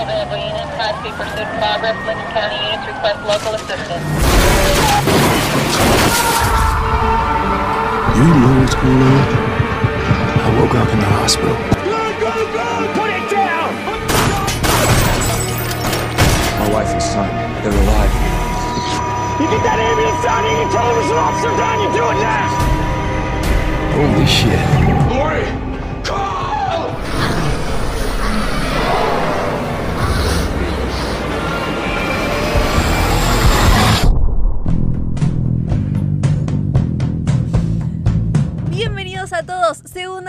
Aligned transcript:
available 0.00 0.40
units, 0.40 0.72
high-speed 0.80 1.12
pursuit 1.12 1.44
in 1.44 1.56
progress. 1.60 1.96
Lincoln 2.08 2.24
County 2.32 2.56
units 2.56 2.88
request 2.88 3.20
local 3.28 3.52
assistance. 3.52 4.04
You 8.16 8.24
know 8.24 8.52
what's 8.60 8.76
going 8.80 9.00
on? 9.00 9.24
I 10.40 10.48
woke 10.56 10.74
up 10.74 10.88
in 10.88 10.98
the 11.00 11.10
hospital. 11.20 11.56
Good, 11.84 12.14
go, 12.16 12.32
go! 12.56 12.68
Put 12.96 13.10
it 13.12 13.26
down! 13.28 13.70
My 16.60 16.68
wife 16.72 16.90
and 16.96 17.04
son, 17.04 17.28
they're 17.60 17.72
alive. 17.72 18.12
You 19.40 19.46
get 19.48 19.62
that 19.64 19.80
ambulance 19.80 20.20
down 20.24 20.44
here, 20.44 20.64
you 20.64 20.68
tell 20.72 20.84
them 20.84 20.96
there's 20.96 21.12
an 21.12 21.20
officer 21.20 21.52
down, 21.56 21.76
you 21.80 21.88
do 21.92 22.04
it 22.08 22.18
now! 22.24 22.48
Holy 23.96 24.28
shit. 24.28 24.60
Lori! 25.12 25.69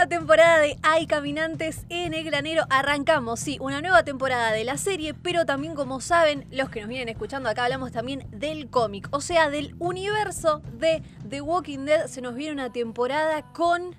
Segunda 0.01 0.17
temporada 0.17 0.57
de 0.59 0.79
Hay 0.81 1.05
Caminantes 1.05 1.85
en 1.89 2.15
el 2.15 2.23
Granero. 2.23 2.63
Arrancamos, 2.71 3.39
sí, 3.39 3.57
una 3.61 3.81
nueva 3.81 4.03
temporada 4.03 4.51
de 4.51 4.63
la 4.63 4.77
serie, 4.77 5.13
pero 5.13 5.45
también 5.45 5.75
como 5.75 6.01
saben, 6.01 6.47
los 6.49 6.71
que 6.71 6.79
nos 6.79 6.89
vienen 6.89 7.09
escuchando 7.09 7.49
acá 7.49 7.65
hablamos 7.65 7.91
también 7.91 8.25
del 8.31 8.67
cómic, 8.69 9.07
o 9.11 9.21
sea, 9.21 9.51
del 9.51 9.75
universo 9.77 10.63
de 10.73 11.03
The 11.29 11.41
Walking 11.41 11.85
Dead. 11.85 12.07
Se 12.07 12.21
nos 12.21 12.33
viene 12.33 12.53
una 12.53 12.71
temporada 12.71 13.43
con 13.53 13.95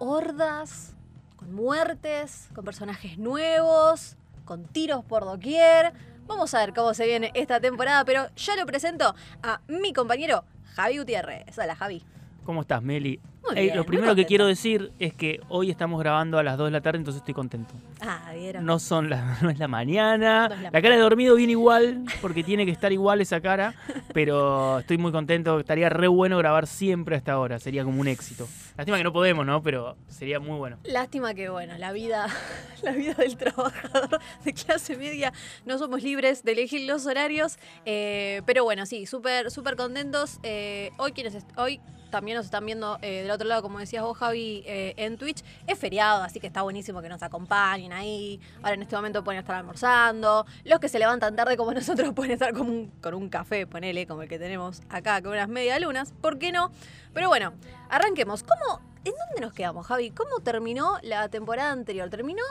hordas, 0.00 0.92
con 1.36 1.54
muertes, 1.54 2.48
con 2.54 2.66
personajes 2.66 3.16
nuevos, 3.16 4.16
con 4.44 4.66
tiros 4.66 5.02
por 5.02 5.24
doquier. 5.24 5.94
Vamos 6.26 6.52
a 6.52 6.58
ver 6.58 6.74
cómo 6.74 6.92
se 6.92 7.06
viene 7.06 7.30
esta 7.32 7.58
temporada, 7.58 8.04
pero 8.04 8.28
ya 8.36 8.54
lo 8.56 8.66
presento 8.66 9.14
a 9.42 9.62
mi 9.66 9.94
compañero 9.94 10.44
Javi 10.74 10.98
Gutiérrez. 10.98 11.56
Hola 11.56 11.74
Javi. 11.74 12.04
¿Cómo 12.46 12.60
estás, 12.62 12.80
Meli? 12.80 13.18
Muy 13.48 13.56
Ey, 13.58 13.64
bien, 13.66 13.76
lo 13.76 13.84
primero 13.86 14.14
que 14.16 14.24
quiero 14.24 14.46
decir 14.46 14.92
es 14.98 15.14
que 15.14 15.40
hoy 15.48 15.70
estamos 15.70 16.00
grabando 16.00 16.36
a 16.38 16.42
las 16.42 16.56
2 16.58 16.66
de 16.68 16.70
la 16.72 16.80
tarde, 16.80 16.98
entonces 16.98 17.20
estoy 17.20 17.34
contento. 17.34 17.74
Ah, 18.00 18.32
vieron. 18.34 18.64
No 18.64 18.78
son 18.80 19.08
la, 19.10 19.38
no 19.42 19.50
es 19.50 19.58
la 19.58 19.68
mañana. 19.68 20.48
No 20.48 20.54
es 20.54 20.60
la 20.62 20.70
la, 20.72 20.82
cara 20.82 20.94
de 20.96 21.00
dormido 21.00 21.34
viene 21.36 21.52
igual, 21.52 22.04
porque 22.20 22.42
tiene 22.44 22.64
que 22.64 22.72
estar 22.72 22.92
igual 22.92 23.20
esa 23.20 23.40
cara, 23.40 23.74
pero 24.12 24.78
estoy 24.80 24.98
muy 24.98 25.12
contento. 25.12 25.58
Estaría 25.60 25.88
re 25.88 26.06
bueno 26.08 26.38
grabar 26.38 26.66
siempre 26.66 27.14
a 27.14 27.18
esta 27.18 27.38
hora, 27.38 27.58
sería 27.60 27.84
como 27.84 28.00
un 28.00 28.08
éxito. 28.08 28.48
Lástima 28.76 28.96
que 28.96 29.04
no 29.04 29.12
podemos, 29.12 29.44
¿no? 29.46 29.62
Pero 29.62 29.96
sería 30.08 30.38
muy 30.40 30.58
bueno. 30.58 30.78
Lástima 30.84 31.34
que, 31.34 31.48
bueno, 31.48 31.78
la 31.78 31.92
vida, 31.92 32.26
la 32.82 32.92
vida 32.92 33.14
del 33.14 33.36
trabajador 33.36 34.20
de 34.44 34.52
clase 34.54 34.96
media, 34.96 35.32
no 35.64 35.78
somos 35.78 36.02
libres 36.02 36.42
de 36.44 36.52
elegir 36.52 36.86
los 36.88 37.06
horarios. 37.06 37.58
eh, 37.84 38.42
pero 38.46 38.64
bueno, 38.64 38.86
sí, 38.86 39.06
súper, 39.06 39.50
súper 39.52 39.76
contentos. 39.76 40.38
Eh, 40.42 40.90
hoy 40.98 41.12
quienes 41.12 41.34
est- 41.36 41.56
hoy 41.58 41.80
también 42.16 42.38
nos 42.38 42.46
están 42.46 42.64
viendo 42.64 42.98
eh, 43.02 43.20
del 43.20 43.30
otro 43.30 43.46
lado, 43.46 43.60
como 43.60 43.78
decías 43.78 44.02
vos, 44.02 44.16
Javi, 44.16 44.62
eh, 44.64 44.94
en 44.96 45.18
Twitch. 45.18 45.44
Es 45.66 45.78
feriado, 45.78 46.22
así 46.22 46.40
que 46.40 46.46
está 46.46 46.62
buenísimo 46.62 47.02
que 47.02 47.10
nos 47.10 47.22
acompañen 47.22 47.92
ahí. 47.92 48.40
Ahora 48.62 48.72
en 48.72 48.80
este 48.80 48.96
momento 48.96 49.22
pueden 49.22 49.40
estar 49.40 49.54
almorzando. 49.54 50.46
Los 50.64 50.80
que 50.80 50.88
se 50.88 50.98
levantan 50.98 51.36
tarde 51.36 51.58
como 51.58 51.72
nosotros 51.74 52.14
pueden 52.14 52.32
estar 52.32 52.54
con 52.54 52.70
un, 52.70 52.86
con 53.02 53.12
un 53.12 53.28
café, 53.28 53.66
ponele, 53.66 54.06
como 54.06 54.22
el 54.22 54.30
que 54.30 54.38
tenemos 54.38 54.80
acá, 54.88 55.20
con 55.20 55.32
unas 55.32 55.50
media 55.50 55.78
lunas. 55.78 56.14
¿Por 56.22 56.38
qué 56.38 56.52
no? 56.52 56.70
Pero 57.12 57.28
bueno, 57.28 57.52
arranquemos. 57.90 58.42
¿Cómo, 58.42 58.80
¿En 59.04 59.12
dónde 59.12 59.42
nos 59.42 59.52
quedamos, 59.52 59.86
Javi? 59.86 60.10
¿Cómo 60.10 60.40
terminó 60.40 60.96
la 61.02 61.28
temporada 61.28 61.70
anterior? 61.70 62.08
Terminó 62.08 62.44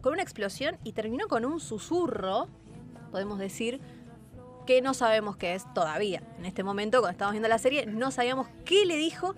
con 0.00 0.14
una 0.14 0.22
explosión 0.22 0.78
y 0.84 0.92
terminó 0.92 1.28
con 1.28 1.44
un 1.44 1.60
susurro, 1.60 2.48
podemos 3.10 3.38
decir, 3.38 3.78
que 4.66 4.80
no 4.82 4.94
sabemos 4.94 5.36
qué 5.36 5.54
es 5.54 5.64
todavía. 5.74 6.22
En 6.38 6.44
este 6.46 6.62
momento, 6.62 6.98
cuando 7.00 7.12
estamos 7.12 7.32
viendo 7.32 7.48
la 7.48 7.58
serie, 7.58 7.86
no 7.86 8.10
sabíamos 8.10 8.48
qué 8.64 8.84
le 8.86 8.96
dijo 8.96 9.34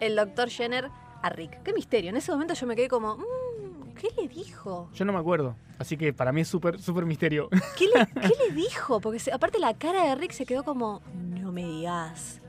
el 0.00 0.16
doctor 0.16 0.48
Jenner 0.48 0.90
a 1.22 1.30
Rick. 1.30 1.62
Qué 1.62 1.72
misterio. 1.72 2.10
En 2.10 2.16
ese 2.16 2.30
momento 2.32 2.54
yo 2.54 2.66
me 2.66 2.76
quedé 2.76 2.88
como, 2.88 3.16
"Mm, 3.16 3.94
¿qué 3.94 4.08
le 4.20 4.28
dijo? 4.28 4.88
Yo 4.94 5.04
no 5.04 5.12
me 5.12 5.18
acuerdo, 5.18 5.56
así 5.78 5.96
que 5.96 6.12
para 6.12 6.32
mí 6.32 6.42
es 6.42 6.48
súper, 6.48 6.80
súper 6.80 7.04
misterio. 7.06 7.48
¿Qué 7.78 7.86
le, 7.86 8.06
qué 8.06 8.32
le 8.48 8.54
dijo? 8.54 9.00
Porque 9.00 9.18
se- 9.18 9.32
aparte 9.32 9.58
la 9.58 9.74
cara 9.74 10.04
de 10.04 10.14
Rick 10.14 10.32
se 10.32 10.46
quedó 10.46 10.62
como, 10.64 11.02
no 11.14 11.50
me 11.52 11.64
digas. 11.64 12.40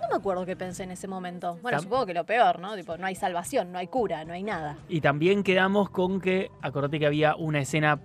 No 0.00 0.08
me 0.10 0.16
acuerdo 0.16 0.46
qué 0.46 0.56
pensé 0.56 0.84
en 0.84 0.90
ese 0.92 1.08
momento. 1.08 1.58
Bueno, 1.62 1.78
Tam- 1.78 1.82
supongo 1.82 2.06
que 2.06 2.14
lo 2.14 2.24
peor, 2.24 2.60
¿no? 2.60 2.76
Tipo, 2.76 2.96
no 2.96 3.06
hay 3.06 3.14
salvación, 3.14 3.72
no 3.72 3.78
hay 3.78 3.88
cura, 3.88 4.24
no 4.24 4.34
hay 4.34 4.42
nada. 4.42 4.76
Y 4.88 5.00
también 5.00 5.42
quedamos 5.42 5.90
con 5.90 6.20
que, 6.20 6.50
acordate 6.62 6.98
que 6.98 7.06
había 7.06 7.34
una 7.34 7.60
escena 7.60 7.98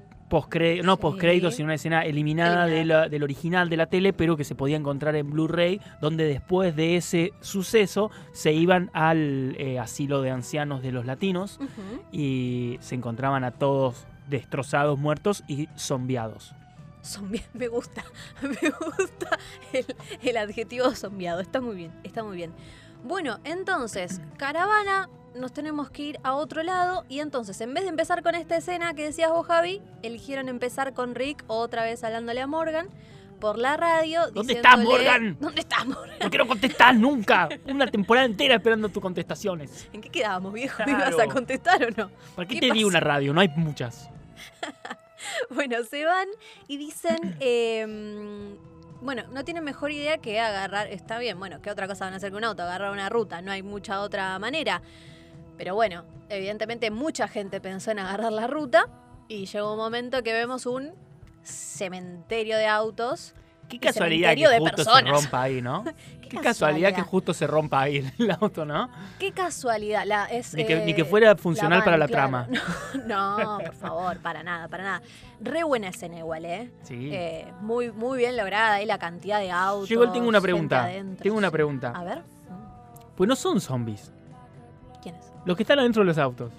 no 0.84 0.97
Sí. 1.52 1.58
sino 1.58 1.66
una 1.68 1.75
escena 1.75 2.06
eliminada, 2.06 2.66
de 2.66 2.78
Eliminada. 2.78 3.02
la- 3.03 3.09
del 3.09 3.24
original 3.24 3.69
de 3.69 3.78
la 3.78 3.86
tele, 3.88 4.14
pero 4.14 4.38
que 4.38 4.44
se 4.44 4.56
podía 4.56 4.78
encontrar 4.78 5.16
en 5.16 5.30
Blu-ray, 5.30 5.80
donde 6.02 6.24
después 6.25 6.75
de 6.75 6.96
ese 6.96 7.34
suceso 7.42 8.09
se 8.31 8.53
iban 8.53 8.90
al 8.94 9.56
eh, 9.59 9.78
asilo 9.80 10.22
de 10.22 10.31
ancianos 10.31 10.81
de 10.81 10.92
los 10.92 11.06
latinos 11.06 11.59
y 12.12 12.78
se 12.81 12.96
encontraban 12.96 13.44
a 13.44 13.52
todos 13.52 14.06
destrozados, 14.30 14.97
muertos 14.97 15.44
y 15.47 15.68
zombiados. 15.78 16.56
Zombi- 17.03 17.44
me 17.53 17.68
gusta, 17.68 18.03
me 18.42 18.69
gusta 18.69 19.38
el, 19.74 19.86
el 20.22 20.38
adjetivo 20.38 20.92
zombiado. 20.96 21.42
Está 21.42 21.59
muy 21.62 21.75
bien, 21.75 21.92
está 22.03 22.24
muy 22.24 22.38
bien. 22.38 22.53
Bueno, 23.03 23.40
entonces, 23.44 24.22
caravana, 24.38 25.09
nos 25.36 25.53
tenemos 25.53 25.90
que 25.90 26.03
ir 26.03 26.19
a 26.24 26.34
otro 26.34 26.64
lado. 26.64 27.06
Y 27.09 27.19
entonces, 27.19 27.59
en 27.62 27.74
vez 27.74 27.84
de 27.84 27.90
empezar 27.90 28.24
con 28.24 28.36
esta 28.36 28.58
escena 28.58 28.94
que 28.94 29.03
decías 29.03 29.31
vos, 29.31 29.46
Javi, 29.47 29.81
eligieron 30.03 30.50
empezar 30.50 30.94
con 30.94 31.16
Rick 31.16 31.44
otra 31.47 31.84
vez 31.84 32.03
hablándole 32.03 32.42
a 32.42 32.47
Morgan 32.47 32.88
por 33.40 33.58
la 33.58 33.75
radio. 33.75 34.30
¿Dónde 34.31 34.53
estás, 34.53 34.78
Morgan? 34.80 35.36
¿Dónde 35.40 35.62
estás, 35.62 35.86
Morgan? 35.86 36.19
¿Por 36.19 36.30
qué 36.30 36.38
no 36.38 36.47
contestás 36.47 36.96
nunca? 36.96 37.50
Una 37.66 37.88
temporada 37.88 38.25
entera 38.25 38.56
esperando 38.56 38.90
tus 38.90 39.02
contestaciones. 39.02 39.90
¿En 39.94 40.02
qué 40.02 40.09
quedábamos, 40.09 40.53
viejo? 40.53 40.84
¿Me 40.86 40.94
Claro. 40.96 41.16
ibas 41.16 41.28
a 41.28 41.34
contestar 41.34 41.84
o 41.84 41.90
no? 41.90 42.12
¿Para 42.36 42.48
qué, 42.48 42.59
¿Qué 42.59 42.68
te 42.68 42.74
di 42.74 42.84
una 42.84 43.00
radio? 43.00 43.34
No 43.34 43.42
hay 43.42 43.50
muchas. 43.56 44.09
Bueno, 45.52 45.78
se 45.84 46.03
van 46.03 46.28
y 46.68 46.78
dicen, 46.78 47.38
eh, 47.40 48.56
bueno, 49.02 49.24
no 49.31 49.44
tienen 49.46 49.63
mejor 49.63 49.92
idea 49.92 50.18
que 50.18 50.40
agarrar, 50.40 50.88
está 50.88 51.19
bien, 51.19 51.38
bueno, 51.40 51.62
¿qué 51.62 51.69
otra 51.69 51.88
cosa 51.88 52.06
van 52.06 52.16
a 52.16 52.18
hacer 52.18 52.31
con 52.31 52.40
un 52.40 52.46
auto? 52.46 52.63
Agarrar 52.63 52.92
una 52.92 53.08
ruta, 53.08 53.42
no 53.42 53.52
hay 53.52 53.62
mucha 53.62 54.02
otra 54.02 54.38
manera. 54.40 54.81
Pero 55.61 55.75
bueno, 55.75 56.05
evidentemente 56.27 56.89
mucha 56.89 57.27
gente 57.27 57.61
pensó 57.61 57.91
en 57.91 57.99
agarrar 57.99 58.31
la 58.31 58.47
ruta 58.47 58.88
y 59.27 59.45
llegó 59.45 59.73
un 59.73 59.77
momento 59.77 60.23
que 60.23 60.33
vemos 60.33 60.66
un 60.66 60.91
cementerio 61.44 62.57
de 62.57 62.66
autos. 62.66 63.35
Qué 63.69 63.75
Y 63.75 63.79
casualidad 63.79 64.33
que 64.33 64.57
justo 64.57 64.83
se 64.83 65.01
rompa 65.01 65.41
ahí, 65.44 65.61
¿no? 65.61 65.83
Qué, 66.21 66.29
Qué 66.29 66.38
casualidad 66.39 66.95
que 66.95 67.03
justo 67.03 67.31
se 67.35 67.45
rompa 67.45 67.81
ahí 67.81 68.11
el 68.17 68.31
auto, 68.41 68.66
¿no? 68.66 68.89
Qué 69.19 69.33
casualidad. 69.33 70.03
La, 70.07 70.25
es, 70.25 70.51
Ni 70.55 70.66
que, 70.66 70.81
eh, 70.81 70.83
ni 70.83 70.95
que 70.95 71.05
fuera 71.05 71.35
funcional 71.35 71.81
van, 71.81 71.85
para 71.85 71.97
la 71.97 72.07
claro. 72.07 72.47
trama. 72.47 72.47
No, 73.05 73.38
no, 73.38 73.57
por 73.59 73.75
favor, 73.75 74.17
para 74.17 74.41
nada, 74.41 74.67
para 74.67 74.83
nada. 74.83 75.01
Re 75.41 75.63
buena 75.63 75.89
escena 75.89 76.17
igual, 76.17 76.44
¿eh? 76.45 76.71
Sí. 76.81 77.11
Eh, 77.13 77.45
muy, 77.61 77.91
muy 77.91 78.17
bien 78.17 78.35
lograda 78.35 78.73
ahí 78.73 78.88
la 78.88 78.97
cantidad 78.97 79.39
de 79.39 79.51
autos. 79.51 79.89
Yo 79.89 79.94
igual 79.94 80.11
tengo 80.11 80.27
una 80.27 80.41
pregunta. 80.41 80.85
adentro, 80.85 81.21
Tengo 81.21 81.38
una 81.38 81.51
pregunta. 81.51 81.91
A 81.95 82.03
ver. 82.03 82.23
Pues 83.16 83.27
no 83.27 83.35
son 83.35 83.61
zombies. 83.61 84.11
Los 85.46 85.57
que 85.57 85.63
están 85.63 85.79
adentro 85.79 86.02
de 86.03 86.07
los 86.07 86.18
autos. 86.18 86.52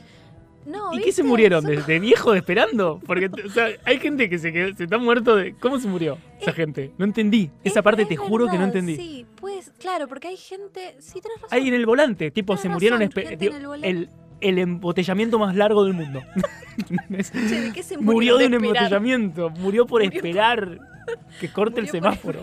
No, 0.64 0.94
¿Y 0.94 1.00
qué 1.00 1.10
se 1.10 1.24
murieron? 1.24 1.64
¿De, 1.64 1.82
de 1.82 1.98
viejo 1.98 2.34
esperando? 2.34 3.00
Porque 3.04 3.28
o 3.44 3.50
sea, 3.50 3.66
hay 3.84 3.98
gente 3.98 4.30
que 4.30 4.38
se, 4.38 4.52
quedó- 4.52 4.76
se 4.76 4.84
está 4.84 4.96
muerto 4.96 5.34
de. 5.34 5.54
¿Cómo 5.54 5.80
se 5.80 5.88
murió 5.88 6.18
esa 6.40 6.50
Es- 6.50 6.56
gente? 6.56 6.92
No 6.98 7.04
entendí. 7.04 7.50
Esa 7.64 7.80
Es- 7.80 7.82
parte 7.84 8.02
es 8.02 8.08
te 8.08 8.16
juro 8.16 8.46
que 8.48 8.58
no 8.58 8.64
entendí. 8.64 8.94
Sí, 8.96 9.26
pues, 9.40 9.72
claro, 9.80 10.06
porque 10.06 10.28
hay 10.28 10.36
gente. 10.36 10.94
Sí, 11.00 11.20
tenés 11.20 11.40
razón. 11.42 11.58
Ahí 11.58 11.66
en 11.66 11.74
el 11.74 11.84
volante, 11.84 12.30
tipo, 12.30 12.52
Tenés 12.52 12.62
se 12.62 12.68
murieron. 12.68 13.00
razón, 13.00 13.10
espe- 13.12 13.28
gente 13.28 13.36
digo, 13.44 13.54
en 13.56 13.60
el 13.60 13.66
volante. 13.66 13.88
el, 13.90 14.10
el 14.40 14.58
embotellamiento 14.58 15.38
más 15.40 15.56
largo 15.56 15.82
del 15.84 15.94
mundo. 15.94 16.22
Che, 17.10 17.60
¿de 17.60 17.72
qué 17.72 17.82
se 17.82 17.96
murió 17.98 18.12
murieron 18.36 18.38
de 18.38 18.46
un 18.46 18.54
embotellamiento. 18.54 19.50
Murió 19.50 19.84
por 19.86 20.00
Murió 20.02 20.10
por- 20.10 20.26
esperar 20.26 20.78
que 21.40 21.48
corte 21.52 21.80
el 21.80 21.86
Murió 21.86 22.00
semáforo. 22.02 22.40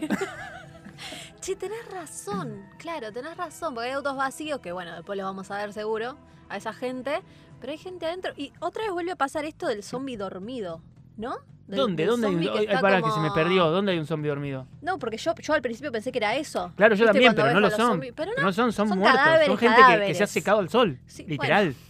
Che, 1.49 1.55
tenés 1.55 1.83
razón, 1.91 2.63
claro, 2.77 3.11
tenés 3.11 3.35
razón, 3.35 3.73
porque 3.73 3.87
hay 3.89 3.95
autos 3.95 4.15
vacíos 4.15 4.59
que, 4.59 4.71
bueno, 4.71 4.93
después 4.93 5.17
los 5.17 5.25
vamos 5.25 5.49
a 5.49 5.57
ver 5.57 5.73
seguro 5.73 6.15
a 6.47 6.57
esa 6.57 6.73
gente, 6.73 7.23
pero 7.59 7.71
hay 7.71 7.79
gente 7.79 8.05
adentro. 8.05 8.33
Y 8.37 8.53
otra 8.59 8.83
vez 8.83 8.91
vuelve 8.91 9.13
a 9.13 9.15
pasar 9.15 9.45
esto 9.45 9.65
del 9.65 9.81
zombie 9.81 10.15
dormido, 10.15 10.83
¿no? 11.17 11.37
Del- 11.65 11.79
¿Dónde? 11.79 12.03
del 12.03 12.09
¿Dónde 12.11 12.27
hay 12.27 12.35
un 12.35 12.43
zombie 12.43 12.65
que 12.67 12.71
ay, 12.71 12.79
pará, 12.79 12.97
que 12.97 13.01
como- 13.01 13.15
se 13.15 13.19
me 13.21 13.31
perdió. 13.31 13.65
¿Dónde 13.71 13.93
hay 13.93 13.97
un 13.97 14.05
zombie 14.05 14.29
dormido? 14.29 14.67
No, 14.83 14.99
porque 14.99 15.17
yo, 15.17 15.33
yo 15.41 15.53
al 15.55 15.63
principio 15.63 15.91
pensé 15.91 16.11
que 16.11 16.19
era 16.19 16.35
eso. 16.35 16.71
Claro, 16.75 16.93
yo 16.93 17.05
¿Viste 17.05 17.13
también, 17.13 17.33
pero 17.33 17.51
no 17.51 17.59
lo 17.61 17.71
son. 17.71 17.79
zombies? 17.93 18.13
Pero 18.15 18.31
no, 18.37 18.43
no, 18.43 18.53
son, 18.53 18.71
son, 18.71 18.87
son 18.89 18.99
muertos. 18.99 19.23
son 19.47 19.57
gente 19.57 19.81
que- 19.87 20.05
que, 20.05 20.13
se 20.13 20.23
ha 20.23 20.27
secado 20.27 20.59
al 20.59 20.69
sol. 20.69 20.99
Sí, 21.07 21.25
literal. 21.25 21.73
bueno. 21.73 21.88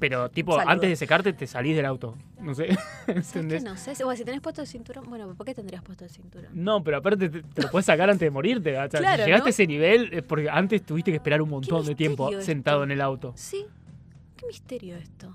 Pero, 0.00 0.28
tipo, 0.30 0.52
Saludo. 0.52 0.70
antes 0.70 0.90
de 0.90 0.96
secarte, 0.96 1.32
te 1.32 1.46
salís 1.46 1.74
del 1.76 1.86
auto. 1.86 2.16
No 2.40 2.54
sé. 2.54 2.76
¿Entendés? 3.06 3.62
No 3.64 3.76
sé, 3.76 3.94
si- 3.94 4.02
bueno, 4.04 4.16
si 4.16 4.24
tenés 4.24 4.40
puesto 4.40 4.60
el 4.60 4.66
cinturón, 4.66 5.04
bueno, 5.08 5.34
¿por 5.34 5.44
qué 5.46 5.54
tendrías 5.54 5.82
puesto 5.82 6.04
el 6.04 6.10
cinturón? 6.10 6.50
No, 6.52 6.82
pero 6.84 6.98
aparte 6.98 7.28
te, 7.28 7.42
te 7.42 7.62
lo 7.62 7.70
puedes 7.70 7.86
sacar 7.86 8.08
antes 8.10 8.20
de 8.26 8.30
morirte. 8.30 8.70
O 8.78 8.90
sea, 8.90 9.00
Claro, 9.00 9.22
si 9.24 9.26
llegaste 9.26 9.40
¿no? 9.44 9.46
a 9.46 9.50
ese 9.50 9.66
nivel 9.66 10.08
es 10.12 10.22
porque 10.22 10.48
antes 10.50 10.82
tuviste 10.84 11.10
que 11.10 11.16
esperar 11.16 11.40
un 11.42 11.50
montón 11.50 11.84
de 11.86 11.94
tiempo 11.94 12.30
sentado 12.40 12.84
en 12.84 12.90
el 12.90 13.00
auto. 13.00 13.32
Sí, 13.36 13.64
qué 14.36 14.46
misterio 14.46 14.96
esto. 14.96 15.34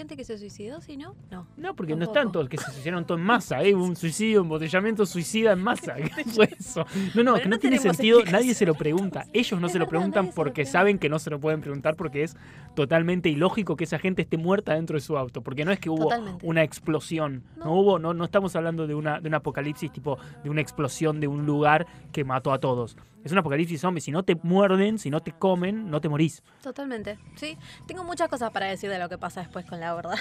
Gente 0.00 0.16
que 0.16 0.24
se 0.24 0.38
suicidó, 0.38 0.80
¿sí, 0.80 0.96
no? 0.96 1.14
No. 1.30 1.46
No, 1.58 1.76
porque 1.76 1.92
no 1.92 2.06
Tampoco. 2.06 2.18
están 2.18 2.32
todos, 2.32 2.48
que 2.48 2.56
se 2.56 2.72
suicidaron 2.72 3.04
todo 3.04 3.18
en 3.18 3.24
masa, 3.24 3.62
¿eh? 3.62 3.74
Un 3.74 3.94
suicidio, 3.96 4.40
embotellamiento 4.40 5.04
suicida 5.04 5.52
en 5.52 5.62
masa. 5.62 5.94
¿Qué 5.96 6.24
fue 6.34 6.48
eso? 6.58 6.86
No, 7.14 7.22
no, 7.22 7.34
que 7.34 7.44
no 7.44 7.50
no 7.50 7.58
tiene 7.58 7.76
sentido, 7.78 8.24
nadie 8.24 8.54
se 8.54 8.64
lo 8.64 8.72
pregunta. 8.72 9.26
Ellos 9.34 9.60
no 9.60 9.66
Es 9.66 9.74
se 9.74 9.78
lo 9.78 9.86
preguntan 9.88 10.28
lo 10.28 10.32
porque 10.32 10.64
saben 10.64 10.98
que 10.98 11.10
no 11.10 11.18
se 11.18 11.28
lo 11.28 11.38
pueden 11.38 11.60
preguntar 11.60 11.96
porque 11.96 12.22
es 12.22 12.34
totalmente 12.74 13.28
ilógico 13.28 13.76
que 13.76 13.84
esa 13.84 13.98
gente 13.98 14.22
esté 14.22 14.38
muerta 14.38 14.72
dentro 14.72 14.96
de 14.96 15.02
su 15.02 15.18
auto. 15.18 15.42
Porque 15.42 15.66
no 15.66 15.70
es 15.70 15.78
que 15.78 15.90
hubo 15.90 16.04
Totalmente. 16.04 16.46
una 16.46 16.62
explosión. 16.62 17.42
No. 17.58 17.66
No. 17.66 17.72
hubo, 17.74 17.98
no, 17.98 18.14
no 18.14 18.24
estamos 18.24 18.56
hablando 18.56 18.86
de 18.86 18.94
una, 18.94 19.20
de 19.20 19.28
un 19.28 19.34
apocalipsis 19.34 19.92
tipo 19.92 20.18
de 20.42 20.48
una 20.48 20.62
explosión 20.62 21.20
de 21.20 21.28
un 21.28 21.44
lugar 21.44 21.86
que 22.10 22.24
mató 22.24 22.54
a 22.54 22.58
todos. 22.58 22.96
Es 23.24 23.32
un 23.32 23.38
apocalipsis 23.38 23.80
zombie. 23.80 24.00
Si 24.00 24.10
no 24.10 24.22
te 24.22 24.34
muerden, 24.34 24.98
si 24.98 25.10
no 25.10 25.20
te 25.20 25.32
comen, 25.32 25.90
no 25.90 26.00
te 26.00 26.08
morís. 26.08 26.42
Totalmente. 26.62 27.18
Sí. 27.36 27.58
Tengo 27.86 28.04
muchas 28.04 28.28
cosas 28.28 28.50
para 28.50 28.66
decir 28.66 28.90
de 28.90 28.98
lo 28.98 29.08
que 29.08 29.18
pasa 29.18 29.40
después 29.40 29.66
con 29.66 29.80
la 29.80 29.94
verdad. 29.94 30.18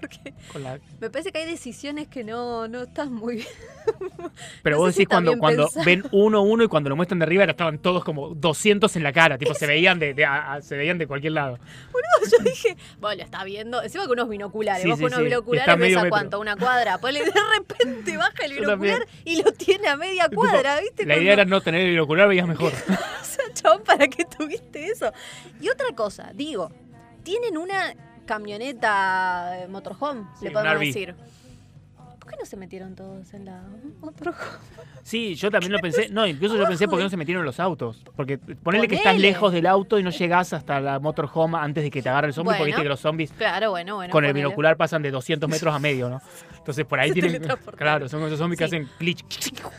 Porque 0.00 0.34
la- 0.58 0.78
me 1.00 1.10
parece 1.10 1.30
que 1.32 1.38
hay 1.38 1.46
decisiones 1.50 2.08
que 2.08 2.24
no, 2.24 2.66
no 2.68 2.82
están 2.82 3.12
muy 3.12 3.36
bien. 3.36 3.48
Pero 4.62 4.76
No 4.76 4.82
vos 4.82 4.94
si 4.94 5.00
decís 5.00 5.08
cuando, 5.08 5.36
cuando 5.38 5.64
pensado. 5.64 5.84
ven 5.84 6.04
uno 6.12 6.42
uno 6.42 6.64
y 6.64 6.68
cuando 6.68 6.90
lo 6.90 6.96
muestran 6.96 7.18
de 7.18 7.24
arriba 7.26 7.44
estaban 7.44 7.78
todos 7.78 8.04
como 8.04 8.30
200 8.34 8.94
en 8.96 9.02
la 9.02 9.12
cara, 9.12 9.38
tipo 9.38 9.54
se 9.54 9.66
veían 9.66 9.98
de, 9.98 10.14
de- 10.14 10.24
a- 10.24 10.54
a- 10.54 10.62
se 10.62 10.76
veían 10.76 10.98
de 10.98 11.06
cualquier 11.06 11.32
lado. 11.32 11.58
Yo 12.30 12.44
dije, 12.44 12.76
bueno, 13.00 13.18
lo 13.18 13.24
está 13.24 13.44
viendo. 13.44 13.82
Encima 13.82 14.04
con 14.04 14.12
unos 14.18 14.28
binoculares. 14.28 14.82
Sí, 14.82 14.88
Vos 14.90 14.98
sí, 14.98 15.02
con 15.04 15.08
unos 15.12 15.18
sí. 15.20 15.24
binoculares 15.24 15.68
Está 15.68 15.76
ves 15.76 15.92
a 15.96 15.98
metro. 16.02 16.10
cuánto, 16.10 16.40
una 16.40 16.56
cuadra. 16.56 16.98
Ponle, 16.98 17.24
de 17.24 17.32
repente 17.58 18.16
baja 18.16 18.44
el 18.44 18.52
binocular 18.54 19.06
y 19.24 19.42
lo 19.42 19.52
tiene 19.52 19.88
a 19.88 19.96
media 19.96 20.28
Tipo, 20.28 20.42
cuadra, 20.42 20.80
¿viste? 20.80 21.04
La 21.04 21.14
Cuando- 21.14 21.22
idea 21.22 21.32
era 21.32 21.44
no 21.44 21.60
tener 21.60 21.80
el 21.82 21.90
binocular, 21.90 22.28
veías 22.28 22.46
mejor. 22.48 22.72
O 23.20 23.24
sea, 23.24 23.44
chabón, 23.54 23.82
¿para 23.84 24.08
qué 24.08 24.24
tuviste 24.24 24.86
eso? 24.86 25.12
Y 25.60 25.68
otra 25.68 25.86
cosa, 25.94 26.32
digo, 26.34 26.70
tienen 27.22 27.56
una 27.56 27.94
camioneta 28.30 29.58
eh, 29.58 29.66
motorhome, 29.66 30.22
Sí, 30.38 30.44
le 30.44 30.50
podemos 30.52 30.78
decir. 30.78 31.16
¿Por 32.20 32.30
qué 32.30 32.36
no 32.38 32.46
se 32.46 32.56
metieron 32.56 32.94
todos 32.94 33.34
en 33.34 33.46
la 33.46 33.60
motorhome? 34.00 34.38
Sí, 35.02 35.34
yo 35.34 35.50
también 35.50 35.72
lo 35.72 35.80
pensé. 35.80 36.08
No, 36.10 36.24
incluso 36.24 36.56
yo 36.56 36.64
pensé 36.64 36.86
por 36.86 36.98
qué 36.98 37.02
no 37.02 37.10
se 37.10 37.16
metieron 37.16 37.44
los 37.44 37.58
autos. 37.58 38.04
Porque 38.14 38.38
ponele 38.38 38.86
que 38.86 38.94
estás 38.94 39.18
lejos 39.18 39.52
del 39.52 39.66
auto 39.66 39.98
y 39.98 40.04
no 40.04 40.10
llegás 40.10 40.52
hasta 40.52 40.78
la 40.78 41.00
motorhome 41.00 41.58
antes 41.58 41.82
de 41.82 41.90
que 41.90 42.02
te 42.02 42.08
agarre 42.08 42.28
el 42.28 42.32
zombie, 42.32 42.52
porque 42.52 42.66
viste 42.66 42.82
que 42.82 42.88
los 42.88 43.00
zombies 43.00 43.32
Claro, 43.32 43.70
bueno, 43.70 43.96
bueno. 43.96 44.12
con 44.12 44.24
el 44.24 44.32
binocular 44.32 44.76
pasan 44.76 45.02
de 45.02 45.10
200 45.10 45.50
metros 45.50 45.74
a 45.74 45.80
medio, 45.80 46.08
¿no? 46.08 46.22
Entonces 46.56 46.84
por 46.84 47.00
ahí 47.00 47.08
Se 47.08 47.14
tienen. 47.14 47.42
Claro, 47.76 48.08
son 48.08 48.22
esos 48.22 48.38
zombies 48.38 48.58
que 48.58 48.64
hacen 48.64 48.88
clic 48.96 49.24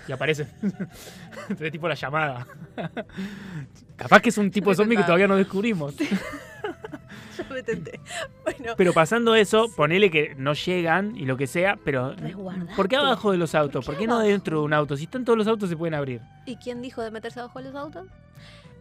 y 0.10 0.12
aparecen. 0.12 0.50
Entonces, 0.62 1.72
tipo 1.72 1.88
la 1.88 1.96
llamada. 1.96 2.46
Capaz 3.96 4.20
que 4.20 4.28
es 4.28 4.38
un 4.38 4.52
tipo 4.52 4.72
de 4.72 4.76
zombie 4.76 4.98
que 4.98 5.04
todavía 5.04 5.28
no 5.28 5.38
descubrimos. 5.38 5.96
Yo 7.48 7.54
me 7.56 7.64
tenté. 7.64 8.00
Bueno, 8.44 8.74
Pero 8.78 8.94
pasando 8.94 9.36
eso, 9.36 9.68
ponele 9.76 10.10
que 10.12 10.36
no 10.36 10.54
llegan 10.54 11.16
y 11.16 11.26
lo 11.26 11.38
que 11.38 11.48
sea, 11.48 11.78
pero 11.84 12.14
Resguardaste. 12.16 12.76
¿por 12.76 12.88
qué 12.88 12.96
abajo 12.96 13.32
de 13.32 13.38
los 13.38 13.56
autos? 13.56 13.86
¿Por 13.86 13.96
qué 13.96 14.02
qué 14.02 14.08
no 14.08 14.20
dentro 14.20 14.60
de 14.60 14.66
un 14.66 14.74
auto? 14.74 14.98
Si 14.98 15.04
están 15.04 15.26
todos 15.26 15.38
los 15.38 15.48
autos 15.48 15.70
se 15.70 15.78
pueden 15.78 15.94
abrir. 15.94 16.22
¿y 16.46 16.56
quién 16.56 16.82
dijo 16.82 17.02
de 17.02 17.12
meterse 17.12 17.40
abajo 17.40 17.60
de 17.60 17.66
los 17.66 17.76
autos? 17.76 18.08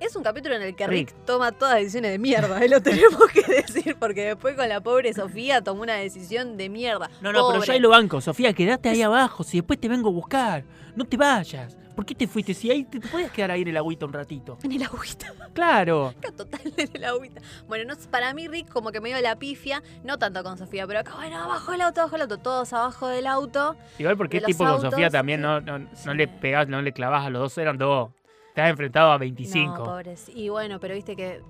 Es 0.01 0.17
un 0.17 0.23
capítulo 0.23 0.55
en 0.57 0.63
el 0.63 0.75
que 0.75 0.87
Rick. 0.87 1.11
Rick, 1.11 1.25
toma 1.27 1.53
todas 1.53 1.75
decisiones 1.77 2.13
de 2.13 2.19
mierda, 2.19 2.65
y 2.65 2.69
lo 2.69 2.81
tenemos 2.83 3.21
que 3.33 3.43
decir, 3.43 3.97
porque 4.01 4.25
después 4.29 4.57
con 4.57 4.67
la 4.67 4.81
pobre 4.81 5.13
Sofía 5.13 5.61
tomó 5.63 5.83
una 5.83 5.97
decisión 5.97 6.57
de 6.57 6.71
mierda. 6.71 7.11
No, 7.21 7.33
no, 7.35 7.51
pero 7.51 7.63
yo 7.63 7.73
ahí 7.73 7.81
lo 7.81 7.91
banco. 7.91 8.21
Sofía, 8.23 8.55
quédate 8.55 8.89
ahí 8.89 9.03
abajo, 9.03 9.45
si 9.45 9.59
después 9.59 9.79
te 9.79 9.89
vengo 9.89 10.09
a 10.09 10.13
buscar. 10.13 10.65
No 10.97 11.05
te 11.05 11.19
vayas. 11.19 11.77
¿Por 12.01 12.07
qué 12.07 12.15
te 12.15 12.27
fuiste? 12.27 12.55
Si 12.55 12.71
ahí 12.71 12.85
te, 12.85 12.99
te 12.99 13.07
podías 13.09 13.31
quedar 13.31 13.51
ahí 13.51 13.61
en 13.61 13.69
el 13.69 13.77
agüita 13.77 14.07
un 14.07 14.15
ratito. 14.15 14.57
En 14.63 14.73
el 14.73 14.83
agüita. 14.85 15.35
Claro. 15.53 16.15
Total 16.35 16.59
en 16.75 16.89
el 16.95 17.05
agüita. 17.05 17.43
Bueno, 17.69 17.93
no, 17.93 18.11
para 18.11 18.33
mí 18.33 18.49
Rick 18.49 18.71
como 18.71 18.91
que 18.91 19.03
me 19.03 19.11
dio 19.11 19.21
la 19.21 19.39
pifia, 19.39 19.83
no 20.03 20.19
tanto 20.19 20.43
con 20.43 20.57
Sofía, 20.57 20.87
pero 20.87 21.01
acá, 21.01 21.15
bueno, 21.17 21.37
abajo 21.37 21.73
del 21.73 21.83
auto, 21.83 22.01
abajo 22.01 22.15
del 22.15 22.23
auto, 22.23 22.39
todos 22.39 22.73
abajo 22.73 23.07
del 23.09 23.27
auto. 23.27 23.77
Igual 23.99 24.17
porque 24.17 24.41
los 24.41 24.47
tipo 24.47 24.65
con 24.65 24.81
Sofía 24.81 25.11
también 25.11 25.43
no, 25.43 25.61
no, 25.61 25.79
no 25.79 25.89
Sí. 25.95 26.09
le 26.15 26.27
pegás, 26.27 26.69
no 26.69 26.81
le 26.81 26.95
clavás 26.95 27.27
a 27.27 27.29
los 27.29 27.43
dos, 27.43 27.59
eran 27.59 27.77
dos. 27.77 28.09
Te 28.55 28.63
has 28.63 28.71
enfrentado 28.71 29.13
a 29.13 29.19
25. 29.19 29.77
No, 29.77 29.85
pobres. 29.85 30.31
Y 30.35 30.49
bueno, 30.49 30.81
pero 30.81 30.95
viste 30.95 31.15
que 31.17 31.43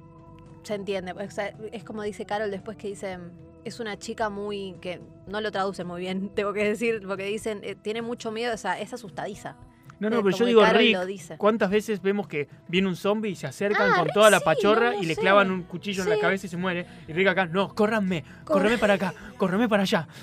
se 0.64 0.74
entiende. 0.74 1.12
o 1.12 1.30
sea, 1.30 1.54
es 1.70 1.84
como 1.84 2.02
dice 2.02 2.26
Carol 2.26 2.50
después 2.50 2.76
que 2.76 2.88
dicen, 2.88 3.30
es 3.64 3.78
una 3.78 3.96
chica 4.00 4.30
muy, 4.30 4.74
que 4.80 5.00
no 5.28 5.40
lo 5.40 5.52
traducen 5.52 5.86
muy 5.86 6.00
bien, 6.00 6.28
tengo 6.34 6.52
que 6.52 6.64
decir, 6.64 7.02
porque 7.06 7.22
dicen, 7.26 7.60
eh, 7.62 7.76
tiene 7.76 8.02
mucho 8.02 8.32
miedo, 8.32 8.52
o 8.52 8.58
sea, 8.58 8.80
es 8.80 8.92
asustadiza. 8.92 9.56
No, 10.00 10.10
no, 10.10 10.22
pero 10.22 10.36
yo 10.36 10.44
digo, 10.46 10.64
Rick, 10.64 10.94
lo 10.94 11.06
dice. 11.06 11.36
¿cuántas 11.38 11.70
veces 11.70 12.00
vemos 12.02 12.26
que 12.26 12.48
viene 12.68 12.88
un 12.88 12.96
zombie 12.96 13.30
y 13.30 13.36
se 13.36 13.46
acercan 13.46 13.92
Ah, 13.92 13.96
con 13.96 14.04
Rick 14.06 14.14
toda 14.14 14.30
la 14.30 14.38
sí, 14.38 14.44
pachorra 14.44 14.92
no 14.92 15.02
y 15.02 15.06
le 15.06 15.14
sé. 15.14 15.20
clavan 15.20 15.50
un 15.50 15.62
cuchillo 15.62 16.02
en 16.02 16.08
la 16.10 16.18
cabeza 16.18 16.46
y 16.46 16.48
se 16.48 16.56
muere? 16.56 16.86
Y 17.06 17.12
Rick 17.12 17.28
acá, 17.28 17.46
no, 17.46 17.74
córranme, 17.74 18.24
córreme 18.44 18.78
para 18.78 18.94
acá, 18.94 19.14
córreme 19.36 19.68
para 19.68 19.82
allá. 19.82 20.08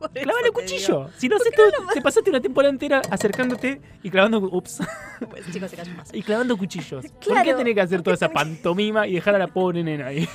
Clavale 0.00 0.22
el 0.24 0.42
digo. 0.44 0.54
cuchillo. 0.54 1.10
Si 1.18 1.28
no 1.28 1.36
haces 1.36 1.52
todo, 1.54 1.70
te 1.92 2.00
pasaste 2.00 2.30
una 2.30 2.40
temporada 2.40 2.70
entera 2.72 3.02
acercándote 3.10 3.80
y 4.02 4.10
clavando, 4.10 4.38
ups, 4.38 4.80
Pues, 5.30 5.44
chicos, 5.52 5.70
se 5.70 5.76
callan 5.76 5.96
más. 5.96 6.12
y 6.14 6.22
clavando 6.22 6.56
cuchillos. 6.56 7.04
¿Por 7.04 7.18
qué 7.20 7.28
Claro, 7.30 7.56
tenés 7.58 7.74
que 7.74 7.80
hacer 7.82 7.98
¿por 7.98 8.04
toda 8.04 8.14
esa 8.14 8.28
pantomima 8.30 9.06
y 9.06 9.12
dejar 9.14 9.34
a 9.34 9.38
la 9.38 9.48
pobre 9.48 9.84
nena 9.84 10.06
ahí? 10.06 10.26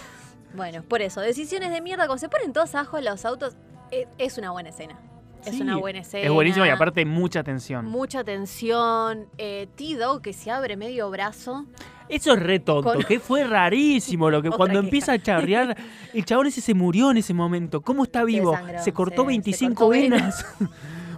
Bueno, 0.56 0.84
por 0.84 1.02
eso, 1.02 1.20
decisiones 1.20 1.72
de 1.72 1.82
mierda, 1.82 2.06
como 2.08 2.20
se 2.20 2.30
ponen 2.30 2.54
todos 2.54 2.74
abajo 2.76 2.98
en 3.00 3.06
los 3.06 3.26
autos, 3.26 3.56
eh, 3.92 4.08
es 4.20 4.38
una 4.38 4.52
buena 4.52 4.70
escena. 4.70 4.98
Es 5.46 5.56
Sí, 5.56 5.62
una 5.62 5.78
buena 5.78 6.00
escena. 6.00 6.26
Es 6.26 6.32
buenísimo 6.32 6.66
y 6.66 6.70
aparte 6.70 7.06
mucha 7.06 7.44
tensión. 7.44 7.86
Mucha 7.86 8.24
tensión. 8.24 9.28
Eh, 9.38 9.68
T-Dog 9.76 10.22
que 10.22 10.34
se 10.34 10.52
abre 10.52 10.76
medio 10.78 11.10
brazo. 11.10 11.66
Eso 12.10 12.34
es 12.34 12.40
re 12.44 12.60
tonto, 12.60 12.94
Con- 12.94 13.04
que 13.04 13.20
fue 13.20 13.44
rarísimo 13.46 14.30
lo 14.30 14.42
que 14.42 14.48
Otra 14.50 14.58
cuando 14.58 14.74
queja. 14.80 14.86
empieza 14.86 15.12
a 15.14 15.20
charrear, 15.20 15.76
el 16.14 16.26
chabón 16.26 16.48
ese 16.48 16.62
se 16.62 16.74
murió 16.74 17.12
en 17.12 17.18
ese 17.18 17.34
momento. 17.34 17.82
¿Cómo 17.82 18.04
está 18.04 18.24
vivo? 18.24 18.58
Se 18.84 18.92
cortó 18.94 19.22
sí, 19.24 19.26
se 19.26 19.28
25 19.28 19.76
cortó 19.76 19.90
venas. 19.90 20.46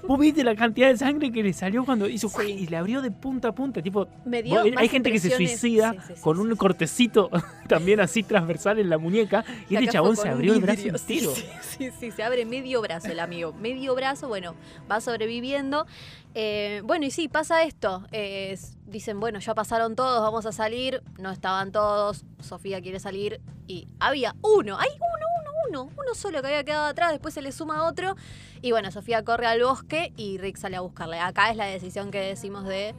¿Vos 0.08 0.20
viste 0.20 0.44
la 0.44 0.56
cantidad 0.56 0.88
de 0.88 0.98
sangre 0.98 1.32
que 1.32 1.44
le 1.44 1.54
salió 1.54 1.84
cuando 1.86 2.08
hizo 2.08 2.30
Sí. 2.30 2.52
y 2.52 2.68
le 2.68 2.78
abrió 2.78 3.02
de 3.02 3.12
punta 3.12 3.50
a 3.50 3.52
punta? 3.56 3.82
Tipo, 3.82 4.06
vos- 4.26 4.66
hay 4.78 4.88
gente 4.90 5.12
que 5.12 5.20
se 5.20 5.30
suicida 5.36 5.92
Sí, 5.94 6.00
sí, 6.08 6.14
sí, 6.16 6.22
con 6.22 6.40
un 6.40 6.56
cortecito 6.56 7.30
también 7.68 8.00
así 8.00 8.24
transversal 8.24 8.80
en 8.80 8.90
la 8.90 8.98
muñeca 8.98 9.44
y 9.70 9.76
este 9.76 9.88
chabón 9.90 10.16
se 10.16 10.30
abrió 10.30 10.54
el 10.54 10.62
brazo 10.62 10.82
entero. 10.88 11.32
Sí, 11.36 11.46
sí, 11.62 11.90
sí, 12.00 12.12
se 12.12 12.24
abre 12.24 12.46
medio 12.46 12.82
brazo 12.82 13.10
el 13.12 13.20
amigo. 13.20 13.54
Medio 13.54 13.94
brazo, 13.96 14.28
bueno, 14.28 14.56
va 14.90 15.02
sobreviviendo. 15.02 15.86
Eh, 16.36 16.82
bueno, 16.86 17.06
y 17.06 17.12
sí, 17.12 17.28
pasa 17.28 17.64
esto. 17.64 18.06
Eh, 18.12 18.58
dicen, 18.86 19.20
bueno, 19.20 19.40
ya 19.40 19.56
pasaron 19.56 19.96
todos, 19.96 20.22
vamos 20.22 20.46
a 20.46 20.52
salir. 20.52 21.02
No 21.20 21.32
estaban 21.32 21.72
todos. 21.72 22.26
Sofía 22.40 22.82
quiere 22.82 23.00
salir. 23.00 23.42
Y 23.68 23.88
había 24.00 24.36
uno, 24.42 24.78
hay 24.80 24.90
uno, 24.96 25.26
uno, 25.70 25.84
uno. 25.84 26.16
Solo 26.16 26.42
que 26.42 26.48
había 26.48 26.64
quedado 26.64 26.86
atrás, 26.86 27.12
después 27.12 27.34
se 27.34 27.42
le 27.42 27.52
suma 27.52 27.86
otro. 27.86 28.16
Y 28.62 28.72
bueno, 28.72 28.92
Sofía 28.92 29.24
corre 29.24 29.48
al 29.48 29.62
bosque 29.62 30.14
y 30.16 30.38
Rick 30.38 30.58
sale 30.58 30.78
a 30.78 30.82
buscarle. 30.82 31.20
Acá 31.20 31.50
es 31.50 31.58
la 31.58 31.66
decisión 31.66 32.12
que 32.12 32.20
decimos 32.20 32.66
de. 32.66 32.96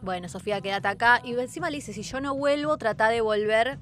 Bueno, 0.00 0.28
Sofía, 0.28 0.60
quédate 0.60 0.88
acá. 0.88 1.20
Y 1.24 1.34
encima 1.34 1.70
le 1.70 1.76
dice, 1.76 1.92
si 1.92 2.02
yo 2.02 2.20
no 2.20 2.34
vuelvo, 2.34 2.78
trata 2.78 3.08
de 3.08 3.20
volver 3.20 3.78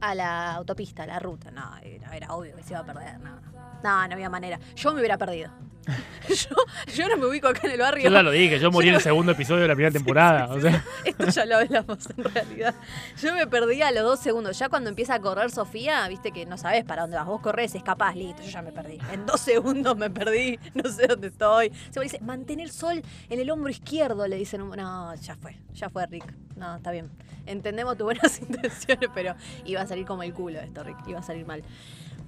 a 0.00 0.14
la 0.14 0.54
autopista, 0.54 1.04
a 1.04 1.06
la 1.06 1.18
ruta. 1.18 1.50
No, 1.50 1.76
era, 2.12 2.34
obvio 2.34 2.56
que 2.56 2.62
se 2.62 2.72
iba 2.72 2.80
a 2.80 2.84
perder. 2.84 3.20
No. 3.20 3.40
No, 3.82 4.08
no 4.08 4.14
había 4.14 4.28
manera. 4.28 4.58
Yo 4.74 4.92
me 4.92 5.00
hubiera 5.00 5.16
perdido. 5.16 5.50
yo, 6.28 6.94
yo 6.94 7.08
no 7.08 7.16
me 7.16 7.26
ubico 7.26 7.48
acá 7.48 7.62
en 7.64 7.72
el 7.72 7.80
barrio. 7.80 8.04
Yo 8.04 8.10
ya 8.10 8.22
lo 8.22 8.30
dije, 8.30 8.58
yo 8.58 8.70
morí 8.70 8.88
en 8.88 8.96
el 8.96 9.00
segundo 9.00 9.32
episodio 9.32 9.62
de 9.62 9.68
la 9.68 9.74
primera 9.74 9.92
temporada. 9.98 10.52
o 10.52 10.60
sea, 10.60 10.84
Esto 11.04 11.26
ya 11.28 11.44
lo 11.46 11.56
hablamos 11.56 11.98
en 12.16 12.24
realidad. 12.24 12.74
Yo 13.20 13.34
me 13.34 13.46
perdí 13.46 13.82
a 13.82 13.90
los 13.90 14.02
dos 14.04 14.20
segundos. 14.20 14.58
Ya 14.58 14.68
cuando 14.68 14.90
empieza 14.90 15.14
a 15.14 15.20
correr 15.20 15.50
Sofía, 15.50 16.06
viste 16.08 16.32
que 16.32 16.46
no 16.46 16.56
sabes 16.58 16.84
para 16.84 17.02
dónde 17.02 17.16
vas. 17.16 17.26
Vos 17.26 17.40
corres, 17.40 17.74
escapás, 17.74 18.14
listo, 18.16 18.42
yo 18.42 18.50
ya 18.50 18.62
me 18.62 18.72
perdí. 18.72 18.98
En 19.12 19.26
dos 19.26 19.40
segundos 19.40 19.96
me 19.96 20.10
perdí, 20.10 20.58
no 20.74 20.90
sé 20.90 21.06
dónde 21.06 21.28
estoy. 21.28 21.72
Se 21.90 21.98
me 21.98 22.04
dice, 22.04 22.20
mantén 22.20 22.60
el 22.60 22.70
sol 22.70 23.02
en 23.28 23.40
el 23.40 23.50
hombro 23.50 23.70
izquierdo, 23.70 24.26
le 24.26 24.36
dicen. 24.36 24.68
No, 24.70 25.14
ya 25.14 25.36
fue, 25.36 25.56
ya 25.72 25.88
fue 25.88 26.06
Rick. 26.06 26.32
No, 26.56 26.76
está 26.76 26.90
bien. 26.90 27.10
Entendemos 27.46 27.96
tus 27.96 28.04
buenas 28.04 28.40
intenciones, 28.42 29.10
pero 29.14 29.34
iba 29.64 29.80
a 29.80 29.86
salir 29.86 30.04
como 30.04 30.22
el 30.22 30.32
culo 30.34 30.60
esto, 30.60 30.84
Rick. 30.84 30.98
Iba 31.06 31.20
a 31.20 31.22
salir 31.22 31.46
mal. 31.46 31.62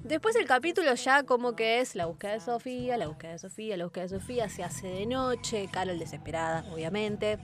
Después 0.05 0.35
el 0.37 0.47
capítulo 0.47 0.95
ya 0.95 1.23
como 1.23 1.55
que 1.55 1.81
es 1.81 1.95
la 1.95 2.07
búsqueda 2.07 2.33
de 2.33 2.41
Sofía, 2.41 2.97
la 2.97 3.07
búsqueda 3.07 3.33
de 3.33 3.39
Sofía, 3.39 3.77
la 3.77 3.85
búsqueda 3.85 4.05
de 4.05 4.09
Sofía, 4.11 4.49
se 4.49 4.65
hace 4.65 4.89
de 4.89 5.07
noche, 5.07 5.69
Carol 5.71 5.99
desesperada, 5.99 6.65
obviamente. 6.73 7.39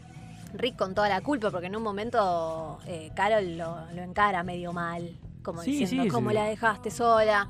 Rick 0.54 0.76
con 0.76 0.94
toda 0.94 1.08
la 1.08 1.20
culpa, 1.20 1.50
porque 1.50 1.66
en 1.66 1.76
un 1.76 1.82
momento 1.82 2.78
eh, 2.86 3.10
Carol 3.14 3.56
lo, 3.58 3.78
lo 3.92 4.02
encara 4.02 4.42
medio 4.42 4.72
mal, 4.72 5.16
como 5.42 5.62
Sí, 5.62 5.78
diciendo, 5.78 6.04
sí, 6.04 6.10
¿cómo 6.10 6.30
sí. 6.30 6.34
la 6.34 6.44
dejaste 6.44 6.90
sola? 6.90 7.48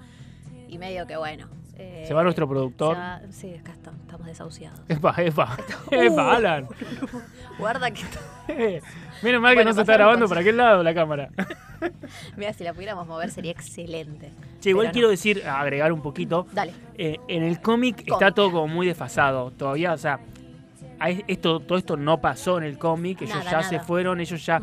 Y 0.69 0.79
medio 0.79 1.07
que 1.07 1.17
bueno. 1.17 1.49
Eh, 1.79 2.05
se 2.07 2.13
va 2.15 2.23
nuestro 2.23 2.49
productor. 2.49 2.97
va- 2.97 3.21
sí, 3.31 3.55
acá 3.55 3.73
está, 3.73 3.93
estamos 4.03 4.27
desahuciados. 4.27 4.81
Epa, 4.89 5.15
epa. 5.19 5.57
Uh. 5.91 5.95
Epa, 5.95 6.37
Alan. 6.37 6.69
Guarda 7.59 7.91
que... 7.91 8.03
Menos 9.23 9.41
mal 9.41 9.53
que 9.53 9.57
Bueno, 9.57 9.71
no 9.71 9.75
se 9.75 9.81
está 9.81 9.95
grabando 9.95 10.29
para 10.29 10.41
aquel 10.43 10.57
lado 10.57 10.83
la 10.83 10.93
cámara. 10.95 11.31
Mira, 12.37 12.53
si 12.53 12.63
la 12.65 12.73
pudiéramos 12.75 13.07
mover 13.07 13.31
sería 13.31 13.53
excelente. 13.53 14.31
Che, 14.61 14.71
igual 14.71 14.87
Pero 14.87 14.89
no. 14.89 14.93
quiero 14.93 15.09
decir, 15.11 15.47
agregar 15.47 15.93
un 15.93 16.03
poquito. 16.03 16.47
Dale. 16.53 16.73
Eh, 16.97 17.19
en 17.29 17.43
el 17.43 17.61
cómic 17.61 18.03
está 18.07 18.33
todo 18.33 18.51
como 18.51 18.69
muy 18.69 18.87
desfasado. 18.87 19.51
Todavía, 19.53 19.93
o 19.93 19.99
sea, 19.99 20.21
esto, 21.27 21.61
todo 21.61 21.79
esto 21.79 21.97
no 21.97 22.21
pasó 22.21 22.59
en 22.59 22.65
el 22.65 22.79
cómic. 22.79 23.23
Ellos 23.23 23.37
Nada, 23.45 23.51
ya 23.51 23.63
se 23.63 23.81
fueron, 23.81 24.21
ellos 24.21 24.45
ya, 24.45 24.61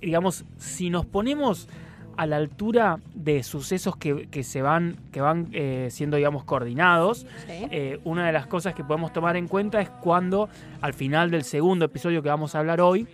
digamos, 0.00 0.44
si 0.58 0.90
nos 0.90 1.06
ponemos 1.06 1.68
a 2.16 2.26
la 2.26 2.36
altura 2.36 2.98
de 3.14 3.42
sucesos 3.42 3.96
que, 3.96 4.28
que 4.28 4.42
se 4.42 4.62
van, 4.62 4.96
que 5.12 5.20
van 5.20 5.48
eh, 5.52 5.88
siendo, 5.90 6.16
digamos, 6.16 6.44
coordinados. 6.44 7.26
Sí. 7.46 7.66
Eh, 7.70 8.00
una 8.04 8.26
de 8.26 8.32
las 8.32 8.46
cosas 8.46 8.74
que 8.74 8.84
podemos 8.84 9.12
tomar 9.12 9.36
en 9.36 9.48
cuenta 9.48 9.80
es 9.80 9.90
cuando 9.90 10.48
al 10.80 10.94
final 10.94 11.30
del 11.30 11.44
segundo 11.44 11.84
episodio 11.84 12.22
que 12.22 12.28
vamos 12.28 12.54
a 12.54 12.60
hablar 12.60 12.80
hoy, 12.80 13.06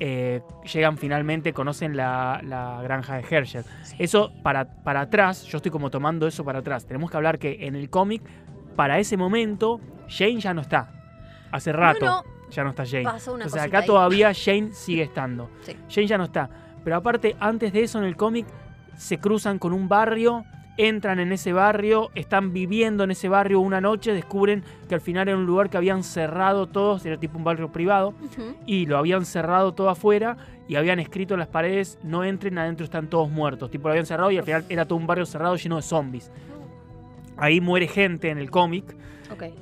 eh, 0.00 0.42
llegan 0.72 0.96
finalmente, 0.96 1.52
conocen 1.52 1.96
la, 1.96 2.40
la 2.44 2.80
granja 2.82 3.16
de 3.16 3.24
Herschel. 3.28 3.64
Eso 3.98 4.32
para, 4.42 4.64
para 4.82 5.02
atrás, 5.02 5.44
yo 5.44 5.56
estoy 5.56 5.72
como 5.72 5.90
tomando 5.90 6.26
eso 6.26 6.44
para 6.44 6.60
atrás. 6.60 6.86
Tenemos 6.86 7.10
que 7.10 7.16
hablar 7.16 7.38
que 7.38 7.66
en 7.66 7.74
el 7.74 7.90
cómic, 7.90 8.22
para 8.76 8.98
ese 8.98 9.16
momento, 9.16 9.80
Jane 10.08 10.40
ya 10.40 10.54
no 10.54 10.60
está. 10.60 10.92
Hace 11.50 11.72
rato 11.72 12.04
no. 12.04 12.24
ya 12.50 12.62
no 12.62 12.70
está 12.70 12.86
Jane. 12.86 13.04
Pasó 13.04 13.32
una 13.34 13.44
Entonces 13.44 13.66
acá 13.66 13.78
ahí. 13.80 13.86
todavía 13.86 14.32
Jane 14.34 14.72
sigue 14.72 15.02
estando. 15.02 15.50
Sí. 15.62 15.76
Jane 15.88 16.06
ya 16.06 16.18
no 16.18 16.24
está. 16.24 16.48
Pero 16.88 16.96
aparte, 16.96 17.36
antes 17.38 17.74
de 17.74 17.82
eso 17.82 17.98
en 17.98 18.04
el 18.06 18.16
cómic, 18.16 18.46
se 18.96 19.18
cruzan 19.18 19.58
con 19.58 19.74
un 19.74 19.90
barrio, 19.90 20.46
entran 20.78 21.20
en 21.20 21.32
ese 21.32 21.52
barrio, 21.52 22.08
están 22.14 22.54
viviendo 22.54 23.04
en 23.04 23.10
ese 23.10 23.28
barrio 23.28 23.60
una 23.60 23.78
noche, 23.78 24.14
descubren 24.14 24.64
que 24.88 24.94
al 24.94 25.02
final 25.02 25.28
era 25.28 25.36
un 25.36 25.44
lugar 25.44 25.68
que 25.68 25.76
habían 25.76 26.02
cerrado 26.02 26.66
todos, 26.66 27.04
era 27.04 27.18
tipo 27.18 27.36
un 27.36 27.44
barrio 27.44 27.70
privado, 27.70 28.14
y 28.64 28.86
lo 28.86 28.96
habían 28.96 29.26
cerrado 29.26 29.74
todo 29.74 29.90
afuera 29.90 30.38
y 30.66 30.76
habían 30.76 30.98
escrito 30.98 31.34
en 31.34 31.40
las 31.40 31.50
paredes, 31.50 31.98
no 32.02 32.24
entren, 32.24 32.56
adentro 32.56 32.84
están 32.84 33.08
todos 33.08 33.28
muertos. 33.28 33.70
Tipo, 33.70 33.88
lo 33.88 33.92
habían 33.92 34.06
cerrado 34.06 34.30
y 34.30 34.38
al 34.38 34.44
final 34.44 34.64
era 34.70 34.86
todo 34.86 34.98
un 34.98 35.06
barrio 35.06 35.26
cerrado 35.26 35.56
lleno 35.56 35.76
de 35.76 35.82
zombies. 35.82 36.32
Ahí 37.36 37.60
muere 37.60 37.86
gente 37.86 38.30
en 38.30 38.38
el 38.38 38.50
cómic 38.50 38.96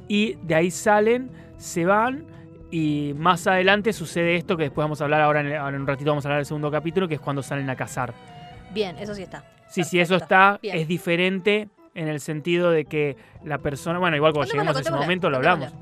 y 0.07 0.35
de 0.45 0.55
ahí 0.55 0.71
salen, 0.71 1.29
se 1.57 1.87
van 1.87 2.36
y 2.71 3.13
más 3.17 3.47
adelante 3.47 3.93
sucede 3.93 4.37
esto 4.37 4.57
que 4.57 4.65
después 4.65 4.85
vamos 4.85 5.01
a 5.01 5.05
hablar 5.05 5.21
ahora 5.21 5.41
en, 5.41 5.55
ahora 5.55 5.77
en 5.77 5.83
un 5.83 5.87
ratito 5.87 6.11
vamos 6.11 6.25
a 6.25 6.29
hablar 6.29 6.39
del 6.41 6.47
segundo 6.47 6.71
capítulo 6.71 7.07
que 7.09 7.15
es 7.15 7.21
cuando 7.21 7.43
salen 7.43 7.69
a 7.71 7.77
cazar. 7.77 8.13
Bien, 8.73 8.97
eso 8.99 9.15
sí 9.15 9.23
está. 9.23 9.45
Sí, 9.69 9.85
sí, 9.85 9.99
eso 10.01 10.15
Perfecto. 10.15 10.35
está, 10.35 10.59
Bien. 10.63 10.77
es 10.77 10.89
diferente 10.89 11.69
en 11.95 12.09
el 12.09 12.21
sentido 12.21 12.71
de 12.71 12.85
que 12.85 13.17
la 13.45 13.59
persona, 13.59 13.99
bueno, 13.99 14.17
igual 14.17 14.33
cuando 14.33 14.53
lleguemos 14.53 14.77
a 14.77 14.81
ese 14.81 14.91
momento 14.91 15.31
lo 15.31 15.37
hablamos. 15.39 15.73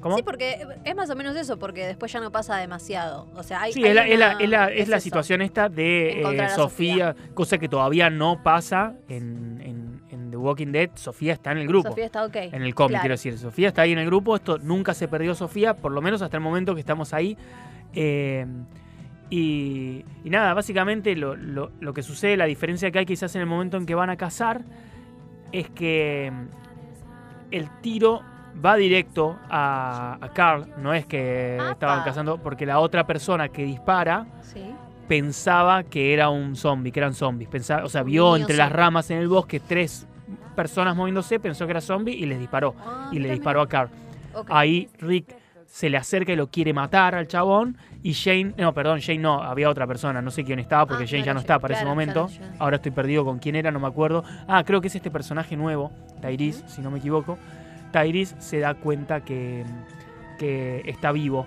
¿Cómo? 0.00 0.16
Sí, 0.16 0.22
porque 0.22 0.64
es 0.84 0.94
más 0.94 1.10
o 1.10 1.16
menos 1.16 1.34
eso, 1.36 1.58
porque 1.58 1.84
después 1.86 2.12
ya 2.12 2.20
no 2.20 2.30
pasa 2.30 2.58
demasiado. 2.58 3.26
O 3.34 3.42
sea, 3.42 3.62
hay. 3.62 3.72
Sí, 3.72 3.82
hay 3.82 3.88
es 3.90 3.94
la, 3.94 4.06
es 4.06 4.18
la- 4.18 4.28
una- 4.36 4.40
es 4.44 4.48
la- 4.50 4.68
es 4.72 4.88
la 4.88 4.96
eso. 4.98 5.04
situación 5.04 5.42
esta 5.42 5.68
de 5.68 6.10
eh, 6.10 6.20
Encontrar 6.20 6.50
a 6.50 6.54
Sofía, 6.54 7.16
cosa 7.34 7.58
que 7.58 7.68
todavía 7.68 8.08
no 8.10 8.42
pasa 8.42 8.94
en, 9.08 9.60
en- 9.64 9.75
Walking 10.46 10.72
Dead. 10.72 10.90
Sofía 10.94 11.32
está 11.34 11.52
en 11.52 11.58
el 11.58 11.68
grupo. 11.68 11.88
Sofía 11.90 12.06
está 12.06 12.24
ok. 12.24 12.36
En 12.36 12.62
el 12.62 12.74
cómic, 12.74 12.90
Claro. 12.92 13.02
quiero 13.02 13.12
decir. 13.14 13.36
Sofía 13.38 13.68
está 13.68 13.82
ahí 13.82 13.92
en 13.92 13.98
el 13.98 14.06
grupo. 14.06 14.34
Esto 14.36 14.58
nunca 14.58 14.94
se 14.94 15.08
perdió 15.08 15.34
Sofía, 15.34 15.74
por 15.74 15.92
lo 15.92 16.00
menos 16.00 16.22
hasta 16.22 16.36
el 16.36 16.42
momento 16.42 16.74
que 16.74 16.80
estamos 16.80 17.12
ahí. 17.12 17.36
Eh, 17.92 18.46
y, 19.28 20.04
y 20.24 20.30
nada, 20.30 20.54
básicamente 20.54 21.16
lo, 21.16 21.34
lo- 21.34 21.72
lo 21.80 21.92
que 21.92 22.02
sucede, 22.02 22.36
la 22.36 22.44
diferencia 22.44 22.90
que 22.90 23.00
hay 23.00 23.06
quizás 23.06 23.34
en 23.34 23.40
el 23.40 23.46
momento 23.46 23.76
en 23.76 23.84
que 23.86 23.94
van 23.94 24.08
a 24.10 24.16
cazar, 24.16 24.62
es 25.52 25.68
que 25.70 26.32
mm, 26.32 26.44
el 27.52 27.68
tiro 27.80 28.22
va 28.64 28.76
directo 28.76 29.36
a, 29.50 30.18
a 30.20 30.28
Carl. 30.32 30.66
No 30.78 30.94
es 30.94 31.06
que 31.06 31.56
Apa. 31.60 31.72
estaban 31.72 32.04
cazando, 32.04 32.38
porque 32.38 32.66
la 32.66 32.78
otra 32.78 33.04
persona 33.06 33.48
que 33.48 33.64
dispara 33.64 34.26
Sí. 34.42 34.62
pensaba 35.08 35.82
que 35.82 36.12
era 36.14 36.28
un 36.30 36.54
zombie, 36.56 36.92
que 36.92 37.00
eran 37.00 37.14
zombies. 37.14 37.48
Pensaba, 37.50 37.84
o 37.84 37.88
sea, 37.88 38.02
vio 38.04 38.36
entre 38.36 38.56
las 38.56 38.70
ramas 38.72 39.10
en 39.10 39.18
el 39.18 39.28
bosque 39.28 39.60
tres 39.60 40.06
personas 40.56 40.96
moviéndose, 40.96 41.38
pensó 41.38 41.66
que 41.66 41.70
era 41.72 41.80
zombie 41.80 42.14
y 42.14 42.26
les 42.26 42.38
disparó. 42.40 42.74
Ah, 42.80 43.10
y 43.12 43.20
le 43.20 43.30
disparó 43.30 43.60
a 43.60 43.68
Carl. 43.68 43.90
Ahí 44.48 44.88
Rick 44.98 45.36
se 45.66 45.88
le 45.90 45.96
acerca 45.96 46.32
y 46.32 46.36
lo 46.36 46.48
quiere 46.48 46.72
matar 46.72 47.14
al 47.14 47.28
chabón. 47.28 47.76
Y 48.02 48.14
Jane, 48.14 48.54
no, 48.56 48.72
perdón, 48.72 49.00
Jane 49.00 49.18
no, 49.18 49.42
había 49.42 49.68
otra 49.68 49.86
persona, 49.86 50.20
no 50.22 50.30
sé 50.30 50.44
quién 50.44 50.58
estaba 50.58 50.86
porque 50.86 51.04
Ah, 51.04 51.08
Jane 51.08 51.22
ya 51.24 51.34
no 51.34 51.40
está 51.40 51.58
para 51.58 51.74
ese 51.74 51.84
momento. 51.84 52.26
claro. 52.36 52.54
Ahora 52.58 52.76
estoy 52.76 52.92
perdido 52.92 53.24
con 53.24 53.38
quién 53.38 53.54
era, 53.56 53.70
no 53.70 53.78
me 53.80 53.86
acuerdo. 53.86 54.24
Ah, 54.48 54.64
creo 54.64 54.80
que 54.80 54.88
es 54.88 54.94
este 54.96 55.10
personaje 55.10 55.56
nuevo, 55.56 55.92
Tyrese, 56.20 56.68
si 56.68 56.80
no 56.82 56.90
me 56.90 56.98
equivoco. 56.98 57.38
Tyrese 57.92 58.34
se 58.40 58.58
da 58.60 58.74
cuenta 58.74 59.20
que, 59.20 59.64
que 60.38 60.82
está 60.86 61.12
vivo. 61.12 61.46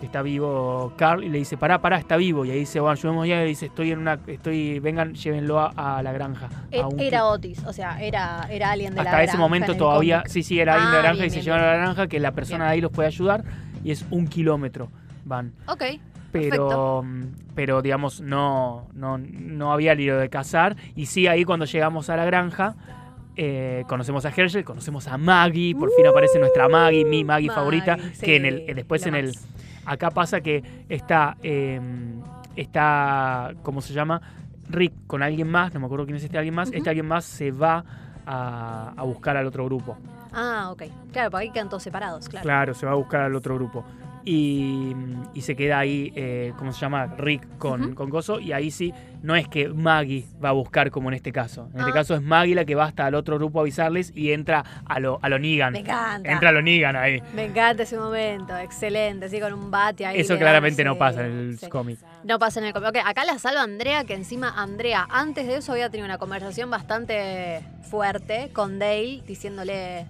Que 0.00 0.06
está 0.06 0.22
vivo 0.22 0.92
Carl 0.96 1.24
y 1.24 1.28
le 1.28 1.38
dice, 1.38 1.56
pará, 1.56 1.80
pará, 1.80 1.98
está 1.98 2.16
vivo. 2.16 2.44
Y 2.44 2.50
ahí 2.52 2.60
dice, 2.60 2.78
bueno, 2.78 2.92
ayudemos 2.92 3.26
ya. 3.26 3.42
Y 3.44 3.48
dice, 3.48 3.66
estoy 3.66 3.90
en 3.90 3.98
una, 3.98 4.18
estoy, 4.28 4.78
vengan, 4.78 5.14
llévenlo 5.14 5.58
a, 5.58 5.98
a 5.98 6.02
la 6.04 6.12
granja. 6.12 6.48
E- 6.70 6.80
a 6.80 6.86
Era 6.98 7.24
Otis, 7.26 7.64
o 7.66 7.72
sea, 7.72 8.00
era, 8.00 8.46
era 8.50 8.70
alguien 8.70 8.90
de 8.94 8.96
la 9.02 9.10
hasta 9.10 9.22
ese 9.22 9.26
granja 9.32 9.38
momento 9.40 9.66
en 9.72 9.72
el 9.72 9.78
todavía, 9.78 10.22
sí, 10.26 10.42
sí, 10.44 10.60
era 10.60 10.74
alguien 10.74 10.90
de 10.92 10.96
Ah, 10.98 11.02
la 11.02 11.02
granja 11.08 11.22
bien, 11.24 11.32
y 11.32 11.34
se 11.34 11.42
llevan 11.42 11.60
a 11.60 11.66
la 11.66 11.74
granja 11.76 12.06
que 12.06 12.20
la 12.20 12.30
persona 12.30 12.58
Bien. 12.58 12.68
de 12.68 12.72
ahí 12.74 12.80
los 12.80 12.92
puede 12.92 13.08
ayudar 13.08 13.42
y 13.82 13.90
es 13.90 14.04
un 14.10 14.28
kilómetro 14.28 14.88
van. 15.24 15.52
Ok. 15.66 15.82
Pero, 16.30 17.02
mm, 17.02 17.22
pero 17.56 17.82
digamos, 17.82 18.20
no, 18.20 18.86
no, 18.94 19.18
no 19.18 19.72
había 19.72 19.94
lío 19.94 20.16
de 20.18 20.28
cazar. 20.28 20.76
Y 20.94 21.06
sí, 21.06 21.26
ahí 21.26 21.44
cuando 21.44 21.64
llegamos 21.64 22.08
a 22.10 22.16
la 22.16 22.24
granja, 22.24 22.76
eh, 23.34 23.84
conocemos 23.88 24.24
a 24.26 24.28
Herschel, 24.28 24.62
conocemos 24.64 25.08
a 25.08 25.16
Maggie, 25.18 25.74
por 25.74 25.90
fin 25.92 26.06
aparece 26.06 26.38
nuestra 26.38 26.68
Maggie, 26.68 27.04
mi 27.04 27.24
Maggie, 27.24 27.48
favorita, 27.50 27.96
que 28.22 28.36
en 28.36 28.44
el, 28.46 28.58
eh, 28.68 28.74
después 28.74 29.04
en 29.06 29.14
el... 29.16 29.34
Acá 29.88 30.10
pasa 30.10 30.42
que 30.42 30.62
está, 30.90 31.38
eh, 31.42 31.80
está, 32.56 33.54
¿cómo 33.62 33.80
se 33.80 33.94
llama? 33.94 34.20
Rick 34.68 34.92
con 35.06 35.22
alguien 35.22 35.48
más, 35.50 35.72
no 35.72 35.80
me 35.80 35.86
acuerdo 35.86 36.04
quién 36.04 36.16
es 36.16 36.24
este 36.24 36.36
alguien 36.36 36.54
más, 36.54 36.70
este 36.72 36.90
alguien 36.90 37.06
más 37.06 37.24
se 37.24 37.50
va 37.52 37.82
a, 38.26 38.92
a 38.94 39.02
buscar 39.04 39.38
al 39.38 39.46
otro 39.46 39.64
grupo. 39.64 39.96
Ah, 40.30 40.68
ok. 40.70 40.82
Claro, 41.10 41.30
porque 41.30 41.46
ahí 41.46 41.50
quedan 41.50 41.70
todos 41.70 41.82
separados, 41.82 42.28
claro. 42.28 42.44
Claro, 42.44 42.74
se 42.74 42.84
va 42.84 42.92
a 42.92 42.96
buscar 42.96 43.22
al 43.22 43.34
otro 43.34 43.54
grupo. 43.54 43.82
Y, 44.30 44.94
y 45.32 45.40
se 45.40 45.56
queda 45.56 45.78
ahí, 45.78 46.12
eh, 46.14 46.52
¿cómo 46.58 46.70
se 46.74 46.80
llama? 46.80 47.06
Rick 47.16 47.56
con, 47.56 47.94
con 47.94 48.10
Coso. 48.10 48.38
Y 48.40 48.52
ahí 48.52 48.70
sí, 48.70 48.92
no 49.22 49.34
es 49.34 49.48
que 49.48 49.70
Maggie 49.70 50.26
va 50.44 50.50
a 50.50 50.52
buscar 50.52 50.90
como 50.90 51.08
en 51.08 51.14
este 51.14 51.32
caso. 51.32 51.70
En 51.72 51.78
este 51.80 51.90
Ah. 51.92 51.94
caso 51.94 52.14
es 52.14 52.20
Maggie 52.20 52.54
la 52.54 52.66
que 52.66 52.74
va 52.74 52.84
hasta 52.84 53.06
al 53.06 53.14
otro 53.14 53.38
grupo 53.38 53.58
a 53.60 53.62
avisarles 53.62 54.12
y 54.14 54.32
entra 54.32 54.62
a 54.84 55.00
lo, 55.00 55.18
a 55.22 55.30
lo 55.30 55.38
Negan. 55.38 55.72
Me 55.72 55.78
encanta. 55.78 56.30
Entra 56.30 56.50
a 56.50 56.52
lo 56.52 56.60
Negan 56.60 56.94
ahí. 56.94 57.22
Me 57.34 57.46
encanta 57.46 57.84
ese 57.84 57.96
momento, 57.96 58.54
excelente, 58.58 59.24
así 59.26 59.40
con 59.40 59.54
un 59.54 59.70
bate 59.70 60.04
ahí. 60.04 60.20
Eso 60.20 60.36
claramente 60.36 60.82
dan, 60.84 60.88
no 60.88 60.94
sí, 60.94 60.98
pasa 60.98 61.26
en 61.26 61.32
el 61.32 61.58
sí. 61.58 61.68
cómic. 61.70 61.98
No 62.24 62.38
pasa 62.38 62.60
en 62.60 62.66
el 62.66 62.72
cómic. 62.74 62.90
Ok, 62.90 62.96
acá 63.06 63.24
la 63.24 63.38
salva 63.38 63.62
Andrea, 63.62 64.04
que 64.04 64.12
encima 64.12 64.52
Andrea, 64.60 65.06
antes 65.10 65.46
de 65.46 65.56
eso 65.56 65.72
había 65.72 65.88
tenido 65.88 66.04
una 66.04 66.18
conversación 66.18 66.70
bastante 66.70 67.60
fuerte 67.88 68.50
con 68.52 68.78
Dale, 68.78 69.22
diciéndole, 69.26 70.04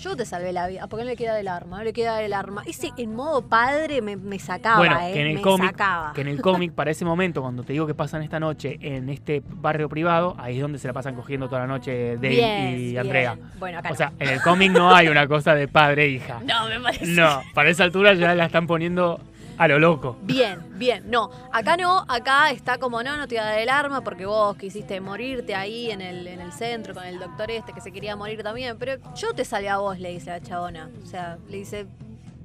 yo 0.00 0.16
te 0.16 0.24
salvé 0.24 0.52
la 0.52 0.66
vida, 0.66 0.86
¿por 0.86 0.98
qué 0.98 1.04
no 1.04 1.10
le 1.10 1.16
queda 1.16 1.38
el 1.38 1.48
arma? 1.48 1.78
No 1.78 1.84
le 1.84 1.92
queda 1.92 2.22
el 2.22 2.32
arma. 2.32 2.62
Ese 2.66 2.90
en 2.96 3.14
modo 3.14 3.42
padre 3.42 4.00
me, 4.02 4.16
me 4.16 4.38
sacaba, 4.38 4.78
bueno, 4.78 4.98
eh, 5.02 5.12
que 5.12 5.20
en 5.20 5.26
el 5.28 5.40
cómic, 5.40 5.76
que 6.14 6.20
en 6.20 6.28
el 6.28 6.40
cómic, 6.40 6.72
para 6.72 6.90
ese 6.90 7.04
momento, 7.04 7.42
cuando 7.42 7.62
te 7.62 7.72
digo 7.72 7.86
que 7.86 7.94
pasan 7.94 8.22
esta 8.22 8.40
noche 8.40 8.78
en 8.80 9.08
este 9.08 9.42
barrio 9.46 9.88
privado, 9.88 10.34
ahí 10.38 10.56
es 10.56 10.62
donde 10.62 10.78
se 10.78 10.86
la 10.88 10.92
pasan 10.94 11.14
cogiendo 11.14 11.48
toda 11.48 11.60
la 11.62 11.66
noche 11.66 12.16
Bien, 12.16 12.74
y 12.74 12.76
bien. 12.90 12.98
Andrea. 12.98 13.36
Bueno, 13.58 13.78
acá 13.78 13.88
O 13.88 13.92
no. 13.92 13.96
sea, 13.96 14.12
en 14.18 14.28
el 14.28 14.40
cómic 14.42 14.72
no 14.72 14.94
hay 14.94 15.08
una 15.08 15.26
cosa 15.26 15.54
de 15.54 15.68
padre 15.68 16.04
e 16.04 16.08
hija. 16.08 16.40
No, 16.44 16.66
me 16.68 16.80
parece. 16.80 17.06
No, 17.06 17.42
para 17.54 17.68
esa 17.70 17.84
altura 17.84 18.14
ya 18.14 18.34
la 18.34 18.46
están 18.46 18.66
poniendo 18.66 19.20
a 19.60 19.68
lo 19.68 19.78
loco. 19.78 20.16
Bien, 20.22 20.58
bien. 20.78 21.10
No, 21.10 21.30
acá 21.52 21.76
no, 21.76 22.06
acá 22.08 22.50
está 22.50 22.78
como 22.78 23.02
no, 23.02 23.18
no 23.18 23.28
te 23.28 23.34
voy 23.34 23.42
a 23.42 23.44
dar 23.44 23.58
el 23.58 23.68
arma 23.68 24.00
porque 24.02 24.24
vos 24.24 24.56
quisiste 24.56 25.02
morirte 25.02 25.54
ahí 25.54 25.90
en 25.90 26.00
el, 26.00 26.26
en 26.26 26.40
el 26.40 26.50
centro 26.52 26.94
con 26.94 27.04
el 27.04 27.18
doctor 27.18 27.50
este 27.50 27.74
que 27.74 27.82
se 27.82 27.92
quería 27.92 28.16
morir 28.16 28.42
también. 28.42 28.78
Pero 28.78 28.94
yo 29.14 29.34
te 29.34 29.44
salvé 29.44 29.68
a 29.68 29.76
vos, 29.76 29.98
le 29.98 30.12
dice 30.12 30.30
la 30.30 30.40
chabona. 30.40 30.88
O 31.02 31.06
sea, 31.06 31.36
le 31.46 31.58
dice, 31.58 31.86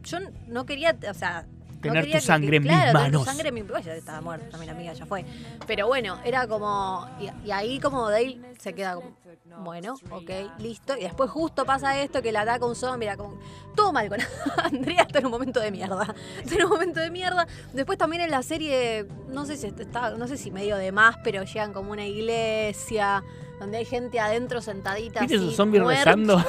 yo 0.03 0.17
no 0.47 0.65
quería, 0.65 0.97
o 1.09 1.13
sea. 1.13 1.45
No 1.87 1.93
Tener 1.93 2.03
quería 2.05 2.19
tu 2.19 2.25
sangre 2.25 2.57
en 2.57 2.63
mis 2.63 2.71
claro, 2.71 2.91
tu 2.91 2.97
manos. 2.97 3.25
sangre 3.25 3.49
en 3.49 3.53
mi 3.53 3.61
bueno, 3.61 3.85
ya 3.85 3.93
estaba 3.95 4.21
muerta 4.21 4.49
también, 4.49 4.71
amiga, 4.73 4.93
ya 4.93 5.05
fue. 5.05 5.25
Pero 5.67 5.87
bueno, 5.87 6.19
era 6.23 6.47
como. 6.47 7.07
Y, 7.19 7.47
y 7.47 7.51
ahí 7.51 7.79
como 7.79 8.09
Dale 8.09 8.39
se 8.59 8.73
queda 8.73 8.95
como. 8.95 9.15
Bueno, 9.63 9.95
ok, 10.09 10.29
listo. 10.59 10.97
Y 10.97 11.03
después 11.03 11.29
justo 11.29 11.65
pasa 11.65 11.99
esto 12.01 12.21
que 12.21 12.31
la 12.31 12.41
ataca 12.41 12.65
un 12.65 12.75
zombie, 12.75 13.05
era 13.07 13.17
como. 13.17 13.37
Todo 13.75 13.93
mal 13.93 14.09
con 14.09 14.19
Andrea 14.63 15.03
está 15.03 15.19
en 15.19 15.25
un 15.25 15.31
momento 15.31 15.59
de 15.59 15.71
mierda. 15.71 16.13
Está 16.41 16.55
en 16.55 16.63
un 16.63 16.69
momento 16.69 16.99
de 16.99 17.09
mierda. 17.11 17.47
Después 17.73 17.97
también 17.97 18.21
en 18.23 18.31
la 18.31 18.43
serie, 18.43 19.07
no 19.29 19.45
sé 19.45 19.57
si 19.57 19.67
está, 19.67 20.11
no 20.11 20.27
sé 20.27 20.37
si 20.37 20.51
medio 20.51 20.77
de 20.77 20.91
más, 20.91 21.17
pero 21.23 21.43
llegan 21.43 21.73
como 21.73 21.91
una 21.91 22.05
iglesia 22.05 23.23
donde 23.59 23.77
hay 23.77 23.85
gente 23.85 24.19
adentro 24.19 24.61
sentadita. 24.61 25.21
¿Viste 25.21 25.35
así, 25.35 25.43
esos 25.45 25.55
zombies 25.55 25.83
muertos. 25.83 26.05
rezando? 26.05 26.37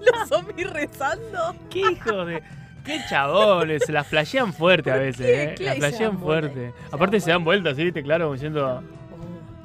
Los 0.00 0.28
zombies 0.28 0.70
rezando. 0.70 1.54
¿Qué 1.70 1.80
hijo 1.80 2.24
de.? 2.24 2.42
Qué 2.84 3.00
chabones, 3.08 3.82
se 3.86 3.92
la 3.92 4.04
flashean 4.04 4.52
fuerte 4.52 4.90
a 4.90 4.96
veces? 4.96 5.26
¿eh? 5.26 5.46
La 5.48 5.54
Claro, 5.54 5.78
y 5.78 5.80
se 5.80 5.88
flashean 5.88 6.18
fuerte. 6.18 6.72
Aparte 6.92 7.18
se 7.20 7.30
dan 7.30 7.42
vueltas, 7.44 7.76
¿sí? 7.76 7.84
¿Viste? 7.84 8.02
Claro, 8.02 8.24
como 8.26 8.34
diciendo. 8.34 8.82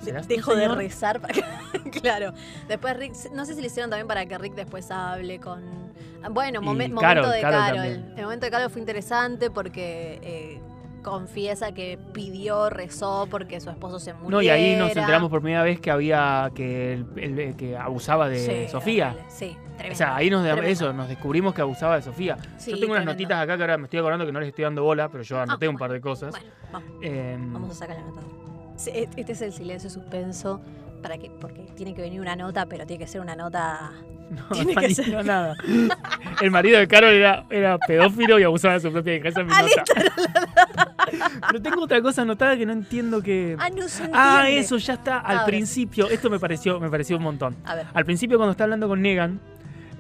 ¿Serás 0.02 0.28
tú, 0.28 0.34
Dejo 0.34 0.56
de 0.56 0.68
rezar 0.70 1.20
para 1.20 1.34
que. 1.34 1.44
claro. 2.02 2.34
Después 2.68 2.96
Rick. 2.96 3.14
No 3.34 3.46
sé 3.46 3.54
si 3.56 3.62
le 3.62 3.68
hicieron 3.68 3.90
también 3.90 4.08
para 4.08 4.26
que 4.26 4.38
Rick 4.38 4.56
después 4.56 4.90
hable 4.92 5.40
con. 5.40 5.62
Bueno, 6.32 6.62
momen- 6.62 6.98
Carol, 7.00 7.26
momento 7.26 7.30
de 7.32 7.42
Carol. 7.42 7.86
El 8.18 8.24
momento 8.24 8.46
de 8.46 8.52
Carol 8.52 8.70
fue 8.70 8.80
interesante 8.80 9.50
porque 9.52 10.20
eh, 10.22 10.60
confiesa 11.02 11.72
que 11.74 11.98
pidió, 12.14 12.70
rezó 12.70 13.28
porque 13.30 13.60
su 13.60 13.70
esposo 13.70 14.00
se 14.00 14.14
muriera. 14.14 14.32
No, 14.38 14.42
y 14.42 14.50
ahí 14.50 14.76
nos 14.76 14.90
enteramos 14.96 15.30
por 15.30 15.42
primera 15.42 15.64
vez 15.64 15.80
que 15.80 15.92
había. 15.92 16.52
que, 16.56 16.94
el- 16.94 17.40
el- 17.40 17.56
que 17.56 17.78
abusaba 17.78 18.28
de 18.30 18.40
Sí, 18.66 18.72
Sofía. 18.72 19.16
Sí, 19.30 19.56
tremendo. 19.78 19.94
O 19.94 19.96
sea, 19.98 20.16
ahí 20.16 20.30
nos, 20.30 20.44
tremendo. 20.44 20.68
eso, 20.70 20.94
nos 20.94 21.08
descubrimos 21.08 21.54
que 21.54 21.62
abusaba 21.62 21.96
de 21.96 22.02
Sofía. 22.02 22.38
Sí, 22.58 22.72
yo 22.72 22.80
tengo 22.80 22.94
unas 22.94 23.04
tremendo. 23.04 23.12
notitas 23.14 23.38
acá 23.44 23.56
que 23.58 23.64
ahora 23.64 23.78
me 23.78 23.84
estoy 23.86 24.00
acordando 24.00 24.26
que 24.26 24.32
no 24.32 24.40
les 24.40 24.50
estoy 24.50 24.64
dando 24.64 24.84
bola, 24.84 25.10
pero 25.10 25.24
yo 25.24 25.40
anoté 25.40 25.68
un 25.68 25.78
par 25.78 25.92
de 25.92 26.02
cosas. 26.02 26.32
Bueno, 26.32 26.48
vamos, 26.72 26.90
Em, 27.02 27.54
vamos 27.54 27.72
a 27.72 27.74
sacar 27.74 27.96
la 27.98 28.04
nota. 28.04 28.22
E- 28.88 29.10
Este 29.18 29.32
es 29.34 29.42
el 29.42 29.52
silencio 29.54 29.90
suspenso 29.90 30.62
para 31.02 31.18
que, 31.18 31.30
porque 31.30 31.62
tiene 31.76 31.94
que 31.94 32.02
venir 32.02 32.20
una 32.22 32.36
nota, 32.36 32.66
pero 32.66 32.86
tiene 32.86 33.04
que 33.04 33.08
ser 33.12 33.22
una 33.22 33.36
nota. 33.36 33.92
No, 34.40 34.44
Tiene 34.52 34.74
no 34.76 34.82
que 34.82 34.94
ser. 34.96 35.26
nada. 35.26 35.56
El 36.42 36.52
marido 36.52 36.78
de 36.80 36.88
Carol 36.88 37.12
era, 37.14 37.46
era 37.50 37.78
pedófilo 37.80 38.40
y 38.40 38.44
abusaba 38.44 38.76
de 38.76 38.80
su 38.82 38.92
propia 38.92 39.16
hija. 39.16 39.30
Esa 39.30 39.42
es 39.42 39.48
mi 39.48 39.54
nota. 39.54 39.84
Pero 41.48 41.62
tengo 41.62 41.84
otra 41.84 42.02
cosa 42.02 42.22
anotada 42.22 42.56
que 42.58 42.66
no 42.66 42.72
entiendo 42.74 43.22
que. 43.22 43.56
Ah, 43.60 43.70
no 43.70 43.88
se 43.88 44.04
Ah, 44.14 44.42
entiende. 44.42 44.60
eso 44.60 44.78
ya 44.78 44.94
está. 44.94 45.20
Al 45.20 45.38
A 45.38 45.40
ver. 45.42 45.48
principio, 45.50 46.10
esto 46.10 46.30
me 46.30 46.40
pareció, 46.40 46.80
me 46.80 46.90
pareció 46.90 47.18
un 47.18 47.24
montón. 47.24 47.56
A 47.66 47.76
ver. 47.76 47.86
Al 47.94 48.06
principio, 48.06 48.38
cuando 48.38 48.52
está 48.52 48.66
hablando 48.66 48.88
con 48.88 49.02
Negan, 49.02 49.40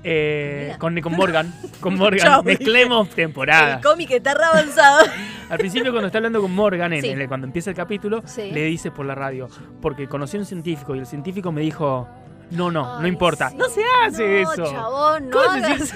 eh, 0.04 0.76
con, 0.78 1.00
con 1.02 1.14
Morgan, 1.16 1.52
con 1.80 1.96
Morgan, 1.96 2.20
Chau, 2.28 2.44
mezclemos 2.44 3.10
temporada. 3.10 3.76
El 3.78 3.82
cómic 3.82 4.12
está 4.12 4.34
re 4.36 4.46
avanzado. 4.46 5.00
Al 5.50 5.58
principio, 5.58 5.92
cuando 5.92 6.08
está 6.08 6.20
hablando 6.20 6.42
con 6.42 6.54
Morgan, 6.54 6.94
en- 6.94 7.02
Sí. 7.02 7.10
en 7.10 7.22
el- 7.22 7.28
cuando 7.28 7.48
empieza 7.48 7.72
el 7.72 7.76
capítulo, 7.76 8.22
Sí. 8.26 8.52
le 8.52 8.64
dice 8.66 8.92
por 8.92 9.06
la 9.06 9.16
radio, 9.16 9.48
porque 9.82 10.08
conocí 10.08 10.38
a 10.38 10.42
un 10.42 10.46
científico 10.46 10.96
y 10.96 11.00
el 11.00 11.06
científico 11.08 11.52
me 11.52 11.62
dijo, 11.62 12.08
no, 12.52 12.72
no, 12.72 13.00
no 13.00 13.08
importa. 13.08 13.52
No 13.56 13.70
se 13.70 13.82
hace 14.06 14.42
eso. 14.42 14.66
chabón, 14.72 15.30
no 15.30 15.38
¿Cómo 15.38 15.50
hagas- 15.52 15.80
decís? 15.80 15.96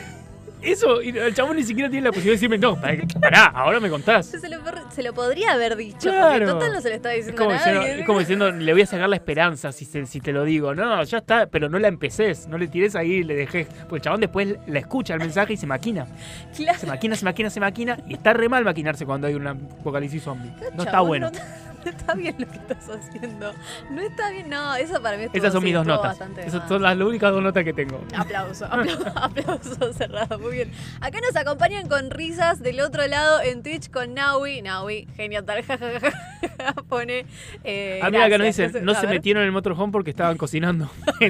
Eso, 0.64 1.02
y 1.02 1.10
el 1.18 1.34
chabón 1.34 1.58
ni 1.58 1.64
siquiera 1.64 1.90
tiene 1.90 2.06
la 2.06 2.12
posibilidad 2.12 2.40
de 2.40 2.48
decirme, 2.48 2.58
no, 2.58 2.80
pará, 3.22 3.46
ahora 3.48 3.80
me 3.80 3.90
contás. 3.90 4.28
Se 4.28 4.50
lo, 4.50 4.60
se 4.92 5.04
lo 5.04 5.14
podría 5.14 5.52
haber 5.54 5.76
dicho. 5.76 6.10
Claro. 6.10 6.32
Porque 6.32 6.46
total 6.46 6.74
no 6.74 6.82
se 6.82 6.90
lo 6.90 6.96
está 6.96 7.14
Es 7.14 7.26
diciendo 7.26 7.42
como, 7.44 7.54
diciendo, 7.54 7.82
nadie. 7.82 8.00
es 8.00 8.06
como 8.06 8.20
diciendo, 8.20 8.52
le 8.52 8.74
voy 8.74 8.82
a 8.82 8.86
sacar 8.86 9.10
la 9.10 9.16
esperanza 9.16 9.72
si, 9.72 9.86
se- 9.86 10.06
si 10.06 10.22
te 10.22 10.32
lo 10.32 10.44
digo. 10.44 10.74
No, 10.74 11.04
ya 11.04 11.18
está, 11.18 11.48
pero 11.48 11.70
no 11.70 11.80
la 11.80 11.88
empeces, 11.90 12.48
no 12.48 12.58
le 12.58 12.68
tires 12.68 12.96
ahí 12.96 13.12
y 13.16 13.24
le 13.24 13.36
dejes. 13.36 13.68
Porque 13.68 13.96
el 13.96 14.02
chabón 14.02 14.22
después 14.22 14.56
la 14.68 14.80
escucha 14.80 15.14
el 15.14 15.20
mensaje 15.20 15.54
y 15.54 15.58
se 15.58 15.68
maquina. 15.68 16.08
Claro. 16.56 16.80
Se 16.80 16.88
maquina, 16.88 17.16
se 17.16 17.26
maquina, 17.26 17.50
se 17.50 17.60
maquina. 17.60 17.98
Y 18.08 18.14
está 18.14 18.34
re 18.34 18.48
mal 18.50 18.64
maquinarse 18.64 19.06
cuando 19.06 19.28
hay 19.28 19.36
un 19.36 19.48
apocalipsis 19.48 20.24
zombie. 20.24 20.52
No 20.76 20.84
está 20.84 21.02
bueno. 21.02 21.30
No, 21.30 21.40
no 21.84 21.92
está 21.92 22.14
bien 22.14 22.36
lo 22.38 22.48
que 22.48 22.56
estás 22.58 22.90
haciendo. 22.90 23.52
No 23.92 24.02
está 24.02 24.30
bien, 24.32 24.50
no, 24.50 24.74
eso 24.76 25.02
para 25.02 25.18
mí 25.18 25.24
estuvo, 25.24 25.38
Esas 25.38 25.52
son 25.54 25.64
mis 25.66 25.74
dos 25.74 25.86
notas. 25.86 26.18
Esas 26.38 26.66
son 26.70 26.82
las 26.82 26.96
únicas 26.98 27.32
dos 27.32 27.44
notas 27.44 27.64
que 27.66 27.74
tengo. 27.74 28.02
Aplauso, 28.16 28.66
aplauso, 28.66 29.06
aplauso 29.16 29.92
cerrado, 29.94 30.40
muy 30.40 30.53
bien. 30.54 30.72
Acá 31.02 31.20
nos 31.22 31.36
acompañan 31.36 31.88
con 31.88 32.10
risas 32.10 32.60
del 32.62 32.80
otro 32.80 33.06
lado 33.08 33.42
en 33.42 33.62
Twitch 33.64 33.90
con 33.92 34.14
Naui. 34.14 34.62
Naui, 34.62 35.08
jajaja, 35.18 35.78
pone. 36.90 37.26
Eh, 37.64 38.00
Ah, 38.02 38.10
mira, 38.10 38.26
acá 38.26 38.38
nos 38.38 38.48
dicen, 38.48 38.72
no 38.86 38.94
se 38.94 39.02
ver. 39.06 39.16
metieron 39.16 39.42
en 39.44 39.48
el 39.48 39.52
motorhome 39.52 39.92
porque 39.92 40.10
estaban 40.12 40.38
cocinando. 40.38 40.90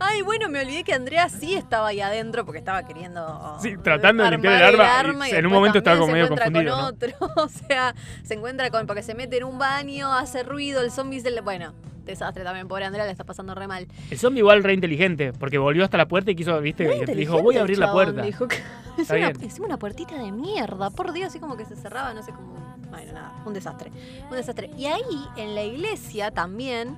Ay, 0.00 0.22
bueno, 0.22 0.48
me 0.48 0.60
olvidé 0.60 0.84
que 0.84 0.92
Andrea 0.94 1.28
sí 1.28 1.54
estaba 1.54 1.88
ahí 1.88 2.00
adentro 2.00 2.44
porque 2.44 2.58
estaba 2.58 2.86
queriendo. 2.86 3.58
Sí, 3.62 3.76
tratando 3.82 4.24
de 4.24 4.30
limpiar 4.32 4.74
el 4.74 4.80
arma, 4.80 5.28
y 5.28 5.32
en 5.32 5.46
un 5.46 5.52
momento 5.52 5.78
estaba 5.78 5.96
como 5.98 6.08
se 6.08 6.12
medio 6.12 6.24
encuentra 6.26 6.52
con 6.52 6.68
otro. 6.68 7.10
O 7.36 7.48
sea, 7.48 7.94
se 8.22 8.34
encuentra 8.34 8.70
con. 8.70 8.86
Porque 8.86 9.02
se 9.02 9.14
mete 9.14 9.36
en 9.38 9.44
un 9.44 9.58
baño, 9.58 10.12
hace 10.12 10.42
ruido, 10.42 10.80
el 10.82 10.90
zombie 10.90 11.20
se 11.20 11.30
le. 11.30 11.40
Bueno, 11.40 11.72
desastre 12.04 12.44
también, 12.44 12.68
pobre 12.68 12.84
Andrea, 12.84 13.04
le 13.04 13.12
está 13.12 13.24
pasando 13.24 13.54
re 13.54 13.66
mal. 13.66 13.86
el 14.10 14.18
zombie 14.18 14.40
igual 14.40 14.62
re 14.64 14.74
inteligente, 14.74 15.32
porque 15.32 15.58
volvió 15.58 15.84
hasta 15.84 15.96
la 15.96 16.08
puerta 16.08 16.30
y 16.30 16.36
quiso, 16.36 16.60
viste, 16.60 16.86
Muy 16.86 17.04
dijo, 17.14 17.40
voy 17.42 17.56
a 17.56 17.60
abrir 17.60 17.78
la 17.78 17.92
puerta. 17.92 18.22
Dijo 18.22 18.48
que- 18.48 18.58
encima 18.96 19.66
una 19.66 19.78
puertita 19.78 20.16
de 20.16 20.32
mierda, 20.32 20.90
por 20.90 21.12
Dios, 21.12 21.28
así 21.28 21.38
como 21.38 21.56
que 21.56 21.64
se 21.64 21.76
cerraba, 21.76 22.12
no 22.14 22.22
sé 22.22 22.32
cómo. 22.32 22.54
Bueno, 22.90 23.12
nada, 23.12 23.32
un 23.46 23.54
desastre. 23.54 23.90
Un 24.28 24.36
desastre. 24.36 24.70
Y 24.76 24.86
ahí, 24.86 25.24
en 25.36 25.54
la 25.54 25.62
iglesia 25.62 26.30
también, 26.32 26.96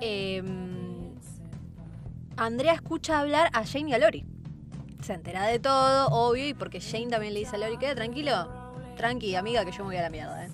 eh, 0.00 0.42
Andrea 2.36 2.72
escucha 2.72 3.18
hablar 3.20 3.50
a 3.52 3.64
Jane 3.66 3.90
y 3.90 3.94
a 3.94 3.98
Lori. 3.98 4.24
Se 5.02 5.14
entera 5.14 5.44
de 5.46 5.58
todo, 5.58 6.08
obvio, 6.08 6.46
y 6.46 6.54
porque 6.54 6.80
Jane 6.80 7.08
también 7.08 7.34
le 7.34 7.40
dice 7.40 7.56
a 7.56 7.58
Lori, 7.58 7.76
queda 7.76 7.94
tranquilo, 7.94 8.32
tranqui, 8.96 9.34
amiga, 9.34 9.64
que 9.64 9.72
yo 9.72 9.78
me 9.78 9.84
voy 9.84 9.96
a 9.96 10.02
la 10.02 10.10
mierda, 10.10 10.46
eh. 10.46 10.48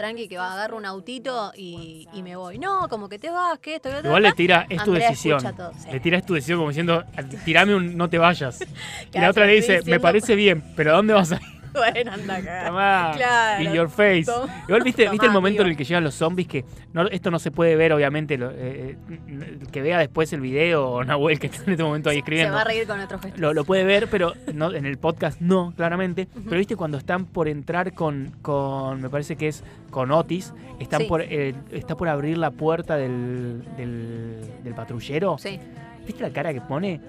Tranqui, 0.00 0.28
que 0.28 0.38
va, 0.38 0.54
agarro 0.54 0.78
un 0.78 0.86
autito 0.86 1.52
y, 1.54 2.08
y 2.14 2.22
me 2.22 2.34
voy. 2.36 2.58
No, 2.58 2.88
como 2.88 3.08
que 3.08 3.18
te 3.18 3.28
vas, 3.30 3.58
que 3.58 3.74
esto, 3.74 3.90
que. 3.90 3.98
Igual 4.06 4.22
le 4.22 4.32
tira, 4.32 4.66
es 4.70 4.82
tu 4.82 4.92
Andrea 4.92 5.10
decisión. 5.10 5.36
escucha 5.36 5.56
todo, 5.56 5.72
sí. 5.78 5.88
Le 5.92 6.00
tira, 6.00 6.16
es 6.16 6.24
tu 6.24 6.32
decisión 6.32 6.58
como 6.58 6.70
diciendo, 6.70 7.04
tirame 7.44 7.74
un 7.74 7.96
no 7.98 8.08
te 8.08 8.16
vayas. 8.16 8.60
Y 9.12 9.18
la 9.18 9.28
otra 9.28 9.44
le 9.46 9.54
dice, 9.54 9.82
me 9.84 10.00
parece 10.00 10.34
bien, 10.36 10.62
pero 10.74 10.92
¿a 10.92 10.96
dónde 10.96 11.12
vas 11.12 11.32
a 11.32 11.34
ir? 11.36 11.59
Bueno, 11.94 12.12
anda 12.12 12.36
acá. 12.36 12.64
Tomá, 12.66 13.12
Claro. 13.16 13.62
In 13.64 13.72
your 13.72 13.88
face. 13.88 14.24
Tom- 14.24 14.48
Igual 14.68 14.82
viste, 14.82 15.02
Tomá, 15.04 15.12
viste 15.12 15.26
el 15.26 15.32
momento 15.32 15.62
en 15.62 15.68
el 15.68 15.76
que 15.76 15.84
llegan 15.84 16.04
los 16.04 16.14
zombies 16.14 16.48
que 16.48 16.64
no, 16.92 17.06
esto 17.08 17.30
no 17.30 17.38
se 17.38 17.50
puede 17.50 17.76
ver, 17.76 17.92
obviamente, 17.92 18.36
lo- 18.38 18.50
eh, 18.50 18.96
eh, 19.08 19.58
que 19.70 19.80
vea 19.82 19.98
después 19.98 20.32
el 20.32 20.40
video 20.40 20.88
o 20.88 21.04
Nahuel 21.04 21.38
que 21.38 21.46
está 21.46 21.62
en 21.64 21.70
este 21.70 21.82
momento 21.84 22.10
ahí 22.10 22.16
Se 22.16 22.18
escribiendo. 22.20 22.54
va 22.54 22.60
a 22.62 22.64
reír 22.64 22.86
con 22.86 22.96
nuestro 22.96 23.18
gesto. 23.18 23.40
Lo, 23.40 23.54
lo 23.54 23.64
puede 23.64 23.84
ver, 23.84 24.08
pero 24.10 24.34
no, 24.54 24.72
en 24.74 24.86
el 24.86 24.98
podcast 24.98 25.40
no, 25.40 25.72
claramente. 25.76 26.28
Pero 26.44 26.56
viste 26.58 26.76
cuando 26.76 26.98
están 26.98 27.24
por 27.26 27.48
entrar 27.48 27.92
con, 27.94 28.32
con 28.42 29.00
me 29.00 29.08
parece 29.08 29.36
que 29.36 29.48
es 29.48 29.62
con 29.90 30.10
Otis, 30.10 30.52
están 30.78 31.00
Sí. 31.02 31.06
por, 31.06 31.22
eh, 31.22 31.54
está 31.72 31.96
por 31.96 32.08
abrir 32.08 32.38
la 32.38 32.50
puerta 32.50 32.96
del, 32.96 33.62
del, 33.76 34.40
del 34.64 34.74
patrullero. 34.74 35.36
Sí. 35.38 35.58
¿Viste 36.06 36.22
la 36.22 36.30
cara 36.30 36.52
que 36.52 36.60
pone? 36.60 37.00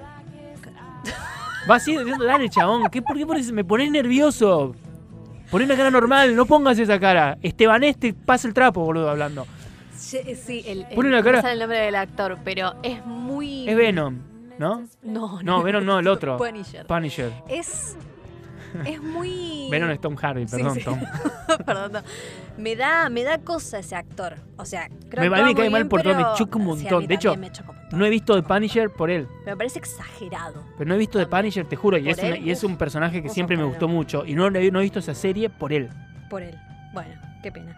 Va 1.69 1.75
así, 1.75 1.95
diciendo, 1.97 2.25
dale, 2.25 2.49
chabón, 2.49 2.89
¿qué, 2.91 3.01
¿por 3.01 3.15
qué 3.17 3.25
pones- 3.25 3.51
me 3.51 3.63
pones 3.63 3.91
nervioso? 3.91 4.75
Poné 5.49 5.65
una 5.65 5.75
cara 5.75 5.91
normal, 5.91 6.35
no 6.35 6.45
pongas 6.45 6.79
esa 6.79 6.99
cara. 6.99 7.37
Esteban 7.41 7.83
este 7.83 8.13
pasa 8.13 8.47
el 8.47 8.53
trapo, 8.53 8.81
boludo, 8.83 9.09
hablando. 9.09 9.45
Sí, 9.95 10.63
el, 10.65 10.85
Pone 10.95 11.09
una 11.09 11.19
no 11.19 11.23
cara- 11.23 11.37
me 11.37 11.41
sale 11.41 11.53
el 11.53 11.59
nombre 11.59 11.79
del 11.79 11.95
actor, 11.95 12.37
pero 12.43 12.73
es 12.83 13.05
muy. 13.05 13.69
Es 13.69 13.75
Venom, 13.75 14.17
¿no? 14.57 14.83
No, 15.03 15.41
No, 15.43 15.61
Venom 15.61 15.85
no, 15.85 15.99
el 15.99 16.07
otro. 16.07 16.37
Punisher. 16.37 16.85
Punisher. 16.87 17.31
Es. 17.47 17.95
Es 18.85 19.01
muy. 19.01 19.67
Venom 19.69 19.89
es 19.89 19.99
Tom 20.01 20.15
Hardy, 20.15 20.45
perdón, 20.45 20.75
sí. 20.75 20.83
Tom. 20.83 20.99
Perdón, 21.65 21.91
no. 21.93 21.99
Me 22.57 22.75
da, 22.75 23.09
me 23.09 23.23
da 23.23 23.37
cosa 23.39 23.79
ese 23.79 23.95
actor. 23.95 24.35
O 24.57 24.65
sea, 24.65 24.87
creo 25.09 25.29
Me- 25.29 25.35
que 25.35 25.41
a 25.41 25.43
mí 25.45 25.49
me 25.49 25.55
cae 25.55 25.69
mal 25.69 25.81
bien, 25.83 25.89
por 25.89 26.01
todo, 26.01 26.15
me 26.15 26.23
choca 26.37 26.57
un 26.57 26.63
sí, 26.63 26.69
a 26.87 26.91
montón. 26.91 26.99
mí 27.01 27.07
De 27.07 27.15
hecho, 27.15 27.31
también 27.31 27.51
me 27.51 27.57
choca 27.57 27.69
un 27.71 27.75
montón. 27.77 27.99
No 27.99 28.05
he 28.05 28.09
visto 28.09 28.35
The 28.35 28.43
Punisher 28.47 28.89
por 28.89 29.09
él. 29.09 29.27
Me 29.45 29.57
parece 29.57 29.79
exagerado. 29.79 30.63
Pero 30.77 30.87
no 30.87 30.95
he 30.95 30.97
visto 30.97 31.19
The. 31.19 31.27
Punisher, 31.27 31.65
te 31.65 31.75
juro. 31.75 31.97
Y 31.97 32.09
es, 32.09 32.17
una- 32.19 32.37
y 32.37 32.49
es 32.51 32.63
un 32.63 32.77
personaje 32.77 33.21
que 33.21 33.29
siempre 33.29 33.57
me 33.57 33.63
gustó 33.63 33.87
no. 33.87 33.93
mucho. 33.93 34.25
Y 34.25 34.33
no 34.35 34.47
he 34.47 34.69
visto 34.81 34.99
esa 34.99 35.13
serie 35.15 35.49
por 35.49 35.73
él. 35.73 35.89
Por 36.29 36.41
él. 36.43 36.57
Bueno, 36.93 37.13
qué 37.43 37.51
pena. 37.51 37.75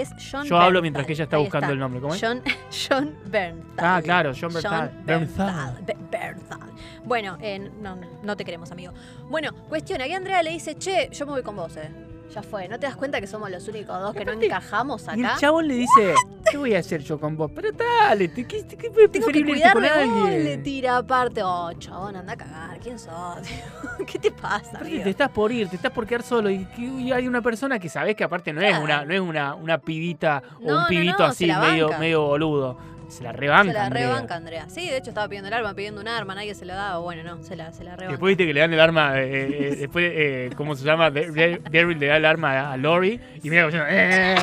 Es 0.00 0.10
John 0.30 0.44
Yo 0.44 0.56
hablo 0.56 0.80
Bernthal. 0.80 0.82
mientras 0.82 1.06
que 1.06 1.12
ella 1.12 1.24
está 1.24 1.36
Ahí 1.36 1.42
buscando 1.42 1.72
el 1.72 1.78
nombre. 1.78 2.00
¿Cómo 2.00 2.14
es? 2.14 2.20
John, 2.20 2.42
John 2.88 3.14
Bernthal. 3.26 3.74
Ah, 3.78 4.00
claro, 4.02 4.32
John 4.38 4.52
Bernthal. 4.52 4.90
Bernthal. 5.04 5.78
Be- 5.86 5.96
Bernthal. 6.10 6.60
Bueno, 7.04 7.36
eh, 7.40 7.70
no, 7.80 7.96
no, 7.96 8.06
no 8.22 8.36
te 8.36 8.44
queremos, 8.44 8.70
amigo. 8.72 8.92
Bueno, 9.28 9.52
cuestión, 9.68 10.00
aquí 10.00 10.12
Andrea 10.12 10.42
le 10.42 10.50
dice, 10.50 10.76
che, 10.76 11.08
yo 11.12 11.26
me 11.26 11.32
voy 11.32 11.42
con 11.42 11.56
vos, 11.56 11.76
eh. 11.76 11.90
Ya 12.34 12.42
fue, 12.42 12.66
¿no 12.68 12.80
te 12.80 12.86
das 12.86 12.96
cuenta 12.96 13.20
que 13.20 13.28
somos 13.28 13.48
los 13.48 13.68
únicos 13.68 13.96
dos 14.00 14.12
que 14.12 14.24
no 14.24 14.32
aparte- 14.32 14.46
encajamos 14.46 15.06
Y 15.14 15.20
el 15.20 15.26
acá? 15.26 15.36
chabón 15.38 15.68
le 15.68 15.74
dice, 15.74 16.14
¿qué 16.50 16.56
voy 16.56 16.74
a 16.74 16.80
hacer 16.80 17.00
yo 17.04 17.20
con 17.20 17.36
vos? 17.36 17.48
Pero 17.54 17.68
dale, 17.70 18.28
¿qué, 18.32 18.44
qué, 18.44 18.66
qué 18.66 18.90
Tengo 19.08 19.28
que 19.28 19.38
irte 19.38 19.62
con 19.72 19.82
vos, 19.82 19.82
le 19.82 19.88
alguien? 19.88 20.62
tira 20.64 20.96
aparte. 20.96 21.42
Oh, 21.44 21.70
chabón, 21.78 22.16
anda 22.16 22.32
a 22.32 22.36
cagar. 22.36 22.80
¿Quién 22.80 22.98
sos? 22.98 23.38
¿Qué 24.06 24.18
te 24.18 24.32
pasa, 24.32 24.78
amigo? 24.80 25.04
Te 25.04 25.10
estás 25.10 25.30
por 25.30 25.52
ir, 25.52 25.68
te 25.68 25.76
estás 25.76 25.92
por 25.92 26.06
quedar 26.08 26.24
solo 26.24 26.50
y, 26.50 26.66
hay 27.12 27.28
una 27.28 27.40
persona 27.40 27.78
que 27.78 27.88
sabés 27.88 28.16
que 28.16 28.24
aparte 28.24 28.52
no 28.52 28.60
es 28.62 28.76
una, 28.80 29.04
no 29.04 29.14
es 29.14 29.20
una, 29.20 29.54
una 29.54 29.78
pibita 29.78 30.42
o 30.60 30.66
No, 30.66 30.80
un 30.80 30.86
pibito 30.86 31.18
no, 31.20 31.24
así 31.26 31.46
medio, 31.46 31.86
banca. 31.86 31.98
medio 32.00 32.22
boludo. 32.22 32.93
Se 33.18 33.22
la 33.24 33.32
rebanca. 33.32 33.72
se 33.72 33.78
la 33.78 33.84
Andrea. 33.86 34.06
rebanca, 34.08 34.34
Andrea. 34.36 34.68
Sí, 34.68 34.88
de 34.88 34.96
hecho 34.96 35.10
estaba 35.10 35.28
pidiendo 35.28 35.48
el 35.48 35.54
arma, 35.54 35.72
pidiendo 35.74 36.00
un 36.00 36.08
arma, 36.08 36.34
nadie 36.34 36.54
se 36.54 36.64
lo 36.64 36.74
daba. 36.74 36.98
Bueno, 36.98 37.22
no, 37.22 37.42
se 37.44 37.54
la, 37.56 37.72
se 37.72 37.84
la 37.84 37.92
rebanca. 37.92 38.10
Después 38.12 38.30
viste 38.32 38.46
que 38.46 38.54
le 38.54 38.60
dan 38.60 38.72
el 38.72 38.80
arma, 38.80 39.20
eh, 39.20 39.48
eh, 39.72 39.76
después, 39.80 40.10
eh, 40.14 40.50
¿cómo 40.56 40.74
se 40.74 40.84
llama? 40.84 41.10
Daryl 41.10 41.98
le 41.98 42.06
da 42.06 42.16
el 42.16 42.24
arma 42.24 42.72
a, 42.72 42.76
Lori 42.76 43.20
y 43.42 43.50
mira 43.50 43.70
como 43.70 43.82
eh, 43.88 44.34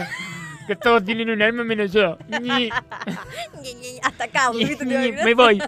que 0.67 0.75
todos 0.77 1.03
tienen 1.03 1.29
un 1.29 1.41
arma 1.41 1.63
menos 1.65 1.91
yo. 1.91 2.17
Hasta 4.03 4.23
acá, 4.23 4.51
me 4.53 5.33
voy, 5.33 5.61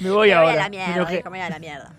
me 0.00 0.10
voy 0.10 0.28
Me 0.28 0.34
ahora. 0.34 0.42
voy 0.42 0.52
a 0.52 0.56
la 0.56 0.62
Me 0.64 0.70
mierda, 0.70 0.94
enojé. 0.94 1.18
hijo, 1.18 1.30
me 1.30 1.38
voy 1.38 1.46
a 1.46 1.50
la 1.50 1.58
mierda. 1.58 1.92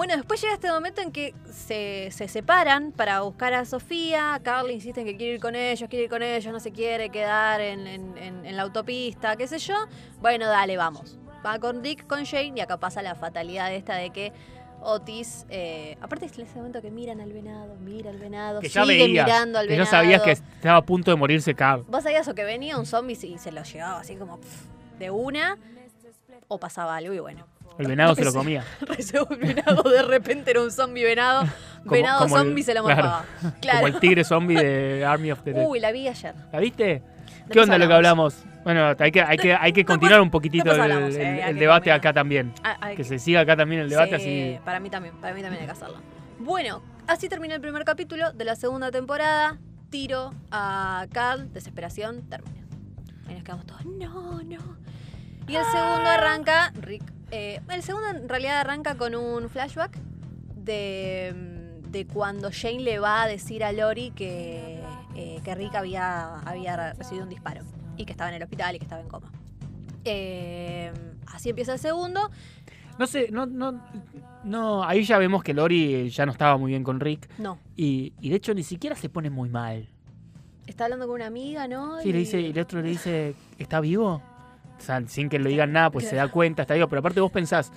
Bueno, 0.00 0.16
después 0.16 0.40
llega 0.40 0.54
este 0.54 0.70
momento 0.72 1.02
en 1.02 1.12
que 1.12 1.34
se, 1.52 2.08
se 2.10 2.26
separan 2.26 2.90
para 2.90 3.20
buscar 3.20 3.52
a 3.52 3.66
Sofía. 3.66 4.40
Carly 4.42 4.72
insiste 4.72 5.02
en 5.02 5.06
que 5.06 5.14
quiere 5.18 5.34
ir 5.34 5.40
con 5.40 5.54
ellos, 5.54 5.86
quiere 5.90 6.04
ir 6.04 6.08
con 6.10 6.22
ellos, 6.22 6.50
no 6.50 6.58
se 6.58 6.72
quiere 6.72 7.10
quedar 7.10 7.60
en, 7.60 7.86
en- 7.86 8.16
en- 8.16 8.46
en 8.46 8.56
la 8.56 8.62
autopista, 8.62 9.36
qué 9.36 9.46
sé 9.46 9.58
yo. 9.58 9.74
Bueno, 10.22 10.46
dale, 10.46 10.78
vamos. 10.78 11.18
Va 11.44 11.58
con 11.58 11.82
Dick, 11.82 12.06
con 12.06 12.24
Jane, 12.24 12.54
y 12.56 12.60
acá 12.60 12.78
pasa 12.78 13.02
la 13.02 13.14
fatalidad 13.14 13.74
esta 13.74 13.94
de 13.96 14.08
que 14.08 14.32
Otis. 14.80 15.44
eh, 15.50 15.98
aparte 16.00 16.24
es 16.24 16.32
ese 16.38 16.56
momento 16.56 16.80
que 16.80 16.90
miran 16.90 17.20
al 17.20 17.34
venado, 17.34 17.74
mira 17.76 18.08
al 18.08 18.18
venado, 18.18 18.60
Que 18.60 18.70
ya 18.70 18.84
sigue 18.86 19.04
veías, 19.04 19.26
mirando 19.26 19.58
al 19.58 19.66
que 19.66 19.74
ya 19.76 19.80
venado. 19.84 19.90
sabías 19.90 20.22
que 20.22 20.30
estaba 20.30 20.78
a 20.78 20.82
punto 20.82 21.10
de 21.10 21.18
morirse 21.18 21.54
Carl. 21.54 21.84
¿Vos 21.86 22.04
sabías 22.04 22.26
o 22.26 22.34
que 22.34 22.44
venía 22.44 22.78
un 22.78 22.86
zombie 22.86 23.18
y 23.22 23.36
se 23.36 23.52
lo 23.52 23.62
llevaba 23.64 24.00
así 24.00 24.16
como 24.16 24.38
pf, 24.38 24.64
de 24.98 25.10
una? 25.10 25.58
O 26.48 26.56
pasaba 26.56 26.96
algo 26.96 27.12
y 27.12 27.18
bueno. 27.18 27.44
El 27.80 27.86
venado 27.88 28.14
se 28.14 28.24
lo 28.24 28.32
comía. 28.32 28.64
Un 29.30 29.38
venado, 29.38 29.82
de 29.82 30.02
repente 30.02 30.50
era 30.50 30.60
un 30.62 30.70
zombie 30.70 31.04
venado. 31.04 31.44
Como- 31.80 31.90
venado 31.92 32.20
como 32.24 32.36
el- 32.38 32.44
zombie 32.46 32.62
se 32.62 32.74
lo 32.74 32.84
claro, 32.84 33.02
morfaba. 33.02 33.24
Claro. 33.60 33.78
Como 33.80 33.86
el 33.88 34.00
tigre 34.00 34.24
zombie 34.24 34.56
de 34.56 35.04
Army 35.04 35.32
of 35.32 35.42
the 35.42 35.52
Dead. 35.54 35.66
Uy, 35.66 35.80
la 35.80 35.90
vi 35.92 36.06
ayer. 36.08 36.34
¿La 36.52 36.60
viste? 36.60 36.84
¿De 36.84 37.02
¿Qué 37.50 37.60
onda 37.60 37.78
lo 37.78 37.88
que 37.88 37.94
hablamos? 37.94 38.34
hablamos? 38.40 38.62
Bueno, 38.64 38.94
hay 38.98 39.10
que, 39.10 39.22
hay 39.22 39.38
que, 39.38 39.54
hay 39.54 39.72
que 39.72 39.84
continuar 39.86 40.20
un 40.20 40.30
poquitito 40.30 40.70
el, 40.72 40.80
hablamos, 40.80 41.14
el- 41.14 41.20
eh, 41.22 41.48
el 41.48 41.58
debate 41.58 41.90
acá 41.90 42.12
también. 42.12 42.52
Ah, 42.62 42.90
Que 42.90 42.96
que- 42.96 43.04
se 43.04 43.18
siga 43.18 43.40
acá 43.40 43.56
también 43.56 43.80
el 43.80 43.88
debate 43.88 44.18
Sí, 44.18 44.54
así. 44.56 44.58
Para 44.64 44.78
mí 44.78 44.90
también, 44.90 45.14
para 45.20 45.34
mí 45.34 45.40
también 45.40 45.62
hay 45.62 45.66
que 45.66 45.72
hacerlo. 45.72 45.96
Bueno, 46.38 46.82
así 47.06 47.28
termina 47.28 47.54
el 47.54 47.60
primer 47.62 47.84
capítulo 47.84 48.32
de 48.32 48.44
la 48.44 48.56
segunda 48.56 48.90
temporada. 48.90 49.58
tiro 49.88 50.32
a 50.52 51.06
Carl, 51.12 51.52
desesperación, 51.52 52.28
termina. 52.28 52.60
Ahí 53.26 53.34
nos 53.34 53.42
quedamos 53.42 53.66
todos, 53.66 53.84
no, 53.86 54.40
no. 54.42 54.76
Y 55.48 55.56
el 55.56 55.64
segundo 55.64 56.08
arranca, 56.08 56.72
Rick. 56.80 57.02
Eh, 57.30 57.60
el 57.70 57.82
segundo 57.82 58.08
en 58.08 58.28
realidad 58.28 58.58
arranca 58.60 58.96
con 58.96 59.14
un 59.14 59.48
flashback 59.48 59.96
de, 60.56 61.34
mm, 61.34 61.90
de 61.90 62.06
cuando 62.06 62.50
Jane 62.52 62.80
le 62.80 62.98
va 62.98 63.22
a 63.22 63.26
decir 63.28 63.64
a 63.64 63.72
Lori 63.72 64.10
que, 64.12 64.80
eh, 65.16 65.40
que 65.44 65.54
Rick 65.54 65.74
había, 65.74 66.36
había 66.40 66.92
recibido 66.94 67.24
un 67.24 67.30
disparo 67.30 67.62
y 67.96 68.04
que 68.04 68.12
estaba 68.12 68.30
en 68.30 68.36
el 68.36 68.42
hospital 68.42 68.74
y 68.76 68.78
que 68.78 68.84
estaba 68.84 69.00
en 69.02 69.08
coma. 69.08 69.30
Eh, 70.04 70.92
así 71.26 71.50
empieza 71.50 71.72
el 71.74 71.78
segundo. 71.78 72.30
No 72.98 73.06
sé, 73.06 73.28
no, 73.30 73.46
no, 73.46 73.80
no, 74.44 74.84
ahí 74.84 75.04
ya 75.04 75.16
vemos 75.18 75.42
que 75.42 75.54
Lori 75.54 76.10
ya 76.10 76.26
no 76.26 76.32
estaba 76.32 76.58
muy 76.58 76.70
bien 76.70 76.84
con 76.84 77.00
Rick 77.00 77.30
No, 77.38 77.58
y, 77.76 78.12
y 78.20 78.28
de 78.28 78.36
hecho 78.36 78.52
ni 78.52 78.62
siquiera 78.62 78.94
se 78.94 79.08
pone 79.08 79.30
muy 79.30 79.48
mal. 79.48 79.88
está 80.66 80.84
hablando 80.84 81.06
con 81.06 81.14
una 81.16 81.26
amiga, 81.26 81.66
¿no? 81.66 81.98
Sí, 82.00 82.12
le 82.12 82.18
Y- 82.18 82.20
dice, 82.20 82.40
y 82.40 82.46
el 82.50 82.58
otro 82.58 82.82
le 82.82 82.88
dice, 82.90 83.34
¿está 83.58 83.80
vivo? 83.80 84.22
O 84.80 84.82
sea, 84.82 85.02
sin 85.06 85.28
que 85.28 85.38
le 85.38 85.50
digan 85.50 85.72
nada, 85.72 85.90
pues 85.90 86.08
se 86.08 86.16
da 86.16 86.28
cuenta, 86.28 86.62
está 86.62 86.74
vivo. 86.74 86.88
Pero 86.88 87.00
aparte 87.00 87.20
vos 87.20 87.30
pensás, 87.30 87.70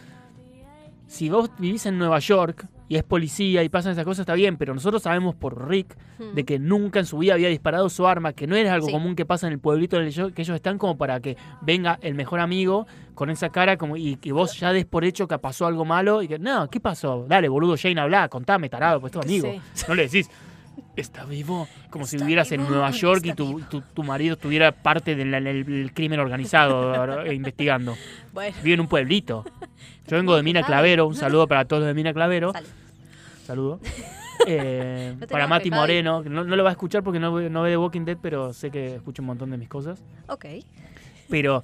si 1.07 1.29
vos 1.29 1.51
vivís 1.59 1.85
en 1.85 1.97
Nueva 1.99 2.17
York 2.19 2.65
y 2.87 2.95
es 2.95 3.03
policía 3.03 3.61
y 3.63 3.69
pasan 3.69 3.91
esas 3.91 4.05
cosas, 4.05 4.21
está 4.21 4.33
bien, 4.33 4.57
pero 4.57 4.73
nosotros 4.73 5.03
sabemos 5.03 5.35
por 5.35 5.67
Rick 5.69 5.95
Hmm. 6.17 6.35
de 6.35 6.43
que 6.45 6.59
nunca 6.59 6.99
en 6.99 7.05
su 7.05 7.17
vida 7.17 7.33
había 7.33 7.49
disparado 7.49 7.89
su 7.89 8.05
arma, 8.07 8.33
que 8.33 8.45
no 8.47 8.55
era 8.55 8.73
algo 8.73 8.87
Sí. 8.87 8.91
común 8.93 9.15
que 9.15 9.25
pasa 9.25 9.47
en 9.47 9.53
el 9.53 9.59
pueblito 9.59 9.99
en 9.99 10.07
el 10.07 10.13
que 10.33 10.41
ellos 10.43 10.55
están 10.55 10.77
como 10.77 10.95
para 10.97 11.19
que 11.19 11.35
venga 11.61 11.97
el 12.01 12.13
mejor 12.15 12.39
amigo 12.39 12.85
con 13.15 13.29
esa 13.31 13.49
cara 13.49 13.77
como 13.77 13.97
y 13.97 14.15
que 14.17 14.31
vos 14.31 14.59
ya 14.59 14.71
des 14.71 14.85
por 14.85 15.03
hecho 15.05 15.27
que 15.27 15.37
pasó 15.39 15.65
algo 15.65 15.85
malo 15.85 16.21
y 16.21 16.27
que, 16.27 16.37
no, 16.39 16.69
¿qué 16.69 16.79
pasó? 16.79 17.25
Dale, 17.27 17.49
boludo, 17.49 17.75
Jane, 17.77 17.99
habla, 17.99 18.29
contame, 18.29 18.69
tarado, 18.69 19.01
pues 19.01 19.11
tu 19.11 19.19
amigo. 19.19 19.47
Sí. 19.73 19.83
No 19.87 19.95
le 19.95 20.03
decís, 20.03 20.29
está 20.95 21.25
vivo, 21.25 21.67
como 21.89 22.05
si 22.05 22.17
vivieras 22.17 22.51
en 22.51 22.61
Nueva 22.67 22.91
York 22.91 23.21
y 23.25 23.33
tu, 23.33 23.59
tu, 23.61 23.81
tu 23.81 24.03
marido 24.03 24.33
estuviera 24.35 24.71
parte 24.71 25.15
del 25.15 25.33
el- 25.33 25.47
el 25.47 25.91
crimen 25.93 26.19
organizado 26.19 27.23
eh, 27.25 27.33
investigando. 27.33 27.95
Bueno, 28.33 28.55
Vive 28.63 28.73
en 28.75 28.79
un 28.81 28.87
pueblito. 28.87 29.43
Yo 30.07 30.17
vengo 30.17 30.35
de 30.35 30.43
Mina. 30.43 30.63
Clavero, 30.63 31.05
un 31.07 31.15
saludo 31.15 31.47
para 31.47 31.65
todos 31.65 31.81
los 31.81 31.87
de 31.87 31.93
Mina 31.93 32.13
Clavero. 32.13 32.51
sale. 32.51 32.67
Saludo. 33.45 33.79
Eh, 34.47 35.15
No 35.19 35.27
para 35.27 35.47
Mati. 35.47 35.69
Moreno, 35.71 36.23
no, 36.23 36.43
no 36.43 36.55
lo 36.55 36.63
va 36.63 36.69
a 36.69 36.73
escuchar 36.73 37.03
porque 37.03 37.19
no, 37.19 37.33
ve- 37.33 37.49
no 37.49 37.61
ve 37.61 37.69
The 37.71 37.77
Walking 37.77 38.01
Dead, 38.05 38.17
pero 38.21 38.53
sé 38.53 38.71
que 38.71 38.95
escucha 38.95 39.21
un 39.21 39.27
montón 39.27 39.51
de 39.51 39.57
mis 39.57 39.69
cosas. 39.69 40.01
Ok. 40.27 40.45
Pero, 41.29 41.63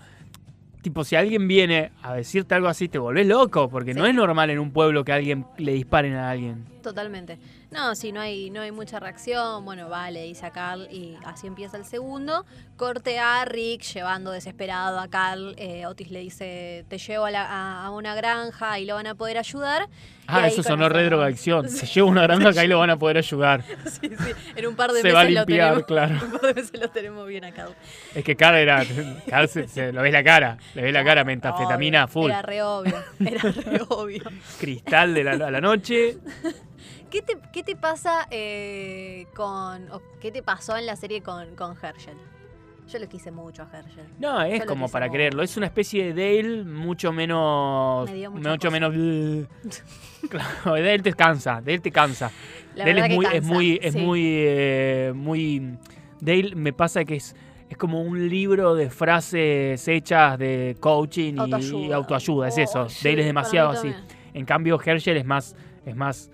tipo, 0.81 1.03
si 1.03 1.15
alguien 1.15 1.47
viene 1.47 1.91
a 2.03 2.13
decirte 2.13 2.55
algo 2.55 2.67
así, 2.67 2.87
te 2.87 2.97
volvés 2.99 3.25
loco, 3.27 3.69
porque 3.69 3.93
no 3.93 4.05
es 4.05 4.13
normal 4.13 4.49
en 4.51 4.59
un 4.59 4.71
pueblo 4.71 5.03
que 5.03 5.11
alguien 5.11 5.45
le 5.57 5.73
disparen 5.73 6.15
a 6.15 6.29
alguien. 6.29 6.65
Totalmente. 6.81 7.37
No, 7.71 7.93
si 7.95 8.11
no 8.11 8.21
hay, 8.21 8.49
no 8.49 8.61
hay 8.61 8.71
mucha 8.71 8.99
reacción, 8.99 9.65
bueno, 9.65 9.89
vale, 9.89 10.23
dice 10.23 10.45
a 10.45 10.51
Carl 10.51 10.87
y 10.91 11.17
así 11.25 11.45
empieza 11.47 11.77
el 11.77 11.85
segundo. 11.85 12.45
Corte 12.77 13.19
a 13.19 13.43
Rick 13.45 13.81
llevando 13.83 14.31
desesperado 14.31 14.99
a 14.99 15.07
Carl. 15.09 15.53
eh, 15.57 15.85
Otis 15.85 16.09
le 16.11 16.19
dice, 16.19 16.85
te 16.87 16.97
llevo 16.97 17.25
a, 17.25 17.31
la- 17.31 17.45
a- 17.45 17.85
a 17.85 17.91
una 17.91 18.15
granja 18.15 18.79
y 18.79 18.85
lo 18.85 18.95
van 18.95 19.07
a 19.07 19.15
poder 19.15 19.37
ayudar. 19.37 19.87
Ah, 20.31 20.47
eso 20.47 20.61
sonó 20.63 20.87
re 20.89 21.03
drogadicción. 21.05 21.67
Se 21.69 21.87
lleva 21.87 22.07
una 22.07 22.21
granja 22.21 22.53
que 22.53 22.59
ahí 22.59 22.67
lo 22.67 22.77
van 22.79 22.91
a 22.91 22.97
poder 22.97 23.17
ayudar. 23.17 23.63
Sí, 23.89 24.09
sí, 24.09 24.31
en 24.55 24.67
un 24.67 24.75
par 24.75 24.91
de 24.91 25.01
Se 25.01 25.03
meses 25.11 25.15
va 25.15 25.21
a 25.21 25.23
lo 25.25 25.29
limpiar, 25.31 25.67
tenemos. 25.69 25.85
claro. 25.87 26.15
En 26.15 26.23
un 26.31 26.31
par 26.31 26.41
de 26.41 26.53
meses 26.53 26.79
lo 26.79 26.89
tenemos 26.89 27.27
bien 27.27 27.43
a 27.45 27.51
Carl. 27.51 27.73
Es 28.15 28.23
que 28.23 28.35
Carl 28.35 28.55
era. 28.55 28.83
Carl 29.27 29.49
se, 29.49 29.67
se- 29.67 29.91
lo 29.91 30.01
ves 30.01 30.13
la 30.13 30.23
cara. 30.23 30.57
Le 30.75 30.83
ves 30.83 30.93
la 30.93 31.03
cara, 31.03 31.23
metafetamina 31.23 32.07
full. 32.07 32.29
Era 32.31 32.41
re 32.43 32.61
obvio, 32.61 32.95
era 33.19 33.41
re 33.51 33.81
obvio. 33.89 34.23
Cristal 34.59 35.13
de 35.13 35.23
la, 35.23 35.31
a 35.47 35.51
la 35.51 35.59
noche. 35.61 36.17
¿Qué 37.09 37.21
te, 37.21 37.37
qué 37.51 37.63
te 37.63 37.75
pasa 37.75 38.27
eh, 38.31 39.25
con. 39.35 39.91
o 39.91 40.01
qué 40.21 40.31
te 40.31 40.43
pasó 40.43 40.77
en 40.77 40.85
la 40.85 40.95
serie 40.95 41.21
con, 41.21 41.55
con 41.55 41.75
Herschel? 41.81 42.17
Yo 42.87 42.97
lo 42.97 43.07
quise 43.07 43.29
mucho 43.31 43.63
a 43.63 43.77
Herschel. 43.77 44.05
No, 44.19 44.41
es 44.41 44.65
como 44.65 44.89
para 44.89 45.09
creerlo. 45.09 45.43
Es 45.43 45.55
una 45.57 45.67
especie 45.67 46.11
de 46.13 46.37
Dale 46.41 46.63
mucho 46.63 47.11
menos. 47.11 48.09
Me 48.09 48.15
dio 48.17 48.31
mucha 48.31 48.49
mucho 48.49 48.67
cosa. 48.69 48.89
menos. 48.89 49.47
claro, 50.29 50.49
Dale 50.65 50.99
te 50.99 51.13
cansa. 51.13 51.61
Dale 51.63 51.79
te 51.79 51.91
cansa. 51.91 52.31
La 52.75 52.85
Dale 52.85 53.01
es 53.05 53.15
muy, 53.15 53.25
es 53.31 53.43
muy, 53.43 53.79
es 53.81 53.93
sí. 53.93 53.99
muy, 53.99 54.21
eh, 54.25 55.11
muy. 55.15 55.77
Dale 56.19 56.55
me 56.55 56.73
pasa 56.73 57.05
que 57.05 57.15
es. 57.17 57.35
Es 57.69 57.77
como 57.77 58.01
un 58.01 58.27
libro 58.27 58.73
de 58.73 58.89
frases 58.89 59.87
hechas 59.87 60.39
de 60.39 60.75
coaching 60.79 61.35
y 61.35 61.39
autoayuda, 61.39 61.85
y 61.85 61.91
autoayuda 61.91 62.47
es 62.47 62.57
Oh, 62.57 62.61
eso. 62.61 62.89
sí, 62.89 63.07
Dale 63.07 63.21
es 63.21 63.27
demasiado 63.27 63.69
así. 63.69 63.93
En 64.33 64.45
cambio, 64.45 64.79
Herschel 64.83 65.17
es 65.17 65.25
más, 65.25 65.55
es 65.85 65.95
más 65.95 66.31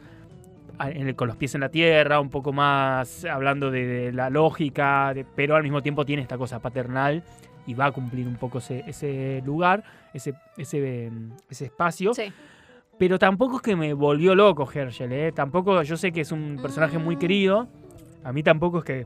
en 0.79 1.13
con 1.13 1.27
los 1.27 1.37
pies 1.37 1.55
en 1.55 1.61
la 1.61 1.69
tierra, 1.69 2.19
un 2.19 2.29
poco 2.29 2.51
más 2.53 3.25
hablando 3.25 3.71
de, 3.71 3.85
de 3.85 4.11
la 4.13 4.29
lógica, 4.29 5.13
de- 5.13 5.25
pero 5.35 5.55
al 5.55 5.63
mismo 5.63 5.81
tiempo 5.81 6.05
tiene 6.05 6.21
esta 6.21 6.37
cosa 6.37 6.59
paternal 6.59 7.23
y 7.67 7.73
va 7.73 7.85
a 7.85 7.91
cumplir 7.91 8.27
un 8.27 8.35
poco 8.35 8.57
ese, 8.59 8.83
ese 8.87 9.41
lugar, 9.45 9.83
ese, 10.13 10.33
ese, 10.57 11.09
mm, 11.11 11.31
ese 11.49 11.65
espacio. 11.65 12.13
Sí. 12.13 12.31
Pero 12.97 13.19
tampoco 13.19 13.57
es 13.57 13.61
que 13.61 13.75
me 13.75 13.93
volvió 13.93 14.35
loco 14.35 14.69
Herschel, 14.71 15.11
¿eh? 15.11 15.31
Tampoco, 15.33 15.81
yo 15.83 15.97
sé 15.97 16.11
que 16.11 16.21
es 16.21 16.31
un 16.31 16.59
personaje 16.61 16.97
muy 16.97 17.15
Mm. 17.15 17.19
querido. 17.19 17.67
A 18.23 18.31
mí 18.31 18.41
tampoco 18.43 18.79
es 18.79 18.85
que, 18.85 19.05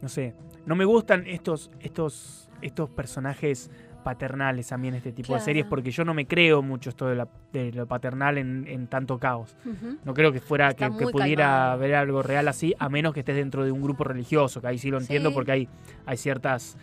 no 0.00 0.08
sé, 0.08 0.34
no 0.66 0.76
me 0.76 0.84
gustan 0.84 1.24
estos, 1.26 1.70
estos, 1.80 2.48
estos 2.62 2.88
personajes 2.90 3.70
paternales 4.00 4.70
en 4.72 4.94
este 4.94 5.12
tipo 5.12 5.34
de 5.34 5.40
series 5.40 5.66
porque 5.66 5.90
yo 5.90 6.04
no 6.04 6.14
me 6.14 6.26
creo 6.26 6.62
mucho 6.62 6.90
esto 6.90 7.06
de, 7.06 7.16
la- 7.16 7.28
de 7.52 7.72
lo 7.72 7.86
paternal 7.86 8.38
en, 8.38 8.66
en 8.66 8.86
tanto 8.86 9.18
caos. 9.18 9.56
No 10.04 10.14
creo 10.14 10.32
que 10.32 10.40
fuera 10.40 10.68
Está 10.70 10.90
que, 10.90 11.06
pudiera 11.06 11.44
calmado. 11.46 11.72
haber 11.72 11.94
algo 11.94 12.22
real 12.22 12.48
así, 12.48 12.74
a 12.78 12.88
menos 12.88 13.14
que 13.14 13.20
estés 13.20 13.36
dentro 13.36 13.64
de 13.64 13.72
un 13.72 13.82
grupo 13.82 14.04
religioso, 14.04 14.60
que 14.60 14.66
ahí 14.68 14.78
sí 14.78 14.90
lo 14.90 14.98
entiendo 14.98 15.30
Sí. 15.30 15.34
porque 15.34 15.52
hay, 15.52 15.68
hay 16.06 16.16
ciertas 16.16 16.76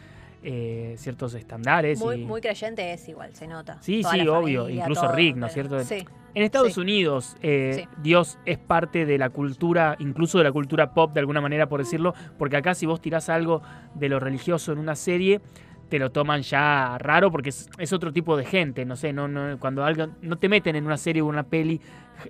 eh, 0.43 0.93
ciertos 0.97 1.33
estándares. 1.33 1.99
Muy, 1.99 2.21
y... 2.21 2.25
muy 2.25 2.39
creyente 2.41 2.93
es 2.93 3.09
igual, 3.09 3.33
se 3.33 3.47
nota. 3.47 3.77
Sí, 3.81 4.01
Toda 4.03 4.13
sí, 4.13 4.21
obvio, 4.27 4.61
familia, 4.63 4.81
incluso 4.83 5.01
todo, 5.01 5.11
Rick, 5.13 5.35
¿no 5.35 5.47
es 5.47 5.53
cierto? 5.53 5.79
Sí. 5.83 6.05
En 6.35 6.43
Estados 6.43 6.73
Sí. 6.75 6.79
Unidos, 6.79 7.35
eh, 7.41 7.71
Sí. 7.81 7.89
Dios 8.03 8.37
es 8.45 8.59
parte 8.59 9.05
de 9.07 9.17
la 9.17 9.29
cultura, 9.31 9.95
incluso 9.99 10.37
de 10.37 10.43
la 10.43 10.51
cultura 10.51 10.93
pop, 10.93 11.11
de 11.11 11.19
alguna 11.21 11.41
manera, 11.41 11.67
por 11.67 11.79
decirlo, 11.79 12.13
porque 12.37 12.55
acá 12.55 12.75
si 12.75 12.85
vos 12.85 13.01
tirás 13.01 13.27
algo 13.29 13.63
de 13.95 14.09
lo 14.09 14.19
religioso 14.19 14.71
en 14.71 14.77
una 14.77 14.95
serie, 14.95 15.41
te 15.89 15.99
lo 15.99 16.11
toman 16.11 16.41
ya 16.41 16.97
raro 16.99 17.31
porque 17.31 17.49
es, 17.49 17.69
es 17.77 17.93
otro 17.93 18.11
tipo 18.11 18.35
de 18.37 18.45
gente, 18.45 18.85
no 18.85 18.95
sé, 18.95 19.13
no, 19.13 19.27
no, 19.27 19.57
cuando 19.59 19.83
algo, 19.83 20.07
no 20.21 20.37
te 20.37 20.49
meten 20.49 20.75
en 20.75 20.85
una 20.85 20.97
serie 20.97 21.21
o 21.21 21.25
una 21.25 21.43
peli 21.43 21.79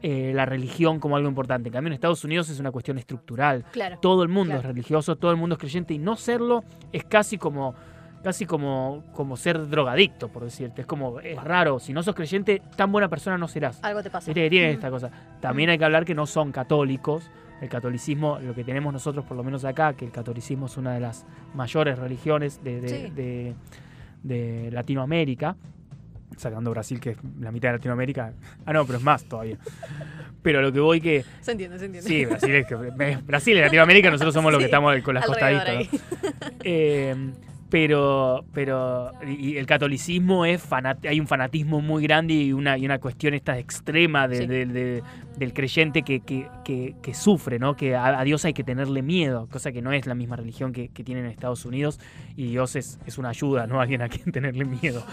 eh, 0.02 0.32
la 0.36 0.46
religión 0.46 1.00
como 1.00 1.16
algo 1.16 1.30
importante. 1.30 1.70
En 1.70 1.74
cambio, 1.74 1.88
en 1.88 1.94
Estados 1.94 2.24
Unidos 2.24 2.50
es 2.50 2.60
una 2.60 2.72
cuestión 2.72 2.98
estructural. 2.98 3.64
Claro. 3.72 3.98
Todo 4.02 4.22
el 4.24 4.30
mundo 4.30 4.52
Claro. 4.54 4.60
es 4.62 4.66
religioso, 4.76 5.16
todo 5.16 5.32
el 5.32 5.38
mundo 5.38 5.56
es 5.56 5.60
creyente 5.60 5.94
y 5.94 5.98
no 5.98 6.16
serlo 6.18 6.64
es 6.92 7.04
casi 7.06 7.38
como 7.38 7.74
casi 8.24 8.46
como, 8.46 9.04
como 9.14 9.38
ser 9.38 9.68
drogadicto, 9.70 10.28
por 10.30 10.44
decirte. 10.44 10.82
Es 10.82 10.88
como, 10.88 11.20
es 11.20 11.42
raro, 11.44 11.80
si 11.80 11.94
no 11.94 12.04
sos 12.04 12.16
creyente, 12.16 12.62
tan 12.76 12.92
buena 12.92 13.08
persona 13.10 13.38
no 13.38 13.48
serás. 13.48 13.84
Algo 13.84 14.04
te 14.04 14.10
pasa. 14.10 14.28
Viste 14.34 14.50
que 14.50 14.68
Mm. 14.72 14.74
esta 14.76 14.90
cosa. 14.90 15.10
También 15.40 15.70
hay 15.70 15.78
que 15.78 15.86
hablar 15.86 16.06
que 16.06 16.16
no 16.16 16.26
son 16.26 16.52
católicos. 16.52 17.30
El 17.62 17.70
catolicismo, 17.70 18.38
lo 18.40 18.54
que 18.54 18.64
tenemos 18.64 18.94
nosotros, 18.94 19.26
por 19.26 19.36
lo 19.36 19.44
menos 19.44 19.66
acá, 19.66 19.94
que 19.94 20.06
el 20.06 20.12
catolicismo 20.12 20.68
es 20.68 20.78
una 20.78 20.94
de 20.94 21.00
las 21.00 21.26
mayores 21.56 21.98
religiones 21.98 22.64
de, 22.64 22.82
de- 22.82 22.90
Sí. 22.90 23.10
de- 23.16 23.56
de 24.24 24.70
Latinoamérica. 24.72 25.56
Sacando 26.36 26.70
Brasil, 26.70 27.00
que 27.00 27.12
es 27.12 27.18
la 27.40 27.52
mitad 27.52 27.70
de 27.70 27.78
Latinoamérica. 27.78 28.34
Ah, 28.66 28.74
no, 28.74 28.86
pero 28.86 29.00
es 29.00 29.04
más 29.04 29.24
todavía. 29.24 29.58
Pero 30.44 30.62
lo 30.62 30.72
que 30.72 30.80
voy 30.80 31.02
que. 31.02 31.24
Se 31.42 31.54
entiende, 31.54 31.80
se 31.80 31.86
entiende. 31.86 32.08
Sí, 32.08 32.26
Brasil 32.26 32.54
es 32.54 32.68
que. 32.68 32.76
Brasil 33.26 33.58
y 33.58 33.62
Latinoamérica, 33.62 34.12
nosotros 34.12 34.36
somos 34.36 34.52
los 34.52 34.60
que 34.60 34.66
estamos 34.66 34.96
con 35.02 35.16
las 35.16 35.26
costaditas. 35.26 35.92
¿no? 35.92 36.00
Eh, 36.64 37.16
pero, 37.70 38.46
pero 38.54 39.12
y 39.28 39.58
el 39.58 39.66
catolicismo 39.66 40.46
es 40.46 40.68
fanat- 40.70 41.06
hay 41.08 41.20
un 41.20 41.28
fanatismo 41.28 41.82
muy 41.82 42.04
grande 42.04 42.34
y 42.34 42.54
una, 42.54 42.78
y 42.78 42.86
una 42.86 43.00
cuestión 43.00 43.34
esta 43.34 43.58
extrema 43.60 44.28
de- 44.28 44.38
Sí. 44.38 44.48
de- 44.48 44.66
de- 44.66 45.04
del 45.38 45.54
creyente 45.54 46.02
que, 46.02 46.22
que- 46.22 46.48
que- 46.66 46.96
que 47.02 47.14
sufre, 47.14 47.60
¿no? 47.60 47.76
Que 47.76 47.96
a, 47.96 48.20
a 48.20 48.24
Dios 48.24 48.44
hay 48.46 48.54
que 48.54 48.64
tenerle 48.64 49.04
miedo, 49.04 49.48
cosa 49.52 49.72
que 49.72 49.82
no 49.84 49.92
es 49.92 50.08
la 50.08 50.16
misma 50.16 50.36
religión 50.36 50.74
que, 50.74 50.90
que 50.90 51.04
tienen 51.04 51.26
en 51.26 51.32
Estados 51.32 51.64
Unidos, 51.66 52.00
y 52.36 52.48
Dios 52.48 52.76
es, 52.76 53.00
es 53.06 53.18
una 53.20 53.30
ayuda, 53.30 53.68
¿no? 53.68 53.80
Alguien 53.82 54.02
a 54.02 54.10
quien 54.10 54.32
tenerle 54.32 54.66
miedo. 54.66 55.04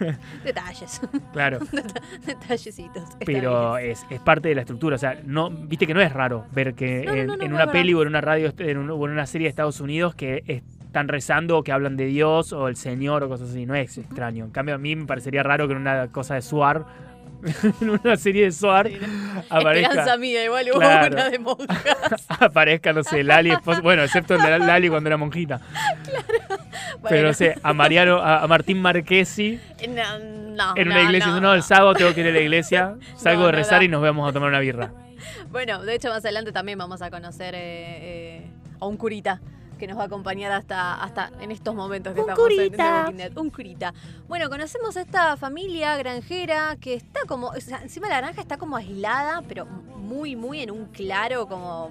Detalles. 0.44 1.00
Claro. 1.32 1.60
Detallecitos. 2.26 3.04
Pero 3.24 3.78
es, 3.78 4.04
es 4.10 4.20
parte 4.20 4.48
de 4.48 4.54
la 4.54 4.60
estructura. 4.62 4.96
O 4.96 4.98
sea, 4.98 5.20
no, 5.24 5.50
viste 5.50 5.86
que 5.86 5.94
no 5.94 6.00
es 6.00 6.12
raro 6.12 6.44
ver 6.52 6.74
que 6.74 7.04
No, 7.04 7.12
no, 7.12 7.18
en, 7.18 7.26
no, 7.26 7.34
en 7.40 7.52
una 7.52 7.64
es 7.64 7.70
peli 7.70 7.94
o 7.94 8.02
en 8.02 8.08
una 8.08 8.20
radio 8.20 8.52
en 8.58 8.78
un- 8.78 8.90
o 8.90 9.06
en 9.06 9.12
una 9.12 9.26
serie 9.26 9.46
de 9.46 9.50
Estados 9.50 9.80
Unidos 9.80 10.14
que 10.14 10.42
están 10.90 11.06
rezando 11.06 11.56
o 11.56 11.62
que 11.62 11.70
hablan 11.70 11.96
de 11.96 12.06
Dios 12.06 12.52
o 12.52 12.66
el 12.66 12.74
Señor 12.74 13.22
o 13.22 13.28
cosas 13.28 13.50
así. 13.50 13.64
No 13.64 13.76
es 13.76 13.96
extraño. 13.96 14.44
En 14.44 14.50
cambio, 14.50 14.74
a 14.74 14.78
mí 14.78 14.96
me 14.96 15.06
parecería 15.06 15.42
raro 15.44 15.68
que 15.68 15.72
en 15.74 15.78
una 15.80 16.08
cosa 16.10 16.34
de 16.34 16.42
Suar, 16.42 16.84
en 17.80 17.90
una 17.90 18.16
serie 18.16 18.44
de 18.46 18.52
Suar, 18.52 18.88
Esperanza 18.88 19.46
aparezca, 19.48 20.16
mía, 20.18 20.44
igual 20.44 20.66
hubo 20.72 20.80
Claro. 20.80 21.14
una 21.14 21.30
de 21.30 21.38
monjas. 21.38 22.26
aparezca, 22.40 22.92
no 22.92 23.04
sé, 23.04 23.22
Lali, 23.22 23.52
bueno, 23.82 24.02
excepto 24.02 24.36
la- 24.36 24.58
Lali 24.58 24.88
cuando 24.88 25.08
era 25.08 25.16
monjita. 25.16 25.60
Pero 26.04 26.98
Bueno, 27.02 27.28
no 27.28 27.34
sé, 27.34 27.54
a 27.62 27.72
Mariano, 27.72 28.16
a, 28.18 28.42
a 28.42 28.46
Martín 28.48 28.82
Marquesi 28.82 29.58
No, 29.88 30.18
no, 30.18 30.72
en 30.76 30.88
una 30.88 30.96
no, 30.96 31.02
iglesia. 31.04 31.26
no, 31.30 31.40
No, 31.40 31.54
el 31.54 31.62
sábado 31.62 31.94
tengo 31.94 32.12
que 32.12 32.20
ir 32.20 32.26
a 32.26 32.30
la 32.32 32.40
iglesia, 32.40 32.96
salgo 33.16 33.42
No, 33.42 33.46
de 33.46 33.52
no 33.52 33.58
rezar 33.58 33.82
y 33.84 33.88
nos 33.88 34.02
vamos 34.02 34.28
a 34.28 34.32
tomar 34.32 34.48
una 34.48 34.58
birra. 34.58 34.92
Bueno, 35.50 35.82
de 35.84 35.94
hecho 35.94 36.08
más 36.08 36.24
adelante 36.24 36.50
también 36.52 36.78
vamos 36.78 37.00
a 37.00 37.10
conocer 37.10 37.54
eh, 37.54 37.58
eh, 38.42 38.50
o 38.80 38.88
un 38.88 38.96
curita 38.96 39.40
que 39.80 39.88
nos 39.88 39.98
va 39.98 40.02
a 40.02 40.06
acompañar 40.06 40.52
hasta, 40.52 41.02
hasta 41.02 41.32
en 41.40 41.50
estos 41.50 41.74
momentos 41.74 42.14
que 42.14 42.20
Un 42.20 42.30
estamos 42.30 42.50
en 42.50 42.56
curita. 42.56 43.12
Dead. 43.12 43.36
Un 43.36 43.50
curita. 43.50 43.94
Bueno, 44.28 44.50
conocemos 44.50 44.96
a 44.96 45.00
esta 45.00 45.36
familia 45.38 45.96
granjera 45.96 46.76
que 46.78 46.94
está 46.94 47.20
como, 47.26 47.48
o 47.48 47.60
sea, 47.60 47.82
encima 47.82 48.08
la 48.08 48.18
granja 48.18 48.42
está 48.42 48.58
como 48.58 48.76
aislada, 48.76 49.42
pero 49.48 49.64
muy, 49.64 50.36
muy 50.36 50.60
en 50.60 50.70
un 50.70 50.84
claro, 50.86 51.48
como 51.48 51.90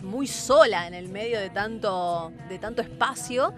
muy 0.00 0.28
sola 0.28 0.86
en 0.86 0.94
el 0.94 1.08
medio 1.08 1.40
de 1.40 1.50
tanto, 1.50 2.32
de 2.48 2.58
tanto 2.58 2.82
espacio. 2.82 3.52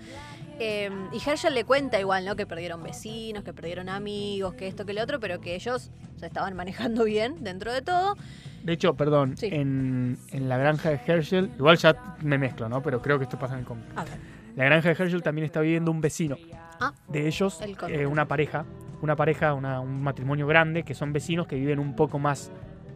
Eh, 0.59 0.91
y 1.13 1.17
Herschel 1.17 1.55
le 1.55 1.65
cuenta 1.65 2.01
igual, 2.01 2.25
¿no? 2.25 2.37
Que 2.37 2.47
perdieron 2.47 2.83
vecinos, 2.83 3.45
que 3.45 3.53
perdieron 3.53 3.89
amigos, 3.91 4.55
que 4.55 4.69
esto, 4.69 4.87
que 4.87 4.95
lo 4.95 5.03
otro, 5.03 5.21
pero 5.21 5.41
que 5.41 5.55
ellos 5.55 5.91
se 6.19 6.27
estaban 6.27 6.57
manejando 6.57 7.05
bien 7.05 7.45
dentro 7.45 7.73
de 7.73 7.83
todo. 7.83 8.17
De 8.63 8.73
hecho, 8.75 8.95
perdón, 8.95 9.37
Sí. 9.37 9.49
en, 9.53 10.19
en 10.33 10.49
la 10.49 10.59
granja 10.59 10.91
de 10.91 11.01
Herschel, 11.07 11.51
igual 11.59 11.77
ya 11.79 12.17
me 12.23 12.37
mezclo, 12.39 12.69
¿no? 12.69 12.83
Pero 12.83 13.01
creo 13.01 13.19
que 13.19 13.25
esto 13.25 13.39
pasa 13.39 13.55
en 13.55 13.61
el 13.61 13.67
cómic. 13.67 13.87
A 13.97 14.05
ver. 14.05 14.15
La 14.57 14.65
granja 14.65 14.89
de 14.91 14.97
Herschel 15.03 15.23
también 15.23 15.45
está 15.47 15.61
viviendo 15.61 15.91
un 15.91 16.01
vecino 16.01 16.37
Ah, 16.81 16.93
de 17.09 17.27
ellos, 17.27 17.61
El 17.63 17.77
eh, 17.89 18.07
una 18.07 18.27
pareja, 18.27 18.65
una 19.03 19.15
pareja, 19.17 19.55
una- 19.55 19.81
un 19.81 20.03
matrimonio 20.03 20.47
grande, 20.47 20.83
que 20.83 20.95
son 20.95 21.13
vecinos 21.13 21.47
que 21.47 21.57
viven 21.57 21.79
un 21.79 21.95
poco 21.97 22.19
más 22.19 22.51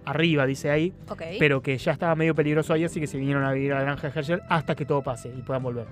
arriba, 0.07 0.45
dice 0.47 0.71
ahí, 0.71 0.93
ok. 1.09 1.23
pero 1.39 1.63
que 1.63 1.79
ya 1.79 1.93
estaba 1.93 2.15
medio 2.15 2.35
peligroso 2.35 2.73
ahí, 2.75 2.85
así 2.85 3.01
que 3.01 3.07
se 3.07 3.17
vinieron 3.19 3.45
a 3.45 3.53
vivir 3.53 3.73
a 3.73 3.77
la 3.77 3.83
granja 3.83 4.09
de 4.11 4.19
Herschel 4.19 4.43
hasta 4.51 4.75
que 4.75 4.85
todo 4.85 5.03
pase 5.03 5.29
y 5.35 5.41
puedan 5.43 5.63
volver. 5.63 5.87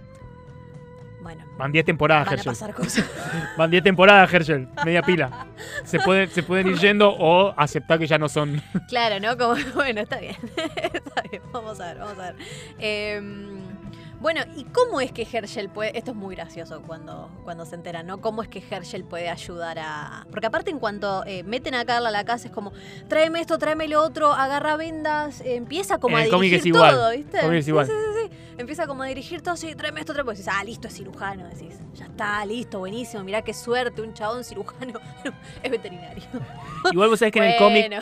Bueno, 1.23 1.45
Van 1.57 1.73
10 1.73 1.85
temporadas, 1.85 2.27
van 2.27 2.33
a 2.33 2.35
Herschel. 2.37 2.53
pasar 2.53 2.75
cosas. 2.75 3.05
Van 3.57 3.71
10 3.71 3.83
temporadas, 3.83 4.33
Herschel, 4.33 4.69
media 4.85 5.03
pila. 5.03 5.47
Se 5.85 5.99
pueden, 6.01 6.29
se 6.31 6.43
pueden 6.43 6.69
ir 6.69 6.79
yendo 6.79 7.11
o 7.11 7.55
aceptar 7.57 7.99
que 7.99 8.07
ya 8.07 8.19
no 8.19 8.29
son. 8.29 8.61
Claro, 8.89 9.21
¿no? 9.21 9.37
Como, 9.39 9.55
bueno, 9.75 10.01
está 10.03 10.19
bien. 10.19 10.37
está 10.93 11.23
bien, 11.31 11.43
vamos 11.53 11.81
a 11.81 11.87
ver, 11.87 11.99
vamos 11.99 12.19
a 12.19 12.33
ver. 12.33 12.35
Em, 12.79 13.72
bueno, 14.23 14.41
¿y 14.57 14.65
cómo 14.65 15.01
es 15.01 15.13
que 15.13 15.27
Herschel 15.31 15.69
puede.? 15.69 15.97
Esto 15.99 16.13
es 16.13 16.17
muy 16.17 16.35
gracioso 16.35 16.81
cuando, 16.87 17.29
cuando 17.45 17.67
se 17.67 17.75
enteran, 17.75 18.07
¿no? 18.07 18.21
¿Cómo 18.21 18.43
es 18.43 18.49
que 18.49 18.63
Herschel 18.71 19.05
puede 19.05 19.29
ayudar 19.29 19.79
a.? 19.79 20.27
Porque 20.31 20.47
aparte, 20.47 20.71
en 20.71 20.79
cuanto 20.79 21.25
eh, 21.27 21.43
meten 21.43 21.75
a 21.75 21.85
Carla 21.85 22.09
a 22.09 22.13
la 22.13 22.25
casa, 22.25 22.47
es 22.49 22.55
como: 22.55 22.73
tráeme 23.09 23.41
esto, 23.41 23.59
tráeme 23.59 23.89
lo 23.89 24.03
otro, 24.03 24.33
agarra 24.33 24.77
vendas, 24.77 25.41
eh, 25.43 25.57
empieza 25.57 25.99
como 25.99 26.17
a 26.17 26.23
dirigir 26.23 26.55
es 26.55 26.67
igual, 26.67 26.95
todo, 26.95 27.11
¿viste? 27.11 27.41
cómic 27.41 27.59
es 27.59 27.65
Sí, 27.65 27.71
igual. 27.71 27.87
Sí, 27.87 27.93
sí, 27.93 28.29
sí. 28.31 28.37
Empieza 28.59 28.87
como 28.87 29.03
a 29.03 29.07
dirigir 29.07 29.43
todo, 29.43 29.57
sí, 29.57 29.75
tráeme 29.75 30.01
esto, 30.01 30.13
tráeme. 30.13 30.27
Pues 30.27 30.39
decís, 30.39 30.53
ah, 30.55 30.63
listo, 30.63 30.87
es 30.89 30.95
cirujano. 30.95 31.49
Decís, 31.49 31.79
ya 31.95 32.05
está, 32.05 32.45
listo, 32.47 32.79
buenísimo. 32.79 33.25
Mirá 33.25 33.43
qué 33.43 33.55
suerte, 33.55 34.03
un 34.03 34.15
chabón 34.15 34.45
cirujano. 34.45 35.01
es 35.63 35.71
veterinario. 35.71 36.23
Igual 36.93 37.09
vos 37.09 37.19
sabés 37.19 37.33
que 37.33 37.39
en 37.39 37.45
el 37.47 37.57
cómic. 37.57 37.93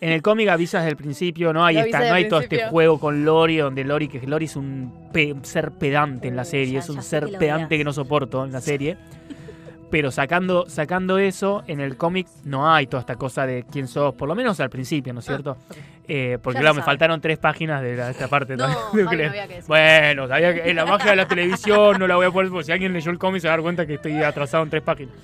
En 0.00 0.12
el 0.12 0.22
cómic 0.22 0.48
avisas 0.48 0.82
desde 0.82 0.90
el 0.90 0.96
principio, 0.96 1.52
no 1.52 1.66
esta, 1.68 1.80
avisa 1.80 1.98
no 2.08 2.14
hay 2.14 2.28
todo 2.28 2.40
este 2.40 2.66
juego 2.68 3.00
con 3.00 3.24
Lori, 3.24 3.56
donde 3.56 3.82
Lori, 3.84 4.08
que 4.08 4.20
Lori 4.26 4.44
es 4.44 4.56
un 4.56 5.08
pe- 5.12 5.34
ser 5.70 5.78
pedante 5.78 6.28
en 6.28 6.36
la 6.36 6.42
Uh, 6.42 6.46
serie, 6.46 6.74
ya- 6.74 6.78
es 6.80 6.88
un 6.88 7.02
ser 7.02 7.26
que 7.26 7.38
pedante 7.38 7.76
que 7.78 7.84
no 7.84 7.92
soporto 7.92 8.44
en 8.44 8.52
la 8.52 8.60
serie. 8.60 8.96
Pero 9.90 10.10
sacando, 10.10 10.68
sacando 10.68 11.18
eso, 11.18 11.62
en 11.68 11.80
el 11.80 11.96
cómic 11.96 12.26
no 12.44 12.72
hay 12.72 12.86
toda 12.88 13.00
esta 13.02 13.14
cosa 13.14 13.46
de 13.46 13.64
quién 13.70 13.86
sos, 13.86 14.12
por 14.14 14.26
lo 14.28 14.34
menos 14.34 14.58
al 14.58 14.68
principio, 14.68 15.12
¿no 15.12 15.20
es 15.20 15.26
cierto? 15.26 15.52
ok. 15.52 15.76
Eh, 16.06 16.38
porque 16.42 16.56
Ya 16.56 16.60
claro, 16.62 16.74
me 16.74 16.82
faltaron 16.82 17.18
tres 17.20 17.38
páginas 17.38 17.80
de, 17.80 17.96
la- 17.96 18.06
de 18.06 18.10
esta 18.12 18.26
parte. 18.28 18.56
No, 18.56 18.64
había 18.64 19.46
que. 19.46 19.62
Bueno, 19.68 20.26
sabía 20.28 20.52
que 20.54 20.68
en 20.70 20.76
la 20.76 20.84
magia 20.84 21.10
de 21.10 21.16
la 21.16 21.28
televisión 21.28 21.98
no 21.98 22.06
la 22.08 22.16
voy 22.16 22.26
a 22.26 22.30
poner, 22.30 22.50
porque 22.50 22.64
si 22.64 22.72
alguien 22.72 22.92
leyó 22.92 23.10
el 23.10 23.18
cómic 23.18 23.40
se 23.40 23.46
va 23.48 23.54
a 23.54 23.56
dar 23.56 23.62
cuenta 23.62 23.86
que 23.86 23.94
estoy 23.94 24.22
atrasado 24.22 24.64
en 24.64 24.70
tres 24.70 24.82
páginas 24.82 25.14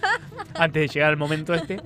antes 0.55 0.81
de 0.83 0.88
llegar 0.88 1.11
al 1.11 1.16
momento 1.16 1.53
este. 1.53 1.81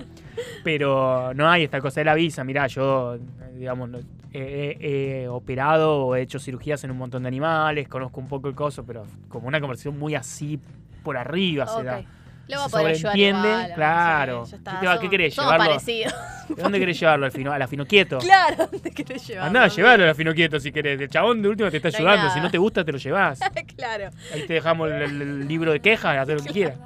Pero 0.63 1.33
no 1.33 1.49
hay 1.49 1.63
esta 1.63 1.81
cosa, 1.81 2.01
él 2.01 2.07
avisa, 2.07 2.43
mirá, 2.43 2.67
yo, 2.67 3.15
eh, 3.15 3.19
digamos, 3.55 3.89
no- 3.89 3.99
he, 4.37 5.23
he- 5.23 5.27
operado 5.27 6.05
o 6.07 6.15
he 6.15 6.21
hecho 6.21 6.39
cirugías 6.39 6.83
en 6.83 6.91
un 6.91 6.97
montón 6.97 7.23
de 7.23 7.27
animales, 7.27 7.87
conozco 7.87 8.19
un 8.19 8.27
poco 8.27 8.47
el 8.47 8.55
coso, 8.55 8.83
pero 8.85 9.05
como 9.29 9.47
una 9.47 9.59
conversación 9.59 9.97
muy 9.97 10.15
así 10.15 10.59
por 11.03 11.17
arriba 11.17 11.65
se 11.67 11.83
da. 11.83 11.97
Lo 12.47 12.57
va 12.59 12.65
a 12.65 12.69
poder 12.69 12.85
ayudar 12.87 13.11
sobreentiende, 13.13 13.47
igual, 13.49 13.73
claro. 13.73 14.45
sí, 14.45 14.51
¿Qué 14.51 14.57
te 14.57 14.69
va- 14.69 14.79
qué 14.81 14.87
somos- 14.87 15.09
querés, 15.09 15.33
somos 15.33 15.51
llevarlo? 15.53 15.73
parecidos. 15.73 16.13
¿De 16.47 16.61
dónde 16.61 16.79
querés 16.79 16.99
llevarlo 16.99 17.25
al 17.25 17.31
fino, 17.31 17.51
a 17.51 17.57
la 17.57 17.67
Finoquieto? 17.67 18.19
Claro, 18.19 18.67
¿dónde 18.71 18.91
querés 18.91 19.25
llevarlo? 19.25 19.47
Andá, 19.47 19.67
llevarlo 19.67 20.03
a 20.03 20.07
la 20.09 20.13
Finoquieto 20.13 20.59
si 20.59 20.71
querés. 20.71 21.01
El 21.01 21.09
chabón 21.09 21.41
de 21.41 21.49
última 21.49 21.71
te 21.71 21.77
está 21.77 21.89
No 21.89 21.97
ayudando. 21.97 22.33
Si 22.33 22.39
no 22.39 22.51
te 22.51 22.57
gusta, 22.59 22.85
te 22.85 22.91
lo 22.91 22.99
llevas. 22.99 23.39
claro. 23.75 24.09
Ahí 24.31 24.45
te 24.45 24.53
dejamos 24.53 24.91
el, 24.91 25.47
libro 25.47 25.71
de 25.71 25.79
quejas, 25.79 26.15
haz 26.17 26.27
lo 26.27 26.43
que 26.43 26.49
quieras. 26.51 26.77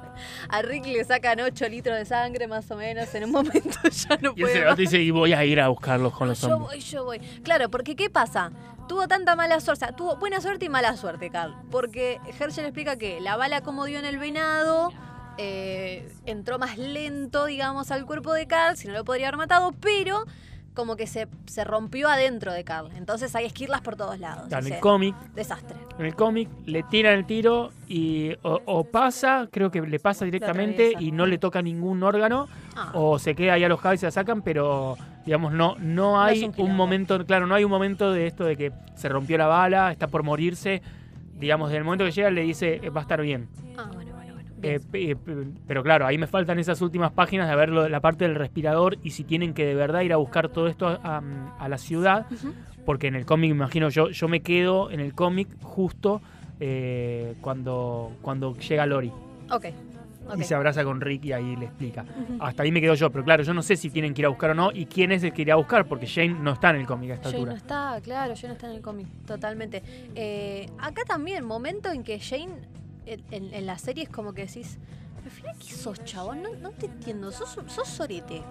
A 0.48 0.62
Rick 0.62 0.86
le 0.86 1.04
sacan 1.04 1.40
8 1.40 1.68
litros 1.68 1.94
de 1.98 2.06
sangre 2.06 2.46
más 2.48 2.70
o 2.70 2.76
menos. 2.76 3.14
En 3.14 3.24
un 3.24 3.32
momento 3.32 3.78
ya 3.90 4.16
no 4.22 4.32
Y 4.34 4.42
él 4.42 4.48
se 4.48 4.52
puede 4.54 4.64
más. 4.64 4.78
y 4.78 4.82
dice, 4.82 4.98
y 4.98 5.10
voy 5.10 5.34
a 5.34 5.44
ir 5.44 5.60
a 5.60 5.68
buscarlos 5.68 6.14
con 6.14 6.28
los 6.28 6.40
Yo 6.40 6.48
zombies. 6.48 6.70
voy, 6.70 6.80
yo 6.80 7.04
voy. 7.04 7.18
Claro, 7.42 7.68
porque 7.70 7.96
¿qué 7.96 8.08
pasa? 8.08 8.50
Tuvo 8.88 9.06
tanta 9.08 9.36
mala 9.36 9.60
suerte, 9.60 9.84
o 9.84 9.86
sea, 9.88 9.94
tuvo 9.96 10.16
buena 10.16 10.40
suerte 10.40 10.64
y 10.64 10.68
mala 10.70 10.96
suerte, 10.96 11.28
Carl. 11.30 11.54
Porque 11.70 12.18
Herschel 12.40 12.64
explica 12.64 12.96
que 12.96 13.20
la 13.20 13.36
bala 13.36 13.60
como 13.60 13.84
dio 13.84 13.98
en 13.98 14.04
el 14.06 14.18
venado, 14.18 14.90
eh, 15.42 16.06
entró 16.26 16.58
más 16.58 16.76
lento, 16.76 17.46
digamos, 17.46 17.90
al 17.90 18.04
cuerpo 18.04 18.34
de 18.34 18.46
Carl, 18.46 18.76
si 18.76 18.88
no 18.88 18.94
lo 18.94 19.04
podría 19.04 19.28
haber 19.28 19.38
matado, 19.38 19.72
pero 19.80 20.24
como 20.74 20.96
que 20.96 21.06
se, 21.06 21.26
se 21.46 21.64
rompió 21.64 22.08
adentro 22.08 22.52
de 22.52 22.62
Carl. 22.62 22.90
Entonces 22.94 23.34
hay 23.34 23.44
esquirlas 23.46 23.80
por 23.80 23.96
todos 23.96 24.18
lados. 24.18 24.52
En 24.52 24.72
el 24.72 24.78
cómic, 24.80 25.14
Desastre. 25.34 25.76
en 25.98 26.06
el 26.06 26.14
cómic 26.14 26.48
le 26.66 26.82
tiran 26.84 27.14
el 27.14 27.26
tiro 27.26 27.70
y 27.88 28.32
o, 28.42 28.60
o 28.66 28.84
pasa, 28.84 29.48
creo 29.50 29.70
que 29.70 29.80
le 29.80 29.98
pasa 29.98 30.24
directamente 30.26 30.92
y 30.98 31.10
no 31.10 31.26
le 31.26 31.38
toca 31.38 31.60
ningún 31.62 32.02
órgano 32.02 32.48
Ah, 32.76 32.92
o 32.94 33.18
se 33.18 33.34
queda 33.34 33.54
ahí 33.54 33.64
alojado 33.64 33.94
y 33.94 33.98
se 33.98 34.06
la 34.06 34.12
sacan, 34.12 34.42
pero 34.42 34.96
digamos 35.26 35.52
no 35.52 35.74
no 35.80 36.20
hay 36.22 36.50
un 36.56 36.76
momento, 36.76 37.26
claro, 37.26 37.46
no 37.46 37.54
hay 37.56 37.64
un 37.64 37.70
momento 37.70 38.12
de 38.12 38.26
esto 38.28 38.44
de 38.44 38.56
que 38.56 38.72
se 38.94 39.08
rompió 39.08 39.36
la 39.38 39.48
bala, 39.48 39.90
está 39.90 40.06
por 40.06 40.22
morirse, 40.22 40.82
digamos, 41.34 41.68
desde 41.68 41.78
el 41.78 41.84
momento 41.84 42.04
que 42.04 42.12
llega 42.12 42.30
le 42.30 42.42
dice 42.42 42.80
eh, 42.82 42.90
va 42.90 43.00
a 43.00 43.02
estar 43.02 43.20
bien. 43.20 43.48
ah, 43.76 43.90
bueno. 43.92 44.19
Eh, 44.62 44.80
pe- 44.90 45.16
pe- 45.16 45.46
pero 45.66 45.82
claro, 45.82 46.06
ahí 46.06 46.18
me 46.18 46.26
faltan 46.26 46.58
esas 46.58 46.80
últimas 46.82 47.12
páginas 47.12 47.48
de 47.48 47.56
ver 47.56 47.70
la 47.70 48.00
parte 48.00 48.24
del 48.26 48.34
respirador 48.34 48.98
y 49.02 49.10
si 49.10 49.24
tienen 49.24 49.54
que 49.54 49.64
de 49.64 49.74
verdad 49.74 50.00
ir 50.02 50.12
a 50.12 50.16
buscar 50.16 50.48
todo 50.48 50.66
esto 50.68 50.86
a, 50.88 51.22
a 51.58 51.68
la 51.68 51.78
ciudad, 51.78 52.26
porque 52.84 53.06
en 53.08 53.14
el 53.14 53.24
cómic, 53.26 53.50
me 53.50 53.56
imagino, 53.56 53.88
yo, 53.88 54.10
yo 54.10 54.28
me 54.28 54.40
quedo 54.40 54.90
en 54.90 55.00
el 55.00 55.14
cómic 55.14 55.48
justo 55.62 56.20
eh, 56.58 57.34
cuando, 57.40 58.12
cuando 58.22 58.54
llega 58.56 58.84
Lori 58.86 59.10
Ok. 59.50 59.66
y 60.36 60.44
se 60.44 60.54
abraza 60.54 60.84
con 60.84 61.00
Rick 61.00 61.24
y 61.24 61.32
ahí 61.32 61.56
le 61.56 61.64
explica. 61.66 62.04
Hasta 62.38 62.62
ahí 62.62 62.70
me 62.70 62.80
quedo 62.80 62.94
yo, 62.94 63.10
pero 63.10 63.24
claro, 63.24 63.42
yo 63.42 63.54
no 63.54 63.62
sé 63.62 63.76
si 63.76 63.90
tienen 63.90 64.12
que 64.14 64.22
ir 64.22 64.26
a 64.26 64.28
buscar 64.28 64.50
o 64.50 64.54
no 64.54 64.70
y 64.72 64.86
quién 64.86 65.10
es 65.12 65.22
el 65.24 65.32
que 65.32 65.42
irá 65.42 65.54
a 65.54 65.56
buscar, 65.56 65.86
porque 65.86 66.06
Jane 66.06 66.28
no 66.40 66.52
está 66.52 66.70
en 66.70 66.76
el 66.76 66.86
cómic 66.86 67.10
a 67.12 67.14
esta 67.14 67.30
Jane 67.30 67.44
no 67.46 67.50
altura. 67.52 67.56
está, 67.56 68.00
claro, 68.02 68.34
Jane 68.36 68.48
no 68.48 68.52
está 68.54 68.66
en 68.68 68.76
el 68.76 68.82
cómic, 68.82 69.06
totalmente. 69.26 69.82
Eh, 70.14 70.68
acá 70.78 71.02
también, 71.06 71.44
momento 71.44 71.90
en 71.90 72.02
que 72.04 72.20
Jane 72.20 72.52
en, 73.30 73.52
en- 73.54 73.66
la 73.66 73.78
serie 73.78 74.04
es 74.04 74.08
como 74.10 74.32
que 74.32 74.46
decís, 74.46 74.78
al 75.24 75.30
final, 75.30 75.56
¿qué 75.58 75.72
sos, 75.74 76.02
chabón? 76.04 76.42
No, 76.42 76.50
no 76.54 76.70
te 76.70 76.86
entiendo, 76.86 77.30
sos, 77.32 77.56
sos 77.68 77.88
sorete. 77.88 78.42